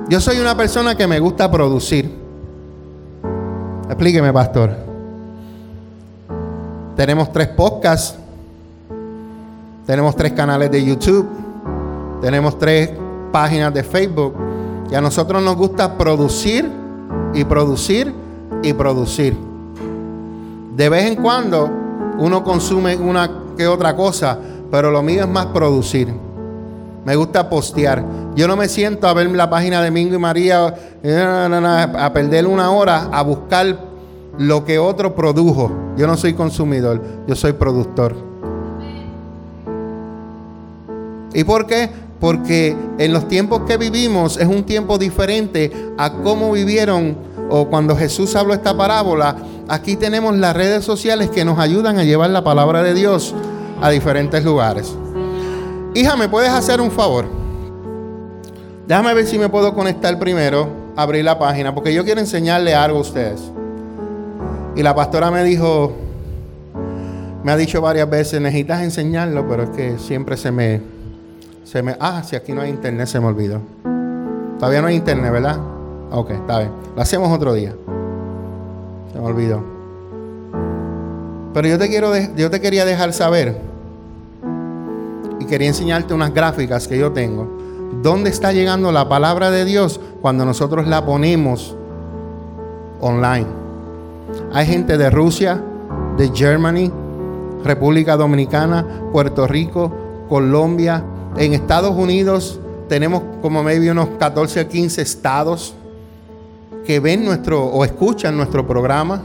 Yo 0.09 0.19
soy 0.19 0.39
una 0.39 0.55
persona 0.57 0.95
que 0.95 1.07
me 1.07 1.19
gusta 1.19 1.49
producir. 1.49 2.20
Explíqueme, 3.91 4.31
pastor. 4.31 4.73
Tenemos 6.95 7.29
tres 7.33 7.49
podcasts. 7.49 8.17
Tenemos 9.85 10.15
tres 10.15 10.31
canales 10.31 10.71
de 10.71 10.81
YouTube. 10.81 11.27
Tenemos 12.21 12.57
tres 12.57 12.89
páginas 13.33 13.73
de 13.73 13.83
Facebook. 13.83 14.33
Y 14.89 14.95
a 14.95 15.01
nosotros 15.01 15.43
nos 15.43 15.57
gusta 15.57 15.97
producir 15.97 16.71
y 17.33 17.43
producir 17.43 18.13
y 18.63 18.71
producir. 18.71 19.35
De 20.73 20.87
vez 20.87 21.11
en 21.11 21.21
cuando 21.21 21.69
uno 22.17 22.45
consume 22.45 22.95
una 22.95 23.29
que 23.57 23.67
otra 23.67 23.93
cosa, 23.93 24.39
pero 24.71 24.89
lo 24.89 25.01
mío 25.01 25.23
es 25.23 25.29
más 25.29 25.47
producir. 25.47 26.13
Me 27.06 27.16
gusta 27.16 27.49
postear. 27.49 28.04
Yo 28.36 28.47
no 28.47 28.56
me 28.56 28.68
siento 28.68 29.08
a 29.08 29.14
ver 29.14 29.30
la 29.32 29.49
página 29.49 29.82
de 29.82 29.91
Mingo 29.91 30.16
y 30.16 30.20
María 30.20 30.68
a 30.68 32.12
perder 32.14 32.45
una 32.45 32.72
hora 32.72 33.10
a 33.12 33.22
buscar 33.24 33.78
lo 34.38 34.66
que 34.66 34.80
otro 34.80 35.16
produjo. 35.16 35.72
Yo 35.97 36.08
no 36.08 36.16
soy 36.16 36.34
consumidor, 36.34 37.02
yo 37.28 37.36
soy 37.36 37.54
productor. 37.54 38.16
¿Y 41.34 41.43
por 41.43 41.66
qué? 41.66 41.89
Porque 42.20 42.76
en 42.97 43.14
los 43.14 43.28
tiempos 43.28 43.62
que 43.62 43.78
vivimos 43.78 44.38
es 44.38 44.47
un 44.47 44.64
tiempo 44.64 44.97
diferente 44.97 45.72
a 45.97 46.14
cómo 46.14 46.52
vivieron 46.52 47.18
o 47.49 47.68
cuando 47.68 47.95
Jesús 47.95 48.36
habló 48.36 48.54
esta 48.54 48.78
parábola, 48.78 49.36
aquí 49.68 49.95
tenemos 49.95 50.36
las 50.38 50.56
redes 50.56 50.86
sociales 50.86 51.30
que 51.30 51.43
nos 51.43 51.60
ayudan 51.60 51.97
a 51.97 52.04
llevar 52.04 52.30
la 52.30 52.43
palabra 52.43 52.84
de 52.84 52.93
Dios 52.93 53.34
a 53.82 53.89
diferentes 53.89 54.45
lugares. 54.45 54.95
Hija, 55.93 56.15
¿me 56.15 56.29
puedes 56.29 56.49
hacer 56.49 56.79
un 56.79 56.89
favor? 56.89 57.25
Déjame 58.87 59.13
ver 59.13 59.27
si 59.27 59.37
me 59.37 59.49
puedo 59.49 59.73
conectar 59.73 60.17
primero, 60.17 60.69
abrir 60.95 61.25
la 61.25 61.37
página, 61.37 61.75
porque 61.75 61.93
yo 61.93 62.05
quiero 62.05 62.21
enseñarle 62.21 62.73
algo 62.73 62.99
a 62.99 63.01
ustedes. 63.01 63.41
Y 64.73 64.83
la 64.83 64.95
pastora 64.95 65.29
me 65.31 65.43
dijo, 65.43 65.91
me 67.43 67.51
ha 67.51 67.57
dicho 67.57 67.81
varias 67.81 68.09
veces, 68.09 68.39
necesitas 68.39 68.83
enseñarlo, 68.83 69.45
pero 69.49 69.63
es 69.63 69.69
que 69.71 69.97
siempre 69.97 70.37
se 70.37 70.51
me, 70.51 70.81
se 71.65 71.83
me, 71.83 71.97
ah, 71.99 72.23
si 72.23 72.37
aquí 72.37 72.53
no 72.53 72.61
hay 72.61 72.69
internet, 72.69 73.07
se 73.07 73.19
me 73.19 73.27
olvidó. 73.27 73.59
Todavía 74.59 74.81
no 74.81 74.87
hay 74.87 74.95
internet, 74.95 75.29
¿verdad? 75.29 75.57
Ok, 76.11 76.31
está 76.31 76.59
bien. 76.59 76.71
Lo 76.95 77.01
hacemos 77.01 77.29
otro 77.29 77.53
día. 77.53 77.73
Se 79.11 79.19
me 79.19 79.25
olvidó. 79.25 79.61
Pero 81.53 81.67
yo 81.67 81.77
te 81.77 81.89
quiero, 81.89 82.13
yo 82.37 82.49
te 82.49 82.61
quería 82.61 82.85
dejar 82.85 83.11
saber 83.11 83.70
quería 85.52 85.68
enseñarte 85.68 86.14
unas 86.14 86.34
gráficas 86.34 86.88
que 86.88 86.97
yo 86.97 87.12
tengo. 87.12 87.45
¿Dónde 88.02 88.30
está 88.30 88.54
llegando 88.54 88.89
la 88.93 89.10
palabra 89.10 89.52
de 89.52 89.66
Dios 89.66 89.99
cuando 90.22 90.45
nosotros 90.45 90.88
la 90.88 91.06
ponemos 91.06 91.76
online? 93.02 93.47
Hay 94.54 94.66
gente 94.66 94.97
de 94.97 95.10
Rusia, 95.10 95.62
de 96.18 96.32
Germany, 96.34 96.89
República 97.66 98.16
Dominicana, 98.16 98.88
Puerto 99.12 99.45
Rico, 99.45 99.91
Colombia. 100.30 101.04
En 101.36 101.52
Estados 101.52 101.97
Unidos 101.97 102.58
tenemos 102.88 103.22
como 103.41 103.62
maybe 103.62 103.91
unos 103.91 104.08
14 104.20 104.62
o 104.62 104.68
15 104.70 105.02
estados 105.02 105.74
que 106.86 107.02
ven 107.02 107.26
nuestro 107.26 107.66
o 107.66 107.84
escuchan 107.84 108.38
nuestro 108.38 108.66
programa. 108.66 109.22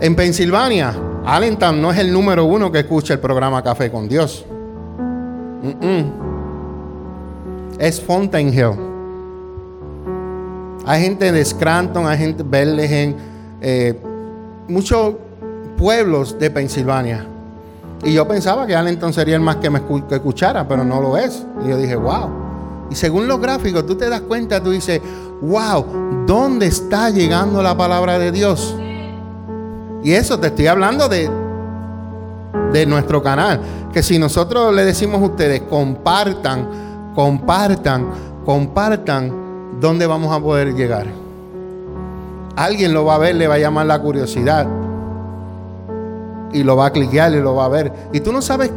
En 0.00 0.16
Pensilvania, 0.16 0.92
Allentown 1.30 1.80
no 1.80 1.92
es 1.92 1.98
el 2.00 2.12
número 2.12 2.44
uno 2.44 2.72
que 2.72 2.80
escucha 2.80 3.14
el 3.14 3.20
programa 3.20 3.62
Café 3.62 3.88
con 3.88 4.08
Dios. 4.08 4.44
Es 7.78 8.00
Fountain 8.00 8.48
Hill. 8.48 8.72
Hay 10.84 11.02
gente 11.02 11.30
de 11.30 11.44
Scranton, 11.44 12.08
hay 12.08 12.18
gente 12.18 12.42
de 12.42 12.48
Bethlehem, 12.48 13.14
eh, 13.60 13.96
muchos 14.66 15.14
pueblos 15.78 16.36
de 16.36 16.50
Pensilvania. 16.50 17.24
Y 18.02 18.12
yo 18.12 18.26
pensaba 18.26 18.66
que 18.66 18.74
Allentown 18.74 19.12
sería 19.12 19.36
el 19.36 19.42
más 19.42 19.56
que 19.56 19.70
me 19.70 19.80
escuchara, 20.10 20.66
pero 20.66 20.82
no 20.82 21.00
lo 21.00 21.16
es. 21.16 21.46
Y 21.64 21.68
yo 21.68 21.76
dije, 21.76 21.94
wow. 21.94 22.28
Y 22.90 22.96
según 22.96 23.28
los 23.28 23.40
gráficos, 23.40 23.86
tú 23.86 23.94
te 23.94 24.08
das 24.08 24.22
cuenta, 24.22 24.60
tú 24.60 24.72
dices, 24.72 25.00
wow, 25.42 26.24
¿dónde 26.26 26.66
está 26.66 27.08
llegando 27.10 27.62
la 27.62 27.76
palabra 27.76 28.18
de 28.18 28.32
Dios? 28.32 28.74
Y 30.02 30.12
eso 30.12 30.38
te 30.38 30.48
estoy 30.48 30.66
hablando 30.66 31.08
de, 31.08 31.30
de 32.72 32.86
nuestro 32.86 33.22
canal. 33.22 33.60
Que 33.92 34.02
si 34.02 34.18
nosotros 34.18 34.74
le 34.74 34.84
decimos 34.84 35.20
a 35.20 35.24
ustedes, 35.26 35.62
compartan, 35.62 36.68
compartan, 37.14 38.06
compartan, 38.44 39.32
¿dónde 39.80 40.06
vamos 40.06 40.34
a 40.34 40.40
poder 40.40 40.74
llegar? 40.74 41.06
Alguien 42.56 42.92
lo 42.92 43.04
va 43.04 43.16
a 43.16 43.18
ver, 43.18 43.34
le 43.36 43.48
va 43.48 43.54
a 43.54 43.58
llamar 43.58 43.86
la 43.86 44.00
curiosidad. 44.00 44.66
Y 46.52 46.62
lo 46.62 46.76
va 46.76 46.86
a 46.86 46.90
cliquear 46.90 47.32
y 47.32 47.40
lo 47.40 47.54
va 47.54 47.66
a 47.66 47.68
ver. 47.68 47.92
Y 48.12 48.20
tú 48.20 48.32
no 48.32 48.42
sabes 48.42 48.70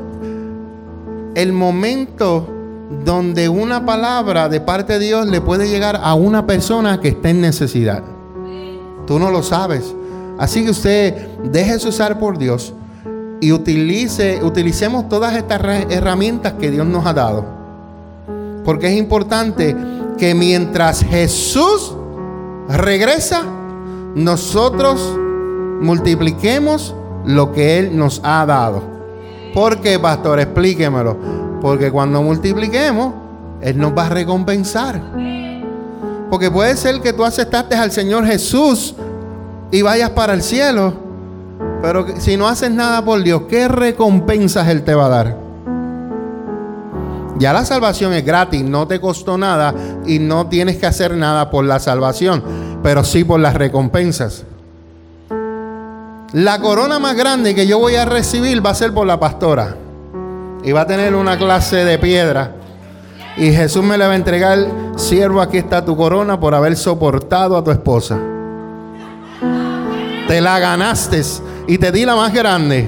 el 1.36 1.52
momento 1.54 2.48
donde 3.04 3.50
una 3.50 3.86
palabra 3.86 4.50
de 4.50 4.62
parte 4.62 4.94
de 4.94 5.00
Dios 5.00 5.28
le 5.28 5.42
puede 5.42 5.68
llegar 5.68 6.00
a 6.02 6.14
una 6.14 6.46
persona 6.46 7.00
que 7.00 7.10
está 7.10 7.30
en 7.30 7.42
necesidad. 7.42 8.04
Tú 9.08 9.20
no 9.20 9.32
lo 9.32 9.42
sabes. 9.42 9.96
Así 10.38 10.64
que 10.64 10.72
usted 10.72 11.28
déjese 11.44 11.88
usar 11.88 12.20
por 12.20 12.38
Dios 12.38 12.74
y 13.40 13.52
utilice, 13.52 14.40
utilicemos 14.44 15.10
todas 15.10 15.36
estas 15.36 15.62
herramientas 15.90 16.54
que 16.54 16.72
Dios 16.72 16.88
nos 16.88 17.06
ha 17.06 17.14
dado. 17.14 17.46
Porque 18.64 18.88
es 18.88 18.98
importante 18.98 19.76
que 20.18 20.34
mientras 20.34 21.04
Jesús 21.04 21.94
regresa, 22.70 23.44
nosotros 24.16 25.02
multipliquemos 25.82 26.96
lo 27.26 27.52
que 27.52 27.80
Él 27.80 27.98
nos 27.98 28.22
ha 28.24 28.46
dado. 28.46 28.82
¿Por 29.54 29.82
qué, 29.82 30.00
pastor? 30.00 30.40
Explíquemelo. 30.40 31.18
Porque 31.62 31.92
cuando 31.92 32.22
multipliquemos, 32.22 33.14
Él 33.62 33.78
nos 33.78 33.96
va 33.96 34.08
a 34.08 34.10
recompensar. 34.10 35.02
Porque 36.30 36.50
puede 36.50 36.76
ser 36.76 37.02
que 37.02 37.14
tú 37.14 37.24
aceptaste 37.24 37.76
al 37.76 37.92
Señor 37.92 38.26
Jesús 38.26 38.96
y 39.74 39.82
vayas 39.82 40.12
para 40.12 40.34
el 40.34 40.44
cielo. 40.44 40.94
Pero 41.82 42.06
si 42.20 42.38
no 42.38 42.48
haces 42.48 42.70
nada 42.70 43.04
por 43.04 43.22
Dios, 43.24 43.42
¿qué 43.50 43.68
recompensas 43.68 44.70
Él 44.70 44.84
te 44.84 44.94
va 44.94 45.08
a 45.08 45.10
dar? 45.10 45.38
Ya 47.40 47.52
la 47.52 47.66
salvación 47.66 48.14
es 48.14 48.24
gratis, 48.24 48.64
no 48.64 48.88
te 48.88 49.02
costó 49.02 49.36
nada 49.36 49.74
y 50.06 50.20
no 50.20 50.48
tienes 50.48 50.78
que 50.78 50.86
hacer 50.86 51.18
nada 51.18 51.50
por 51.50 51.66
la 51.66 51.80
salvación, 51.80 52.44
pero 52.84 53.04
sí 53.04 53.24
por 53.24 53.40
las 53.40 53.56
recompensas. 53.56 54.46
La 56.34 56.60
corona 56.60 57.00
más 57.00 57.16
grande 57.16 57.56
que 57.56 57.66
yo 57.66 57.80
voy 57.80 57.96
a 57.96 58.06
recibir 58.06 58.64
va 58.64 58.70
a 58.70 58.76
ser 58.76 58.94
por 58.94 59.08
la 59.08 59.20
pastora. 59.20 59.76
Y 60.64 60.72
va 60.72 60.82
a 60.82 60.88
tener 60.88 61.16
una 61.16 61.38
clase 61.38 61.78
de 61.78 61.98
piedra. 61.98 62.52
Y 63.38 63.52
Jesús 63.52 63.84
me 63.84 63.98
le 63.98 64.06
va 64.06 64.14
a 64.14 64.16
entregar, 64.16 64.60
siervo, 64.96 65.42
aquí 65.42 65.58
está 65.58 65.84
tu 65.84 65.98
corona 65.98 66.40
por 66.40 66.54
haber 66.54 66.78
soportado 66.78 67.58
a 67.58 67.64
tu 67.64 67.72
esposa. 67.72 68.33
Te 70.28 70.40
la 70.40 70.58
ganaste 70.60 71.22
y 71.68 71.78
te 71.78 71.92
di 71.92 72.06
la 72.06 72.16
más 72.16 72.34
grande. 72.34 72.88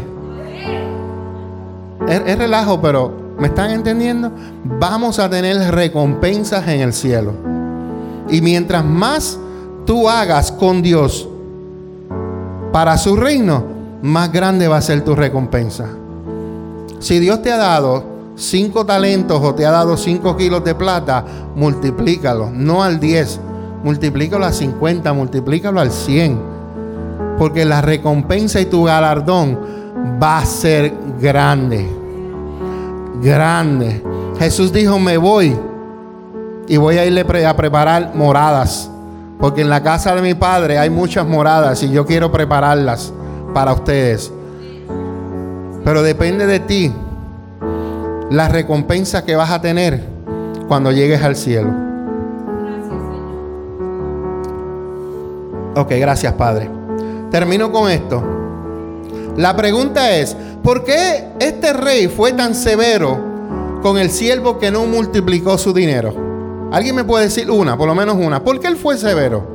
Es, 2.07 2.37
relajo, 2.37 2.79
pero 2.81 3.11
¿me 3.37 3.47
están 3.47 3.71
entendiendo? 3.71 4.31
Vamos 4.63 5.19
a 5.19 5.29
tener 5.29 5.57
recompensas 5.73 6.67
en 6.67 6.81
el 6.81 6.93
cielo. 6.93 7.33
Y 8.29 8.41
mientras 8.41 8.85
más 8.85 9.37
tú 9.85 10.07
hagas 10.09 10.51
con 10.51 10.81
Dios 10.81 11.27
para 12.71 12.97
su 12.97 13.15
reino, 13.15 13.63
más 14.01 14.31
grande 14.31 14.67
va 14.67 14.77
a 14.77 14.81
ser 14.81 15.03
tu 15.03 15.15
recompensa. 15.15 15.89
Si 16.99 17.19
Dios 17.19 17.41
te 17.41 17.51
ha 17.51 17.57
dado 17.57 18.03
cinco 18.35 18.85
talentos 18.85 19.41
o 19.41 19.53
te 19.53 19.65
ha 19.65 19.71
dado 19.71 19.97
cinco 19.97 20.37
kilos 20.37 20.63
de 20.63 20.73
plata, 20.73 21.25
multiplícalo, 21.55 22.49
no 22.51 22.81
al 22.81 22.99
10, 22.99 23.39
multiplícalo 23.83 24.45
a 24.45 24.53
50, 24.53 25.11
multiplícalo 25.13 25.79
al 25.79 25.91
100 25.91 26.54
porque 27.37 27.65
la 27.65 27.81
recompensa 27.81 28.59
y 28.59 28.65
tu 28.65 28.83
galardón 28.83 29.59
va 30.21 30.39
a 30.39 30.45
ser 30.45 30.93
grande. 31.19 31.89
Grande. 33.21 34.03
Jesús 34.39 34.71
dijo, 34.71 34.99
me 34.99 35.17
voy 35.17 35.55
y 36.67 36.77
voy 36.77 36.97
a 36.97 37.05
irle 37.05 37.25
a 37.45 37.55
preparar 37.55 38.13
moradas. 38.15 38.89
Porque 39.39 39.61
en 39.61 39.69
la 39.69 39.83
casa 39.83 40.15
de 40.15 40.21
mi 40.21 40.33
padre 40.33 40.77
hay 40.77 40.89
muchas 40.89 41.25
moradas 41.25 41.83
y 41.83 41.91
yo 41.91 42.05
quiero 42.05 42.31
prepararlas 42.31 43.13
para 43.53 43.73
ustedes. 43.73 44.31
Pero 45.83 46.01
depende 46.01 46.45
de 46.47 46.59
ti 46.59 46.93
la 48.29 48.47
recompensa 48.47 49.23
que 49.23 49.35
vas 49.35 49.51
a 49.51 49.61
tener 49.61 50.01
cuando 50.67 50.91
llegues 50.91 51.21
al 51.21 51.35
cielo. 51.35 51.69
Ok, 55.75 55.91
gracias 55.99 56.33
Padre. 56.33 56.84
Termino 57.31 57.71
con 57.71 57.89
esto. 57.89 58.23
La 59.37 59.55
pregunta 59.55 60.15
es, 60.15 60.35
¿por 60.63 60.83
qué 60.83 61.27
este 61.39 61.73
rey 61.73 62.07
fue 62.07 62.31
tan 62.31 62.55
severo 62.55 63.19
con 63.81 63.97
el 63.97 64.09
siervo 64.09 64.59
que 64.59 64.71
no 64.71 64.85
multiplicó 64.85 65.57
su 65.57 65.73
dinero? 65.73 66.13
¿Alguien 66.71 66.95
me 66.95 67.03
puede 67.03 67.25
decir 67.25 67.51
una, 67.51 67.77
por 67.77 67.87
lo 67.87 67.95
menos 67.95 68.15
una? 68.15 68.43
¿Por 68.43 68.59
qué 68.59 68.67
él 68.67 68.77
fue 68.77 68.97
severo? 68.97 69.45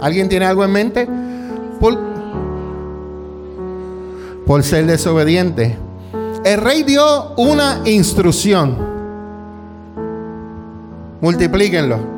¿Alguien 0.00 0.28
tiene 0.28 0.46
algo 0.46 0.64
en 0.64 0.72
mente? 0.72 1.08
Por, 1.80 1.98
por 4.46 4.62
ser 4.62 4.86
desobediente. 4.86 5.76
El 6.44 6.60
rey 6.60 6.82
dio 6.82 7.34
una 7.36 7.80
instrucción. 7.84 8.76
Multiplíquenlo 11.20 12.13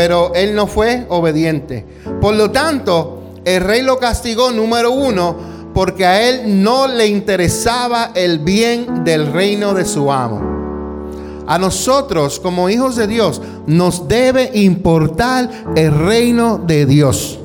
pero 0.00 0.32
él 0.34 0.54
no 0.54 0.66
fue 0.66 1.04
obediente. 1.10 1.84
Por 2.22 2.34
lo 2.34 2.50
tanto, 2.50 3.34
el 3.44 3.60
rey 3.60 3.82
lo 3.82 3.98
castigó, 3.98 4.50
número 4.50 4.92
uno, 4.92 5.36
porque 5.74 6.06
a 6.06 6.26
él 6.26 6.62
no 6.64 6.88
le 6.88 7.06
interesaba 7.06 8.10
el 8.14 8.38
bien 8.38 9.04
del 9.04 9.30
reino 9.30 9.74
de 9.74 9.84
su 9.84 10.10
amo. 10.10 11.44
A 11.46 11.58
nosotros, 11.58 12.40
como 12.40 12.70
hijos 12.70 12.96
de 12.96 13.08
Dios, 13.08 13.42
nos 13.66 14.08
debe 14.08 14.50
importar 14.54 15.50
el 15.76 15.92
reino 15.92 16.56
de 16.56 16.86
Dios. 16.86 17.38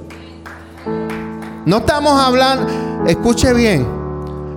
No 1.65 1.79
estamos 1.79 2.17
hablando, 2.21 2.71
escuche 3.05 3.53
bien, 3.53 3.85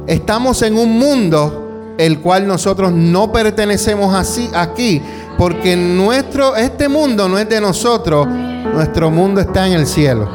estamos 0.06 0.62
en 0.62 0.78
un 0.78 1.00
mundo 1.00 1.67
el 1.98 2.20
cual 2.20 2.46
nosotros 2.46 2.92
no 2.92 3.30
pertenecemos 3.32 4.14
así 4.14 4.48
aquí, 4.54 5.02
porque 5.36 5.76
nuestro 5.76 6.56
este 6.56 6.88
mundo 6.88 7.28
no 7.28 7.38
es 7.38 7.48
de 7.48 7.60
nosotros, 7.60 8.26
nuestro 8.26 9.10
mundo 9.10 9.40
está 9.40 9.66
en 9.66 9.74
el 9.74 9.86
cielo. 9.86 10.28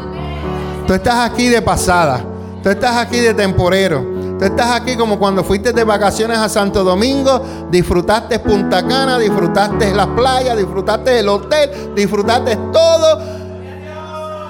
Tú 0.85 0.93
estás 0.93 1.31
aquí 1.31 1.47
de 1.47 1.61
pasada, 1.61 2.23
tú 2.61 2.69
estás 2.69 2.97
aquí 2.97 3.19
de 3.19 3.33
temporero. 3.33 4.13
Tú 4.37 4.45
estás 4.45 4.71
aquí 4.71 4.97
como 4.97 5.19
cuando 5.19 5.43
fuiste 5.43 5.71
de 5.71 5.83
vacaciones 5.85 6.37
a 6.37 6.49
Santo 6.49 6.83
Domingo, 6.83 7.41
disfrutaste 7.71 8.39
Punta 8.39 8.85
Cana, 8.85 9.17
disfrutaste 9.17 9.93
las 9.93 10.07
playas, 10.07 10.57
disfrutaste 10.57 11.19
el 11.19 11.29
hotel, 11.29 11.69
disfrutaste 11.95 12.57
todo. 12.73 13.21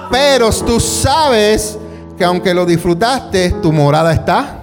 Pero 0.09 0.49
tú 0.51 0.79
sabes 0.79 1.77
que 2.17 2.23
aunque 2.23 2.53
lo 2.53 2.65
disfrutaste, 2.65 3.51
tu 3.61 3.71
morada 3.71 4.13
está 4.13 4.62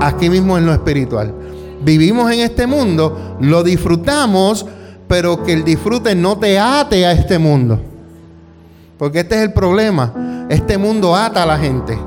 aquí 0.00 0.30
mismo 0.30 0.56
en 0.58 0.66
lo 0.66 0.72
espiritual. 0.72 1.34
Vivimos 1.80 2.30
en 2.32 2.40
este 2.40 2.66
mundo, 2.66 3.36
lo 3.40 3.62
disfrutamos, 3.62 4.66
pero 5.06 5.42
que 5.42 5.52
el 5.52 5.64
disfrute 5.64 6.14
no 6.14 6.38
te 6.38 6.58
ate 6.58 7.06
a 7.06 7.12
este 7.12 7.38
mundo. 7.38 7.80
Porque 8.98 9.20
este 9.20 9.36
es 9.36 9.42
el 9.42 9.52
problema. 9.52 10.46
Este 10.48 10.76
mundo 10.76 11.14
ata 11.14 11.44
a 11.44 11.46
la 11.46 11.58
gente. 11.58 11.98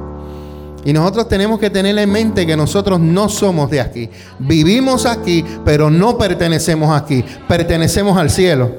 Y 0.83 0.93
nosotros 0.93 1.27
tenemos 1.29 1.59
que 1.59 1.69
tener 1.69 1.97
en 1.97 2.11
mente 2.11 2.45
que 2.45 2.57
nosotros 2.57 2.99
no 2.99 3.29
somos 3.29 3.69
de 3.69 3.81
aquí. 3.81 4.09
Vivimos 4.39 5.05
aquí, 5.05 5.45
pero 5.63 5.89
no 5.89 6.17
pertenecemos 6.17 6.95
aquí. 6.95 7.23
Pertenecemos 7.47 8.17
al 8.17 8.29
cielo. 8.29 8.71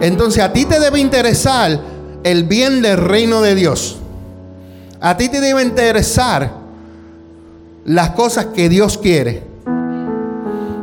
Entonces 0.00 0.42
a 0.42 0.52
ti 0.52 0.64
te 0.64 0.78
debe 0.78 1.00
interesar 1.00 1.80
el 2.22 2.44
bien 2.44 2.82
del 2.82 2.98
reino 2.98 3.40
de 3.40 3.54
Dios. 3.54 3.98
A 5.00 5.16
ti 5.16 5.28
te 5.28 5.40
debe 5.40 5.62
interesar 5.62 6.63
las 7.84 8.10
cosas 8.10 8.46
que 8.46 8.68
Dios 8.68 8.98
quiere. 8.98 9.42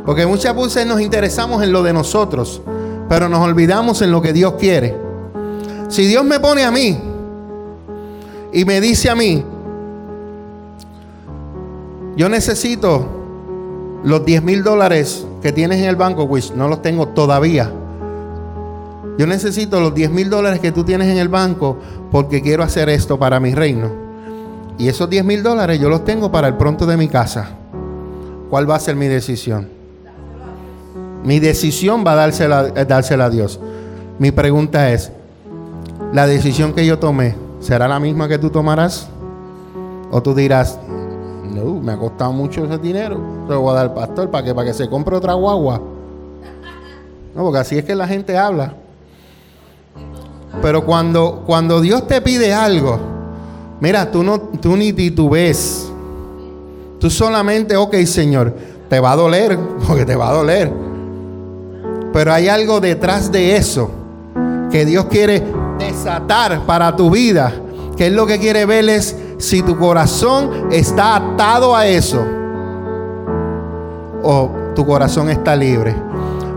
Porque 0.04 0.26
muchas 0.26 0.54
veces 0.56 0.86
nos 0.86 1.00
interesamos 1.00 1.62
en 1.62 1.72
lo 1.72 1.82
de 1.82 1.92
nosotros, 1.92 2.60
pero 3.08 3.28
nos 3.28 3.40
olvidamos 3.40 4.02
en 4.02 4.10
lo 4.10 4.20
que 4.20 4.32
Dios 4.32 4.54
quiere. 4.58 4.96
Si 5.88 6.06
Dios 6.06 6.24
me 6.24 6.40
pone 6.40 6.64
a 6.64 6.70
mí 6.70 6.98
y 8.52 8.64
me 8.64 8.80
dice 8.80 9.10
a 9.10 9.14
mí, 9.14 9.44
yo 12.16 12.28
necesito 12.28 13.06
los 14.04 14.24
10 14.24 14.42
mil 14.42 14.62
dólares 14.62 15.26
que 15.40 15.52
tienes 15.52 15.78
en 15.78 15.84
el 15.84 15.96
banco, 15.96 16.24
which 16.24 16.52
no 16.52 16.68
los 16.68 16.82
tengo 16.82 17.08
todavía. 17.08 17.70
Yo 19.18 19.26
necesito 19.26 19.80
los 19.80 19.94
10 19.94 20.10
mil 20.10 20.30
dólares 20.30 20.60
que 20.60 20.72
tú 20.72 20.84
tienes 20.84 21.08
en 21.08 21.18
el 21.18 21.28
banco 21.28 21.78
porque 22.10 22.42
quiero 22.42 22.62
hacer 22.62 22.88
esto 22.88 23.18
para 23.18 23.38
mi 23.38 23.54
reino. 23.54 24.01
Y 24.82 24.88
esos 24.88 25.08
10 25.08 25.24
mil 25.24 25.44
dólares 25.44 25.78
yo 25.78 25.88
los 25.88 26.04
tengo 26.04 26.32
para 26.32 26.48
el 26.48 26.54
pronto 26.54 26.86
de 26.86 26.96
mi 26.96 27.06
casa. 27.06 27.50
¿Cuál 28.50 28.68
va 28.68 28.74
a 28.74 28.80
ser 28.80 28.96
mi 28.96 29.06
decisión? 29.06 29.68
Mi 31.22 31.38
decisión 31.38 32.02
va 32.04 32.14
a 32.14 32.16
dársela, 32.16 32.64
dársela 32.64 33.26
a 33.26 33.30
Dios. 33.30 33.60
Mi 34.18 34.32
pregunta 34.32 34.90
es, 34.90 35.12
¿la 36.12 36.26
decisión 36.26 36.72
que 36.72 36.84
yo 36.84 36.98
tomé 36.98 37.36
será 37.60 37.86
la 37.86 38.00
misma 38.00 38.26
que 38.26 38.38
tú 38.38 38.50
tomarás? 38.50 39.06
¿O 40.10 40.20
tú 40.20 40.34
dirás, 40.34 40.80
no, 41.44 41.74
me 41.74 41.92
ha 41.92 41.96
costado 41.96 42.32
mucho 42.32 42.64
ese 42.64 42.78
dinero. 42.78 43.20
Lo 43.48 43.60
voy 43.60 43.70
a 43.70 43.74
dar 43.74 43.86
al 43.86 43.94
pastor 43.94 44.32
para 44.32 44.44
que, 44.44 44.52
para 44.52 44.66
que 44.66 44.74
se 44.74 44.88
compre 44.88 45.14
otra 45.14 45.34
guagua. 45.34 45.80
No, 47.36 47.42
porque 47.44 47.58
así 47.60 47.78
es 47.78 47.84
que 47.84 47.94
la 47.94 48.08
gente 48.08 48.36
habla. 48.36 48.74
Pero 50.60 50.84
cuando, 50.84 51.44
cuando 51.46 51.80
Dios 51.80 52.08
te 52.08 52.20
pide 52.20 52.52
algo, 52.52 53.11
mira, 53.82 54.08
tú, 54.08 54.22
no, 54.22 54.38
tú 54.38 54.76
ni 54.76 54.92
titubes. 54.92 55.90
Tú 57.00 57.10
solamente, 57.10 57.76
ok, 57.76 57.96
Señor, 58.04 58.54
te 58.88 59.00
va 59.00 59.10
a 59.10 59.16
doler, 59.16 59.58
porque 59.86 60.06
te 60.06 60.14
va 60.14 60.28
a 60.28 60.32
doler. 60.32 60.72
Pero 62.12 62.32
hay 62.32 62.48
algo 62.48 62.80
detrás 62.80 63.32
de 63.32 63.56
eso 63.56 63.90
que 64.70 64.86
Dios 64.86 65.06
quiere 65.06 65.42
desatar 65.80 66.64
para 66.64 66.94
tu 66.94 67.10
vida. 67.10 67.52
Que 67.96 68.06
es 68.06 68.12
lo 68.12 68.24
que 68.24 68.38
quiere 68.38 68.66
ver 68.66 68.88
es 68.88 69.16
si 69.38 69.62
tu 69.62 69.76
corazón 69.76 70.68
está 70.70 71.16
atado 71.16 71.74
a 71.74 71.86
eso 71.86 72.24
o 74.22 74.50
tu 74.76 74.86
corazón 74.86 75.28
está 75.28 75.56
libre. 75.56 75.94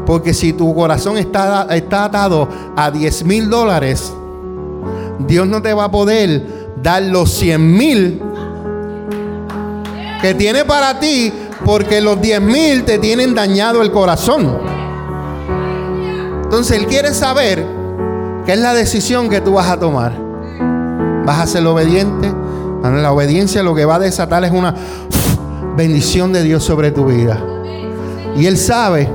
Porque 0.05 0.34
si 0.34 0.53
tu 0.53 0.76
corazón 0.76 1.17
está, 1.17 1.65
está 1.71 2.05
atado 2.05 2.47
a 2.76 2.91
10 2.91 3.23
mil 3.23 3.49
dólares, 3.49 4.13
Dios 5.28 5.47
no 5.47 5.61
te 5.61 5.73
va 5.73 5.86
a 5.86 5.91
poder 5.91 6.55
dar 6.82 7.03
los 7.03 7.32
100 7.32 7.78
mil 7.78 8.21
que 10.21 10.34
tiene 10.34 10.65
para 10.65 10.99
ti 10.99 11.32
porque 11.63 12.01
los 12.01 12.21
10 12.21 12.41
mil 12.41 12.84
te 12.84 12.99
tienen 12.99 13.34
dañado 13.34 13.82
el 13.82 13.91
corazón. 13.91 14.57
Entonces 16.43 16.78
Él 16.78 16.88
quiere 16.88 17.13
saber 17.13 17.65
qué 18.45 18.53
es 18.53 18.59
la 18.59 18.73
decisión 18.73 19.30
que 19.30 19.41
tú 19.41 19.53
vas 19.53 19.69
a 19.69 19.80
tomar. 19.80 20.13
¿Vas 21.26 21.39
a 21.39 21.47
ser 21.47 21.65
obediente? 21.65 22.32
La 22.84 23.11
obediencia 23.11 23.63
lo 23.63 23.73
que 23.73 23.84
va 23.84 23.95
a 23.95 23.99
desatar 23.99 24.43
es 24.45 24.51
una 24.51 24.76
bendición 25.76 26.32
de 26.32 26.43
Dios 26.43 26.63
sobre 26.63 26.91
tu 26.91 27.05
vida. 27.05 27.43
Y 28.38 28.45
Él 28.45 28.57
sabe 28.57 29.09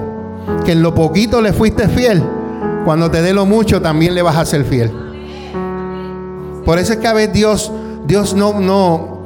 que 0.65 0.73
en 0.73 0.83
lo 0.83 0.95
poquito 0.95 1.41
le 1.41 1.53
fuiste 1.53 1.89
fiel. 1.89 2.23
Cuando 2.85 3.11
te 3.11 3.23
dé 3.23 3.33
lo 3.33 3.47
mucho 3.47 3.81
también 3.81 4.15
le 4.15 4.23
vas 4.23 4.37
a 4.37 4.45
ser 4.45 4.65
fiel. 4.65 5.00
Por 6.71 6.79
eso 6.79 6.93
es 6.93 7.01
que 7.01 7.09
a 7.09 7.13
veces 7.13 7.33
Dios, 7.33 7.73
Dios 8.07 8.33
no, 8.33 8.61
no. 8.61 9.19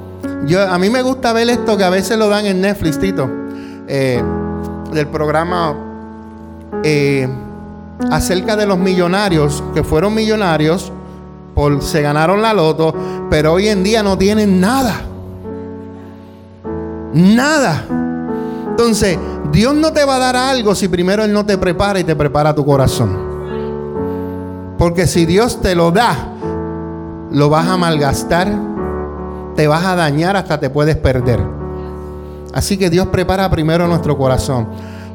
Yo, 0.46 0.62
a 0.62 0.78
mí 0.78 0.88
me 0.88 1.02
gusta 1.02 1.34
ver 1.34 1.50
esto 1.50 1.76
que 1.76 1.84
a 1.84 1.90
veces 1.90 2.16
lo 2.16 2.30
dan 2.30 2.46
en 2.46 2.62
Netflix, 2.62 2.98
Tito. 2.98 3.28
Eh, 3.86 4.22
del 4.90 5.06
programa 5.08 5.76
eh, 6.82 7.28
acerca 8.10 8.56
de 8.56 8.64
los 8.64 8.78
millonarios 8.78 9.62
que 9.74 9.84
fueron 9.84 10.14
millonarios 10.14 10.90
se 11.80 12.00
ganaron 12.00 12.40
la 12.40 12.54
loto, 12.54 12.94
pero 13.28 13.52
hoy 13.52 13.68
en 13.68 13.82
día 13.82 14.02
no 14.02 14.16
tienen 14.16 14.58
nada. 14.58 15.02
Nada. 17.12 17.84
Entonces, 18.70 19.18
Dios 19.52 19.74
no 19.74 19.92
te 19.92 20.06
va 20.06 20.16
a 20.16 20.18
dar 20.18 20.36
algo 20.36 20.74
si 20.74 20.88
primero 20.88 21.22
Él 21.22 21.32
no 21.34 21.44
te 21.44 21.58
prepara 21.58 22.00
y 22.00 22.04
te 22.04 22.16
prepara 22.16 22.54
tu 22.54 22.64
corazón. 22.64 23.18
Porque 24.78 25.06
si 25.06 25.26
Dios 25.26 25.60
te 25.60 25.74
lo 25.74 25.90
da, 25.90 26.30
lo 27.34 27.50
vas 27.50 27.66
a 27.66 27.76
malgastar, 27.76 28.48
te 29.56 29.66
vas 29.66 29.84
a 29.84 29.96
dañar, 29.96 30.36
hasta 30.36 30.60
te 30.60 30.70
puedes 30.70 30.96
perder. 30.96 31.40
Así 32.52 32.76
que 32.76 32.90
Dios 32.90 33.08
prepara 33.08 33.50
primero 33.50 33.88
nuestro 33.88 34.16
corazón. 34.16 34.68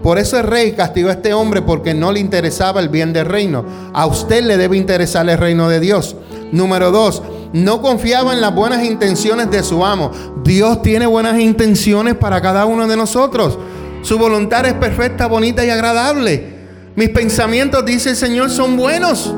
Por 0.04 0.18
eso 0.18 0.38
el 0.38 0.44
rey 0.44 0.74
castigó 0.74 1.10
a 1.10 1.14
este 1.14 1.34
hombre 1.34 1.62
porque 1.62 1.94
no 1.94 2.12
le 2.12 2.20
interesaba 2.20 2.82
el 2.82 2.90
bien 2.90 3.14
del 3.14 3.26
reino. 3.26 3.64
A 3.94 4.06
usted 4.06 4.44
le 4.44 4.58
debe 4.58 4.76
interesar 4.76 5.28
el 5.30 5.38
reino 5.38 5.70
de 5.70 5.80
Dios. 5.80 6.18
Número 6.52 6.92
dos, 6.92 7.24
no 7.54 7.82
confiaba 7.82 8.34
en 8.34 8.42
las 8.42 8.54
buenas 8.54 8.84
intenciones 8.84 9.50
de 9.50 9.64
su 9.64 9.86
amo. 9.86 10.12
Dios 10.44 10.82
tiene 10.82 11.06
buenas 11.06 11.40
intenciones 11.40 12.16
para 12.16 12.42
cada 12.42 12.66
uno 12.66 12.86
de 12.86 12.98
nosotros. 12.98 13.58
Su 14.02 14.18
voluntad 14.18 14.66
es 14.66 14.74
perfecta, 14.74 15.28
bonita 15.28 15.66
y 15.66 15.70
agradable. 15.70 16.60
Mis 16.96 17.10
pensamientos, 17.10 17.86
dice 17.86 18.10
el 18.10 18.16
Señor, 18.18 18.50
son 18.50 18.76
buenos 18.76 19.34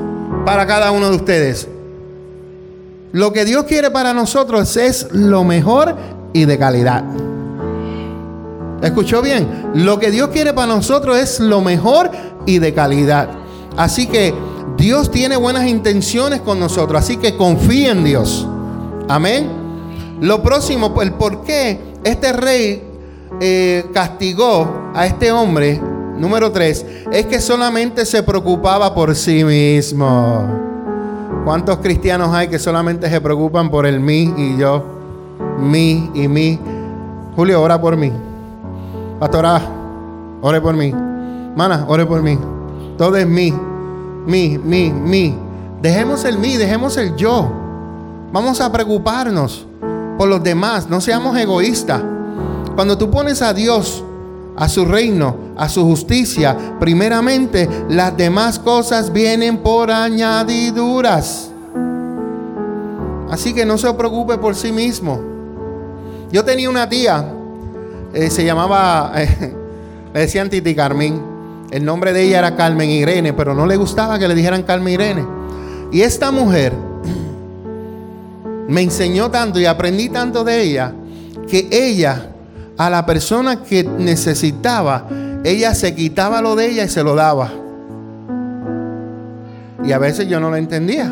para 0.46 0.66
cada 0.66 0.92
uno 0.92 1.12
de 1.12 1.16
ustedes. 1.16 1.68
Lo 3.12 3.34
que 3.34 3.46
Dios 3.46 3.66
quiere 3.66 3.92
para 3.92 4.14
nosotros 4.14 4.78
es 4.78 5.08
lo 5.12 5.44
mejor 5.44 5.96
y 6.34 6.46
de 6.46 6.58
calidad. 6.58 7.04
¿Escuchó 8.82 9.22
bien? 9.22 9.72
Lo 9.76 10.00
que 10.00 10.12
Dios 10.12 10.30
quiere 10.30 10.54
para 10.54 10.68
nosotros 10.68 11.18
es 11.18 11.40
lo 11.40 11.62
mejor 11.62 12.10
y 12.46 12.60
de 12.60 12.74
calidad. 12.74 13.30
Así 13.78 14.08
que 14.08 14.34
Dios 14.78 15.12
tiene 15.12 15.36
buenas 15.36 15.68
intenciones 15.68 16.42
con 16.42 16.60
nosotros. 16.60 17.02
Así 17.02 17.18
que 17.18 17.38
confía 17.38 17.92
en 17.92 18.04
Dios. 18.04 18.48
Amén. 19.08 19.50
Lo 20.22 20.42
próximo, 20.42 21.00
el 21.02 21.14
por 21.14 21.44
qué 21.44 21.80
este 22.04 22.34
rey 22.34 22.82
eh, 23.40 23.86
castigó 23.94 24.92
a 24.94 25.06
este 25.06 25.32
hombre, 25.32 25.80
número 26.18 26.52
tres, 26.52 26.86
es 27.12 27.26
que 27.26 27.40
solamente 27.40 28.06
se 28.06 28.24
preocupaba 28.24 28.94
por 28.94 29.16
sí 29.16 29.44
mismo. 29.44 30.71
¿Cuántos 31.44 31.78
cristianos 31.78 32.34
hay 32.34 32.50
que 32.50 32.60
solamente 32.60 33.10
se 33.10 33.20
preocupan 33.20 33.72
por 33.72 33.88
el 33.88 34.00
mí 34.00 34.32
y 34.38 34.58
yo? 34.58 34.84
Mí 35.60 36.12
y 36.14 36.28
mí. 36.28 36.60
Julio, 37.36 37.62
ora 37.62 37.82
por 37.82 37.98
mí. 37.98 38.12
Pastora, 39.20 39.60
ore 40.42 40.62
por 40.62 40.76
mí. 40.76 40.94
Mana, 41.56 41.86
ore 41.88 42.06
por 42.06 42.22
mí. 42.22 42.38
Todo 42.98 43.18
es 43.18 43.28
mí, 43.28 43.54
mí, 44.28 44.60
mí, 44.64 44.92
mí. 44.92 45.36
Dejemos 45.82 46.26
el 46.26 46.38
mí, 46.38 46.58
dejemos 46.58 46.96
el 46.98 47.16
yo. 47.16 47.50
Vamos 48.32 48.62
a 48.62 48.72
preocuparnos 48.72 49.66
por 50.20 50.30
los 50.30 50.44
demás. 50.44 50.88
No 50.88 51.02
seamos 51.02 51.36
egoístas. 51.38 52.04
Cuando 52.76 52.98
tú 52.98 53.10
pones 53.10 53.42
a 53.42 53.54
Dios, 53.54 54.04
a 54.56 54.68
su 54.68 54.86
reino, 54.86 55.36
a 55.58 55.70
su 55.70 55.84
justicia, 55.84 56.78
primeramente 56.80 57.68
las 57.90 58.16
demás 58.16 58.60
cosas 58.60 59.12
vienen 59.12 59.58
por 59.60 59.92
añadiduras. 59.92 61.52
Así 63.30 63.54
que 63.54 63.66
no 63.66 63.78
se 63.78 63.94
preocupe 63.94 64.38
por 64.38 64.56
sí 64.56 64.72
mismo. 64.72 65.20
Yo 66.32 66.44
tenía 66.44 66.70
una 66.70 66.88
tía 66.88 67.26
eh, 68.14 68.30
se 68.30 68.44
llamaba, 68.44 69.14
le 70.14 70.20
decían 70.20 70.50
Titi 70.50 70.76
Carmen. 70.76 71.32
El 71.72 71.86
nombre 71.86 72.12
de 72.12 72.24
ella 72.24 72.40
era 72.40 72.56
Carmen 72.58 72.90
Irene, 72.90 73.32
pero 73.32 73.54
no 73.54 73.66
le 73.66 73.78
gustaba 73.78 74.20
que 74.20 74.28
le 74.28 74.36
dijeran 74.36 74.64
Carmen 74.64 74.94
Irene. 74.94 75.26
Y 75.92 76.02
esta 76.02 76.32
mujer 76.32 76.74
me 78.68 78.82
enseñó 78.82 79.32
tanto 79.32 79.60
y 79.60 79.66
aprendí 79.66 80.10
tanto 80.10 80.44
de 80.44 80.62
ella 80.62 80.94
que 81.50 81.70
ella 81.72 82.31
a 82.78 82.90
la 82.90 83.06
persona 83.06 83.64
que 83.64 83.84
necesitaba, 83.84 85.08
ella 85.44 85.74
se 85.76 85.96
quitaba 85.96 86.42
lo 86.42 86.56
de 86.56 86.68
ella 86.68 86.84
y 86.84 86.90
se 86.90 87.04
lo 87.04 87.16
daba. 87.16 87.52
Y 89.84 89.92
a 89.92 89.98
veces 89.98 90.28
yo 90.28 90.40
no 90.40 90.50
lo 90.50 90.56
entendía. 90.56 91.12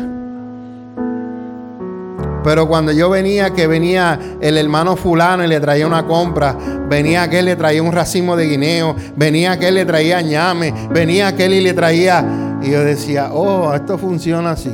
Pero 2.42 2.68
cuando 2.68 2.92
yo 2.92 3.10
venía, 3.10 3.50
que 3.50 3.66
venía 3.66 4.18
el 4.40 4.56
hermano 4.56 4.96
fulano 4.96 5.44
y 5.44 5.48
le 5.48 5.60
traía 5.60 5.86
una 5.86 6.06
compra, 6.06 6.56
venía 6.88 7.22
aquel 7.24 7.44
le 7.44 7.56
traía 7.56 7.82
un 7.82 7.92
racimo 7.92 8.34
de 8.36 8.46
guineo, 8.46 8.96
venía 9.16 9.52
aquel 9.52 9.74
le 9.74 9.84
traía 9.84 10.22
ñame, 10.22 10.72
venía 10.90 11.28
aquel 11.28 11.54
y 11.54 11.60
le 11.60 11.74
traía... 11.74 12.24
Y 12.62 12.70
yo 12.70 12.84
decía, 12.84 13.30
oh, 13.32 13.72
esto 13.74 13.96
funciona 13.96 14.52
así. 14.52 14.70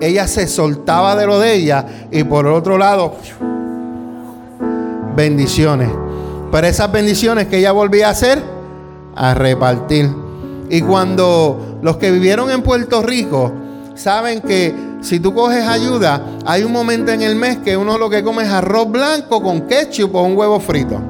Ella 0.00 0.26
se 0.26 0.46
soltaba 0.46 1.16
de 1.16 1.26
lo 1.26 1.38
de 1.38 1.54
ella 1.54 1.84
y 2.10 2.22
por 2.24 2.46
otro 2.46 2.78
lado, 2.78 3.16
bendiciones. 5.18 5.90
Pero 6.52 6.66
esas 6.68 6.92
bendiciones 6.92 7.48
que 7.48 7.58
ella 7.58 7.72
volvía 7.72 8.06
a 8.06 8.10
hacer, 8.10 8.40
a 9.16 9.34
repartir. 9.34 10.08
Y 10.70 10.80
cuando 10.82 11.80
los 11.82 11.96
que 11.96 12.12
vivieron 12.12 12.48
en 12.50 12.62
Puerto 12.62 13.02
Rico 13.02 13.52
saben 13.96 14.40
que 14.40 14.72
si 15.00 15.18
tú 15.18 15.34
coges 15.34 15.66
ayuda, 15.66 16.22
hay 16.46 16.62
un 16.62 16.70
momento 16.70 17.10
en 17.10 17.22
el 17.22 17.34
mes 17.34 17.58
que 17.58 17.76
uno 17.76 17.98
lo 17.98 18.08
que 18.08 18.22
come 18.22 18.44
es 18.44 18.48
arroz 18.48 18.88
blanco 18.92 19.42
con 19.42 19.62
ketchup 19.62 20.14
o 20.14 20.22
un 20.22 20.36
huevo 20.36 20.60
frito. 20.60 21.00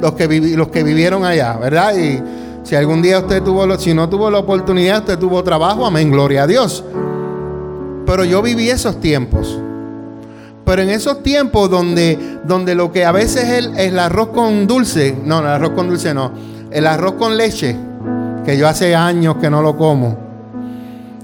Los 0.00 0.14
que, 0.14 0.26
los 0.56 0.68
que 0.68 0.82
vivieron 0.82 1.24
allá, 1.24 1.56
¿verdad? 1.56 1.96
Y 1.96 2.20
si 2.64 2.74
algún 2.74 3.00
día 3.02 3.20
usted 3.20 3.40
tuvo, 3.40 3.78
si 3.78 3.94
no 3.94 4.08
tuvo 4.08 4.28
la 4.32 4.38
oportunidad, 4.38 4.98
usted 4.98 5.16
tuvo 5.16 5.44
trabajo, 5.44 5.86
amén, 5.86 6.10
gloria 6.10 6.42
a 6.42 6.46
Dios. 6.48 6.82
Pero 8.04 8.24
yo 8.24 8.42
viví 8.42 8.68
esos 8.68 9.00
tiempos. 9.00 9.60
Pero 10.64 10.82
en 10.82 10.90
esos 10.90 11.22
tiempos 11.22 11.70
donde, 11.70 12.38
donde 12.44 12.74
lo 12.74 12.90
que 12.90 13.04
a 13.04 13.12
veces 13.12 13.44
es 13.44 13.64
el, 13.64 13.78
el 13.78 13.98
arroz 13.98 14.28
con 14.28 14.66
dulce, 14.66 15.16
no, 15.24 15.40
el 15.40 15.46
arroz 15.46 15.70
con 15.70 15.88
dulce 15.88 16.14
no, 16.14 16.32
el 16.70 16.86
arroz 16.86 17.14
con 17.14 17.36
leche, 17.36 17.76
que 18.44 18.56
yo 18.56 18.66
hace 18.66 18.94
años 18.94 19.36
que 19.36 19.50
no 19.50 19.62
lo 19.62 19.76
como, 19.76 20.16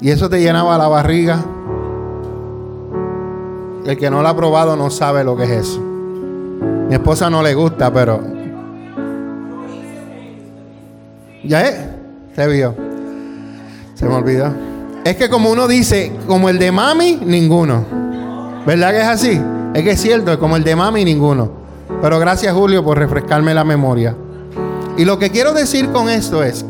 y 0.01 0.11
eso 0.11 0.29
te 0.29 0.41
llenaba 0.41 0.79
la 0.79 0.89
barriga. 0.89 1.45
El 3.85 3.97
que 3.97 4.11
no 4.11 4.23
lo 4.23 4.29
ha 4.29 4.37
probado 4.37 4.77
no 4.77 4.91
sabe 4.91 5.25
lo 5.25 5.37
que 5.37 5.45
es 5.45 5.51
eso. 5.51 5.81
Mi 5.81 6.95
esposa 6.95 7.29
no 7.31 7.43
le 7.43 7.55
gusta, 7.55 7.93
pero... 7.93 8.21
¿Ya 11.45 11.63
es? 11.63 11.77
Se 12.35 12.47
vio. 12.47 12.75
Se 13.95 14.07
me 14.07 14.15
olvidó. 14.15 14.53
Es 15.05 15.17
que 15.17 15.29
como 15.29 15.51
uno 15.51 15.67
dice, 15.67 16.13
como 16.27 16.49
el 16.49 16.59
de 16.59 16.73
mami, 16.73 17.21
ninguno. 17.25 17.85
¿Verdad 18.71 18.93
que 18.93 19.01
es 19.01 19.09
así? 19.09 19.43
Es 19.75 19.83
que 19.83 19.91
es 19.91 20.01
cierto, 20.01 20.39
como 20.39 20.55
el 20.55 20.63
de 20.63 20.77
mami, 20.77 21.05
ninguno. 21.05 21.51
Pero 22.01 22.21
gracias 22.21 22.55
Julio 22.55 22.85
por 22.85 22.97
refrescarme 22.97 23.53
la 23.53 23.65
memoria. 23.65 24.15
Y 24.97 25.05
lo 25.05 25.19
que 25.19 25.31
quiero 25.31 25.53
decir 25.53 25.91
con 25.91 26.09
esto 26.09 26.45
es, 26.45 26.65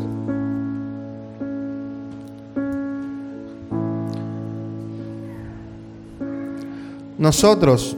nosotros 7.19 7.95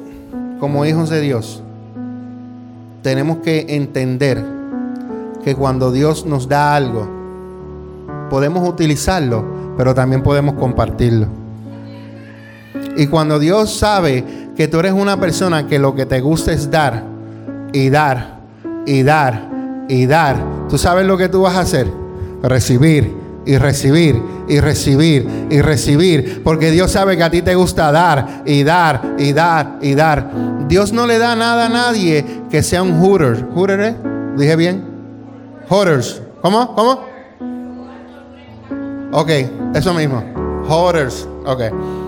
como 0.60 0.86
hijos 0.86 1.10
de 1.10 1.22
Dios 1.22 1.64
tenemos 3.04 3.38
que 3.38 3.68
entender 3.70 4.44
que 5.46 5.56
cuando 5.56 5.94
Dios 5.94 6.26
nos 6.26 6.50
da 6.50 6.76
algo, 6.76 7.08
podemos 8.30 8.68
utilizarlo, 8.68 9.46
pero 9.78 9.96
también 9.96 10.24
podemos 10.24 10.56
compartirlo. 10.56 11.43
Y 12.96 13.08
cuando 13.08 13.40
Dios 13.40 13.74
sabe 13.78 14.24
que 14.56 14.68
tú 14.68 14.80
eres 14.80 14.94
una 14.94 15.20
persona 15.20 15.68
que 15.68 15.80
lo 15.80 15.96
que 15.96 16.06
te 16.06 16.22
gusta 16.22 16.54
es 16.54 16.70
dar 16.70 17.04
y 17.72 17.90
dar 17.90 18.40
y 18.86 19.04
dar 19.04 19.50
y 19.90 20.06
dar, 20.06 20.38
¿tú 20.70 20.78
sabes 20.78 21.06
lo 21.06 21.18
que 21.18 21.30
tú 21.30 21.42
vas 21.42 21.56
a 21.56 21.62
hacer? 21.62 21.88
Recibir 22.42 23.14
y 23.46 23.58
recibir 23.58 24.22
y 24.48 24.60
recibir 24.60 25.28
y 25.50 25.62
recibir. 25.62 26.42
Porque 26.44 26.72
Dios 26.72 26.92
sabe 26.92 27.18
que 27.18 27.24
a 27.24 27.32
ti 27.32 27.42
te 27.42 27.56
gusta 27.56 27.92
dar 27.92 28.44
y 28.46 28.64
dar 28.64 29.16
y 29.18 29.34
dar 29.34 29.78
y 29.82 29.96
dar. 29.96 30.32
Dios 30.68 30.94
no 30.94 31.08
le 31.08 31.18
da 31.18 31.36
nada 31.36 31.66
a 31.66 31.70
nadie 31.70 32.26
que 32.50 32.64
sea 32.64 32.84
un 32.84 33.00
hooter. 33.00 33.48
¿Hooter 33.54 33.80
eh? 33.82 33.96
¿Dije 34.38 34.56
bien? 34.56 34.84
Hooters. 35.70 36.22
¿Cómo? 36.42 36.76
¿Cómo? 36.76 37.06
Ok, 39.12 39.30
eso 39.76 39.94
mismo. 39.94 40.24
Hooters. 40.68 41.28
Ok. 41.46 42.03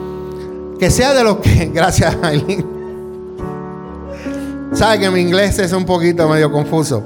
Que 0.80 0.90
sea 0.90 1.14
de 1.14 1.24
los 1.24 1.38
que, 1.38 1.66
gracias 1.74 2.16
Aileen. 2.22 2.66
Sabe 4.74 5.00
que 5.00 5.10
mi 5.10 5.22
inglés 5.22 5.58
es 5.60 5.72
un 5.72 5.86
poquito 5.86 6.28
medio 6.28 6.52
confuso. 6.52 7.02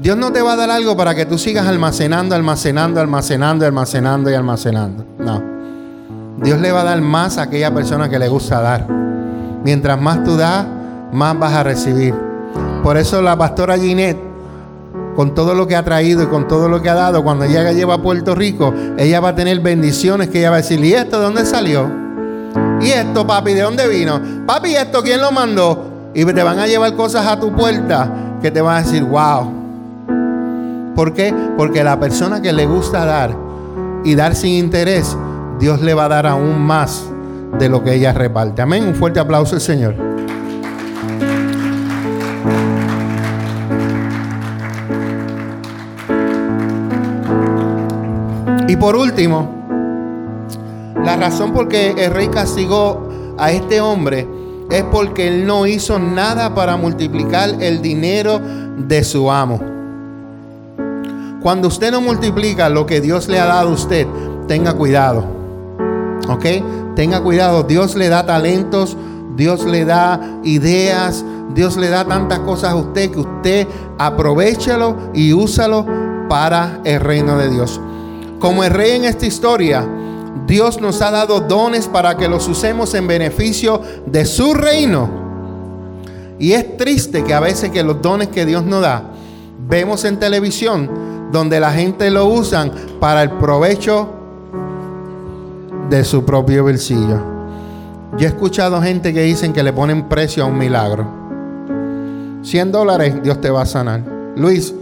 Dios 0.00 0.16
no 0.16 0.32
te 0.32 0.42
va 0.42 0.54
a 0.54 0.56
dar 0.56 0.70
algo 0.70 0.96
para 0.96 1.14
que 1.14 1.26
tú 1.26 1.38
sigas 1.38 1.66
almacenando, 1.66 2.34
almacenando, 2.34 3.00
almacenando, 3.00 3.66
almacenando 3.66 4.30
y 4.30 4.34
almacenando. 4.34 5.04
No. 5.18 5.42
Dios 6.42 6.60
le 6.60 6.72
va 6.72 6.80
a 6.80 6.84
dar 6.84 7.00
más 7.00 7.38
a 7.38 7.42
aquella 7.42 7.72
persona 7.72 8.08
que 8.08 8.18
le 8.18 8.28
gusta 8.28 8.60
dar. 8.60 8.88
Mientras 9.62 10.00
más 10.00 10.24
tú 10.24 10.36
das, 10.36 10.66
más 11.12 11.38
vas 11.38 11.52
a 11.52 11.62
recibir. 11.62 12.14
Por 12.82 12.96
eso 12.96 13.22
la 13.22 13.36
pastora 13.36 13.78
Ginette, 13.78 14.18
con 15.14 15.34
todo 15.34 15.54
lo 15.54 15.68
que 15.68 15.76
ha 15.76 15.84
traído 15.84 16.22
y 16.22 16.26
con 16.26 16.48
todo 16.48 16.68
lo 16.68 16.82
que 16.82 16.88
ha 16.88 16.94
dado, 16.94 17.22
cuando 17.22 17.44
ella 17.44 17.70
lleva 17.72 17.94
a 17.94 18.02
Puerto 18.02 18.34
Rico, 18.34 18.74
ella 18.98 19.20
va 19.20 19.28
a 19.28 19.34
tener 19.36 19.60
bendiciones 19.60 20.30
que 20.30 20.38
ella 20.38 20.50
va 20.50 20.56
a 20.56 20.62
decir, 20.62 20.82
¿y 20.84 20.94
esto 20.94 21.18
de 21.18 21.24
dónde 21.24 21.46
salió? 21.46 21.88
¿Y 22.82 22.90
esto, 22.90 23.26
papi, 23.26 23.54
de 23.54 23.62
dónde 23.62 23.86
vino? 23.88 24.20
Papi, 24.46 24.74
¿esto 24.74 25.02
quién 25.02 25.20
lo 25.20 25.30
mandó? 25.30 26.10
Y 26.14 26.24
te 26.24 26.42
van 26.42 26.58
a 26.58 26.66
llevar 26.66 26.94
cosas 26.94 27.26
a 27.26 27.38
tu 27.38 27.52
puerta 27.52 28.38
que 28.42 28.50
te 28.50 28.60
van 28.60 28.76
a 28.76 28.82
decir, 28.82 29.04
wow. 29.04 29.62
¿Por 30.94 31.14
qué? 31.14 31.32
Porque 31.56 31.84
la 31.84 31.98
persona 31.98 32.42
que 32.42 32.52
le 32.52 32.66
gusta 32.66 33.04
dar 33.04 33.34
y 34.04 34.14
dar 34.14 34.34
sin 34.34 34.52
interés, 34.52 35.16
Dios 35.60 35.80
le 35.80 35.94
va 35.94 36.06
a 36.06 36.08
dar 36.08 36.26
aún 36.26 36.60
más 36.60 37.04
de 37.58 37.68
lo 37.68 37.84
que 37.84 37.94
ella 37.94 38.12
reparte. 38.12 38.62
Amén. 38.62 38.84
Un 38.84 38.94
fuerte 38.94 39.20
aplauso 39.20 39.54
al 39.54 39.60
Señor. 39.60 39.94
Y 48.66 48.76
por 48.76 48.96
último, 48.96 49.61
la 51.04 51.16
razón 51.16 51.52
por 51.52 51.68
que 51.68 51.90
el 51.90 52.10
rey 52.12 52.28
castigó 52.28 53.08
a 53.38 53.50
este 53.50 53.80
hombre 53.80 54.28
es 54.70 54.84
porque 54.84 55.28
él 55.28 55.46
no 55.46 55.66
hizo 55.66 55.98
nada 55.98 56.54
para 56.54 56.76
multiplicar 56.76 57.56
el 57.60 57.82
dinero 57.82 58.40
de 58.78 59.04
su 59.04 59.30
amo. 59.30 59.60
Cuando 61.42 61.68
usted 61.68 61.90
no 61.90 62.00
multiplica 62.00 62.68
lo 62.68 62.86
que 62.86 63.00
Dios 63.00 63.28
le 63.28 63.40
ha 63.40 63.46
dado 63.46 63.70
a 63.70 63.72
usted, 63.72 64.06
tenga 64.46 64.74
cuidado. 64.74 65.24
¿Ok? 66.28 66.44
Tenga 66.94 67.20
cuidado. 67.20 67.64
Dios 67.64 67.96
le 67.96 68.08
da 68.08 68.24
talentos, 68.24 68.96
Dios 69.36 69.64
le 69.64 69.84
da 69.84 70.20
ideas, 70.44 71.24
Dios 71.54 71.76
le 71.76 71.88
da 71.88 72.04
tantas 72.04 72.38
cosas 72.40 72.70
a 72.70 72.76
usted 72.76 73.10
que 73.10 73.18
usted 73.18 73.66
aprovechalo 73.98 74.96
y 75.12 75.32
úsalo 75.32 75.84
para 76.28 76.80
el 76.84 77.00
reino 77.00 77.36
de 77.36 77.50
Dios. 77.50 77.80
Como 78.38 78.62
el 78.62 78.70
rey 78.70 78.92
en 78.92 79.04
esta 79.04 79.26
historia, 79.26 79.84
Dios 80.46 80.80
nos 80.80 81.00
ha 81.02 81.10
dado 81.10 81.40
dones 81.40 81.88
para 81.88 82.16
que 82.16 82.28
los 82.28 82.48
usemos 82.48 82.94
en 82.94 83.06
beneficio 83.06 83.80
de 84.06 84.24
su 84.24 84.54
reino. 84.54 85.08
Y 86.38 86.52
es 86.52 86.76
triste 86.76 87.22
que 87.24 87.34
a 87.34 87.40
veces 87.40 87.70
que 87.70 87.82
los 87.82 88.02
dones 88.02 88.28
que 88.28 88.44
Dios 88.44 88.64
nos 88.64 88.82
da, 88.82 89.04
vemos 89.68 90.04
en 90.04 90.18
televisión 90.18 90.90
donde 91.30 91.60
la 91.60 91.72
gente 91.72 92.10
lo 92.10 92.26
usan 92.26 92.72
para 93.00 93.22
el 93.22 93.30
provecho 93.30 94.08
de 95.88 96.04
su 96.04 96.24
propio 96.24 96.64
bolsillo. 96.64 97.20
Yo 98.18 98.26
he 98.26 98.30
escuchado 98.30 98.82
gente 98.82 99.14
que 99.14 99.22
dicen 99.22 99.52
que 99.52 99.62
le 99.62 99.72
ponen 99.72 100.08
precio 100.08 100.44
a 100.44 100.46
un 100.46 100.58
milagro. 100.58 101.06
100 102.42 102.72
dólares, 102.72 103.22
Dios 103.22 103.40
te 103.40 103.50
va 103.50 103.62
a 103.62 103.66
sanar. 103.66 104.02
Luis, 104.36 104.74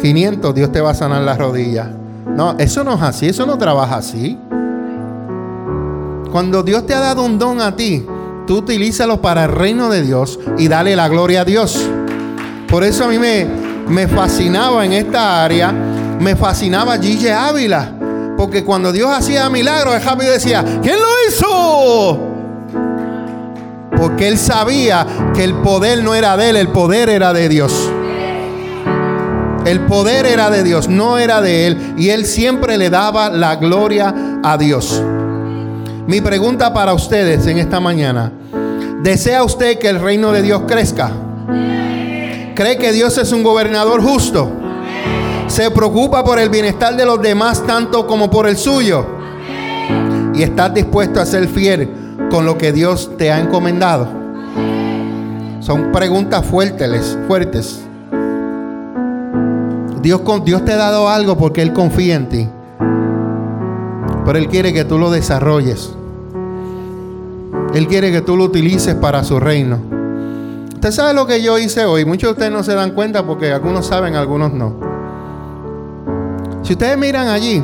500, 0.00 0.54
Dios 0.54 0.70
te 0.70 0.80
va 0.80 0.90
a 0.90 0.94
sanar 0.94 1.22
las 1.22 1.38
rodillas. 1.38 1.88
No, 2.26 2.56
eso 2.58 2.84
no 2.84 2.94
es 2.94 3.02
así, 3.02 3.28
eso 3.28 3.46
no 3.46 3.58
trabaja 3.58 3.96
así. 3.96 4.38
Cuando 6.30 6.62
Dios 6.62 6.86
te 6.86 6.94
ha 6.94 7.00
dado 7.00 7.24
un 7.24 7.38
don 7.38 7.60
a 7.60 7.74
ti, 7.74 8.06
tú 8.46 8.58
utilízalo 8.58 9.20
para 9.20 9.44
el 9.44 9.50
reino 9.50 9.90
de 9.90 10.02
Dios 10.02 10.38
y 10.58 10.68
dale 10.68 10.94
la 10.94 11.08
gloria 11.08 11.40
a 11.40 11.44
Dios. 11.44 11.80
Por 12.68 12.84
eso 12.84 13.04
a 13.04 13.08
mí 13.08 13.18
me, 13.18 13.46
me 13.88 14.06
fascinaba 14.06 14.84
en 14.84 14.92
esta 14.92 15.44
área, 15.44 15.72
me 15.72 16.36
fascinaba 16.36 16.98
Gigi 16.98 17.28
Ávila. 17.28 17.96
Porque 18.36 18.64
cuando 18.64 18.92
Dios 18.92 19.10
hacía 19.10 19.50
milagros, 19.50 19.96
el 19.96 20.00
Javi 20.00 20.24
decía, 20.24 20.64
¿quién 20.80 20.96
lo 21.00 21.08
hizo? 21.28 22.20
Porque 23.98 24.28
él 24.28 24.38
sabía 24.38 25.06
que 25.34 25.42
el 25.42 25.54
poder 25.54 26.02
no 26.04 26.14
era 26.14 26.36
de 26.36 26.50
él, 26.50 26.56
el 26.56 26.68
poder 26.68 27.08
era 27.08 27.32
de 27.32 27.48
Dios. 27.48 27.90
El 29.66 29.80
poder 29.80 30.26
era 30.26 30.48
de 30.48 30.62
Dios, 30.62 30.88
no 30.88 31.18
era 31.18 31.42
de 31.42 31.66
él. 31.66 31.94
Y 31.98 32.10
él 32.10 32.24
siempre 32.24 32.78
le 32.78 32.88
daba 32.88 33.28
la 33.28 33.56
gloria 33.56 34.40
a 34.42 34.56
Dios. 34.56 35.02
Mi 36.10 36.20
pregunta 36.20 36.74
para 36.74 36.92
ustedes 36.92 37.46
en 37.46 37.58
esta 37.58 37.78
mañana. 37.78 38.32
¿Desea 39.00 39.44
usted 39.44 39.78
que 39.78 39.88
el 39.88 40.00
reino 40.00 40.32
de 40.32 40.42
Dios 40.42 40.62
crezca? 40.66 41.12
¿Cree 42.56 42.78
que 42.78 42.90
Dios 42.90 43.16
es 43.16 43.30
un 43.30 43.44
gobernador 43.44 44.02
justo? 44.02 44.50
¿Se 45.46 45.70
preocupa 45.70 46.24
por 46.24 46.40
el 46.40 46.48
bienestar 46.48 46.96
de 46.96 47.06
los 47.06 47.22
demás 47.22 47.64
tanto 47.64 48.08
como 48.08 48.28
por 48.28 48.48
el 48.48 48.56
suyo? 48.56 49.06
¿Y 50.34 50.42
estás 50.42 50.74
dispuesto 50.74 51.20
a 51.20 51.26
ser 51.26 51.46
fiel 51.46 51.88
con 52.28 52.44
lo 52.44 52.58
que 52.58 52.72
Dios 52.72 53.12
te 53.16 53.30
ha 53.30 53.38
encomendado? 53.38 54.08
Son 55.60 55.92
preguntas 55.92 56.44
fuertes, 56.44 57.16
fuertes. 57.28 57.82
Dios, 60.02 60.22
Dios 60.44 60.64
te 60.64 60.72
ha 60.72 60.76
dado 60.76 61.08
algo 61.08 61.38
porque 61.38 61.62
Él 61.62 61.72
confía 61.72 62.16
en 62.16 62.28
ti. 62.28 62.48
Pero 64.26 64.36
Él 64.36 64.48
quiere 64.48 64.72
que 64.72 64.84
tú 64.84 64.98
lo 64.98 65.12
desarrolles. 65.12 65.94
Él 67.74 67.86
quiere 67.86 68.10
que 68.10 68.20
tú 68.20 68.36
lo 68.36 68.44
utilices 68.44 68.94
para 68.94 69.22
su 69.22 69.38
reino. 69.38 69.78
Usted 70.74 70.90
sabe 70.90 71.14
lo 71.14 71.26
que 71.26 71.42
yo 71.42 71.58
hice 71.58 71.84
hoy. 71.84 72.04
Muchos 72.04 72.28
de 72.28 72.32
ustedes 72.32 72.52
no 72.52 72.62
se 72.62 72.74
dan 72.74 72.92
cuenta 72.92 73.24
porque 73.24 73.52
algunos 73.52 73.86
saben, 73.86 74.16
algunos 74.16 74.52
no. 74.52 74.74
Si 76.62 76.72
ustedes 76.72 76.98
miran 76.98 77.28
allí, 77.28 77.62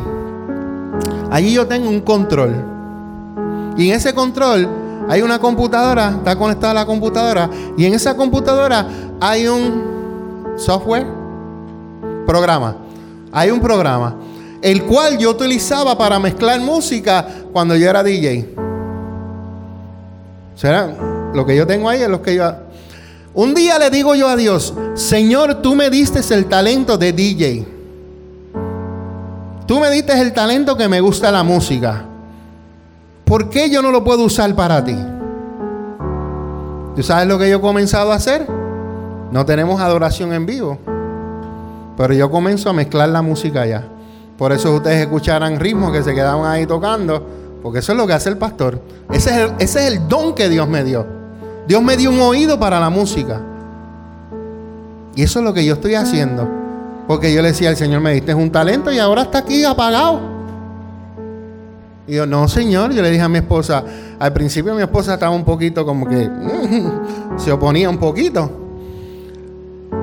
allí 1.31 1.53
yo 1.53 1.67
tengo 1.67 1.89
un 1.89 2.01
control. 2.01 2.55
Y 3.77 3.89
en 3.89 3.97
ese 3.97 4.15
control 4.15 4.69
hay 5.09 5.23
una 5.23 5.39
computadora, 5.39 6.11
está 6.11 6.37
conectada 6.37 6.73
a 6.73 6.75
la 6.75 6.87
computadora. 6.87 7.51
Y 7.77 7.85
en 7.85 7.95
esa 7.95 8.17
computadora 8.17 8.87
hay 9.21 9.49
un 9.49 10.55
software 10.57 11.07
programa. 12.27 12.77
Hay 13.33 13.51
un 13.51 13.61
programa, 13.61 14.15
el 14.63 14.85
cual 14.85 15.19
yo 15.19 15.31
utilizaba 15.31 15.97
para 15.99 16.19
mezclar 16.19 16.61
música 16.61 17.27
cuando 17.53 17.77
yo 17.77 17.89
era 17.89 18.03
DJ. 18.03 18.66
¿Será? 20.57 20.89
Lo 21.33 21.47
que 21.47 21.55
yo 21.55 21.67
tengo 21.67 21.89
ahí 21.89 22.03
es 22.03 22.09
lo 22.09 22.21
que 22.21 22.35
yo... 22.35 22.53
Un 23.35 23.55
día 23.55 23.79
le 23.79 23.91
digo 23.91 24.15
yo 24.15 24.29
a 24.29 24.35
Dios, 24.35 24.75
Señor, 24.95 25.57
tú 25.57 25.75
me 25.75 25.91
diste 25.91 26.21
el 26.35 26.47
talento 26.47 26.97
de 26.97 27.13
DJ. 27.13 27.67
Tú 29.67 29.79
me 29.79 29.91
diste 29.91 30.19
el 30.19 30.33
talento 30.33 30.77
que 30.77 30.89
me 30.89 31.01
gusta 31.01 31.31
la 31.31 31.43
música. 31.43 32.05
¿Por 33.27 33.51
qué 33.51 33.69
yo 33.69 33.83
no 33.83 33.91
lo 33.91 34.03
puedo 34.03 34.25
usar 34.25 34.55
para 34.55 34.83
ti? 34.83 34.97
¿Tú 36.95 37.03
sabes 37.03 37.29
lo 37.29 37.39
que 37.39 37.51
yo 37.51 37.59
he 37.59 37.61
comenzado 37.61 38.13
a 38.13 38.15
hacer? 38.15 38.47
No 39.31 39.45
tenemos 39.45 39.81
adoración 39.83 40.33
en 40.33 40.47
vivo. 40.47 40.79
Pero 41.99 42.15
yo 42.15 42.31
comienzo 42.31 42.71
a 42.71 42.73
mezclar 42.73 43.11
la 43.11 43.21
música 43.21 43.67
ya. 43.67 43.85
Por 44.39 44.53
eso 44.53 44.75
ustedes 44.75 45.03
escucharán 45.03 45.61
ritmos 45.61 45.93
que 45.93 46.03
se 46.03 46.15
quedaban 46.15 46.51
ahí 46.51 46.65
tocando. 46.65 47.23
Porque 47.67 47.81
eso 47.81 47.91
es 47.91 47.99
lo 47.99 48.07
que 48.07 48.13
hace 48.13 48.29
el 48.29 48.39
pastor. 48.39 48.81
Ese 49.11 49.31
es 49.31 49.37
el, 49.39 49.51
ese 49.59 49.81
es 49.81 49.93
el 49.93 50.07
don 50.07 50.37
que 50.37 50.49
Dios 50.49 50.69
me 50.69 50.85
dio. 50.85 51.05
Dios 51.67 51.83
me 51.83 51.97
dio 51.97 52.11
un 52.11 52.21
oído 52.21 52.61
para 52.61 52.79
la 52.79 52.91
música. 52.91 53.41
Y 55.17 55.25
eso 55.25 55.41
es 55.41 55.45
lo 55.45 55.53
que 55.53 55.65
yo 55.65 55.75
estoy 55.75 55.97
haciendo. 55.97 56.49
Porque 57.09 57.35
yo 57.35 57.43
le 57.43 57.49
decía 57.49 57.71
al 57.71 57.77
Señor, 57.77 58.03
me 58.03 58.13
diste 58.15 58.33
un 58.35 58.53
talento 58.53 58.93
y 58.93 59.01
ahora 59.01 59.23
está 59.23 59.39
aquí 59.39 59.65
apagado. 59.65 60.21
Y 62.07 62.15
yo, 62.15 62.25
no, 62.25 62.47
Señor, 62.47 62.93
yo 62.93 63.03
le 63.03 63.11
dije 63.11 63.25
a 63.25 63.29
mi 63.29 63.39
esposa, 63.39 63.83
al 64.17 64.33
principio 64.33 64.73
mi 64.73 64.83
esposa 64.83 65.15
estaba 65.15 65.35
un 65.35 65.45
poquito 65.45 65.85
como 65.85 66.07
que 66.09 66.31
se 67.37 67.51
oponía 67.51 67.91
un 67.91 67.99
poquito. 67.99 68.49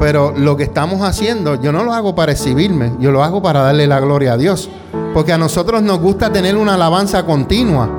Pero 0.04 0.34
lo 0.36 0.58
que 0.58 0.64
estamos 0.64 1.02
haciendo, 1.02 1.56
yo 1.62 1.72
no 1.72 1.86
lo 1.86 1.94
hago 1.94 2.14
para 2.14 2.34
exhibirme, 2.34 2.92
yo 3.00 3.10
lo 3.14 3.24
hago 3.24 3.42
para 3.42 3.62
darle 3.62 3.88
la 3.88 4.02
gloria 4.02 4.34
a 4.34 4.38
Dios. 4.38 4.70
Porque 5.14 5.32
a 5.32 5.38
nosotros 5.38 5.82
nos 5.82 6.02
gusta 6.02 6.30
tener 6.30 6.58
una 6.58 6.74
alabanza 6.74 7.26
continua. 7.26 7.90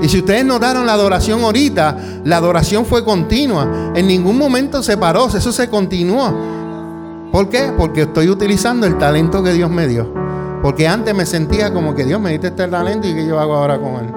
Y 0.00 0.08
si 0.08 0.20
ustedes 0.20 0.44
notaron 0.44 0.86
la 0.86 0.92
adoración 0.92 1.42
ahorita, 1.42 1.96
la 2.22 2.36
adoración 2.36 2.86
fue 2.86 3.04
continua. 3.04 3.90
En 3.96 4.06
ningún 4.06 4.38
momento 4.38 4.84
se 4.84 4.96
paró, 4.96 5.26
eso 5.26 5.50
se 5.50 5.68
continuó. 5.68 6.32
¿Por 7.32 7.48
qué? 7.48 7.72
Porque 7.76 8.02
estoy 8.02 8.28
utilizando 8.28 8.86
el 8.86 8.96
talento 8.96 9.42
que 9.42 9.52
Dios 9.52 9.70
me 9.70 9.88
dio. 9.88 10.14
Porque 10.62 10.86
antes 10.86 11.12
me 11.12 11.26
sentía 11.26 11.74
como 11.74 11.96
que 11.96 12.04
Dios 12.04 12.20
me 12.20 12.30
diste 12.30 12.46
este 12.46 12.68
talento 12.68 13.08
y 13.08 13.14
que 13.14 13.26
yo 13.26 13.40
hago 13.40 13.56
ahora 13.56 13.80
con 13.80 13.96
él. 13.96 14.12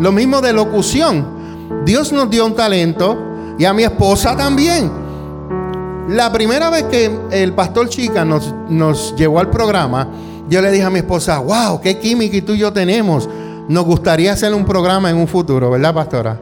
Lo 0.00 0.10
mismo 0.10 0.40
de 0.40 0.52
locución. 0.52 1.84
Dios 1.84 2.12
nos 2.12 2.28
dio 2.28 2.44
un 2.44 2.56
talento 2.56 3.16
y 3.56 3.66
a 3.66 3.72
mi 3.72 3.84
esposa 3.84 4.36
también. 4.36 5.01
La 6.08 6.32
primera 6.32 6.68
vez 6.68 6.84
que 6.84 7.10
el 7.30 7.52
pastor 7.52 7.88
Chica 7.88 8.24
nos, 8.24 8.54
nos 8.68 9.14
llevó 9.16 9.38
al 9.38 9.50
programa, 9.50 10.08
yo 10.48 10.60
le 10.60 10.70
dije 10.70 10.84
a 10.84 10.90
mi 10.90 10.98
esposa, 10.98 11.38
wow, 11.38 11.80
qué 11.80 11.98
química 11.98 12.36
y 12.36 12.42
tú 12.42 12.52
y 12.52 12.58
yo 12.58 12.72
tenemos. 12.72 13.28
Nos 13.68 13.84
gustaría 13.84 14.32
hacer 14.32 14.52
un 14.52 14.64
programa 14.64 15.10
en 15.10 15.16
un 15.16 15.28
futuro, 15.28 15.70
¿verdad, 15.70 15.94
pastora? 15.94 16.40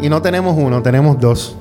Y 0.00 0.08
no 0.08 0.20
tenemos 0.20 0.54
uno, 0.58 0.82
tenemos 0.82 1.18
dos. 1.18 1.56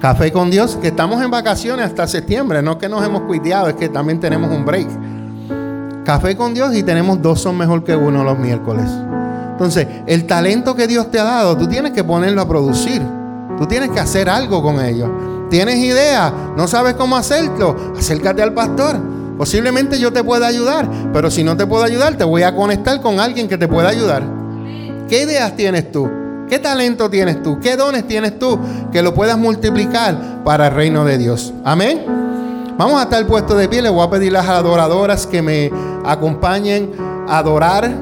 Café 0.00 0.32
con 0.32 0.50
Dios, 0.50 0.76
que 0.80 0.88
estamos 0.88 1.22
en 1.22 1.30
vacaciones 1.30 1.86
hasta 1.86 2.08
septiembre, 2.08 2.62
no 2.62 2.78
que 2.78 2.88
nos 2.88 3.04
hemos 3.04 3.22
cuidado, 3.22 3.68
es 3.68 3.74
que 3.74 3.88
también 3.88 4.18
tenemos 4.18 4.50
un 4.50 4.64
break. 4.64 4.88
Café 6.04 6.36
con 6.36 6.54
Dios 6.54 6.74
y 6.74 6.82
tenemos 6.82 7.22
dos 7.22 7.40
son 7.40 7.56
mejor 7.56 7.84
que 7.84 7.94
uno 7.94 8.24
los 8.24 8.38
miércoles. 8.38 8.90
Entonces, 9.52 9.86
el 10.06 10.26
talento 10.26 10.74
que 10.74 10.88
Dios 10.88 11.10
te 11.10 11.20
ha 11.20 11.24
dado, 11.24 11.56
tú 11.56 11.68
tienes 11.68 11.92
que 11.92 12.02
ponerlo 12.02 12.40
a 12.40 12.48
producir. 12.48 13.00
Tú 13.56 13.66
tienes 13.66 13.90
que 13.90 14.00
hacer 14.00 14.28
algo 14.28 14.60
con 14.60 14.80
ello. 14.84 15.08
¿Tienes 15.52 15.76
idea? 15.76 16.32
¿No 16.56 16.66
sabes 16.66 16.94
cómo 16.94 17.14
hacerlo? 17.14 17.76
Acércate 17.94 18.40
al 18.40 18.54
pastor. 18.54 18.96
Posiblemente 19.36 19.98
yo 19.98 20.10
te 20.10 20.24
pueda 20.24 20.46
ayudar, 20.46 20.88
pero 21.12 21.30
si 21.30 21.44
no 21.44 21.58
te 21.58 21.66
puedo 21.66 21.84
ayudar, 21.84 22.16
te 22.16 22.24
voy 22.24 22.42
a 22.42 22.56
conectar 22.56 23.02
con 23.02 23.20
alguien 23.20 23.48
que 23.48 23.58
te 23.58 23.68
pueda 23.68 23.90
ayudar. 23.90 24.22
¿Qué 25.10 25.24
ideas 25.24 25.54
tienes 25.54 25.92
tú? 25.92 26.10
¿Qué 26.48 26.58
talento 26.58 27.10
tienes 27.10 27.42
tú? 27.42 27.60
¿Qué 27.60 27.76
dones 27.76 28.08
tienes 28.08 28.38
tú 28.38 28.58
que 28.90 29.02
lo 29.02 29.12
puedas 29.12 29.36
multiplicar 29.36 30.42
para 30.42 30.68
el 30.68 30.74
reino 30.74 31.04
de 31.04 31.18
Dios? 31.18 31.52
Amén. 31.64 32.02
Vamos 32.78 32.98
a 32.98 33.02
estar 33.02 33.26
puestos 33.26 33.58
de 33.58 33.68
pie. 33.68 33.82
Le 33.82 33.90
voy 33.90 34.06
a 34.06 34.08
pedir 34.08 34.34
a 34.34 34.40
las 34.40 34.48
adoradoras 34.48 35.26
que 35.26 35.42
me 35.42 35.70
acompañen 36.02 36.92
a 37.28 37.36
adorar 37.36 37.94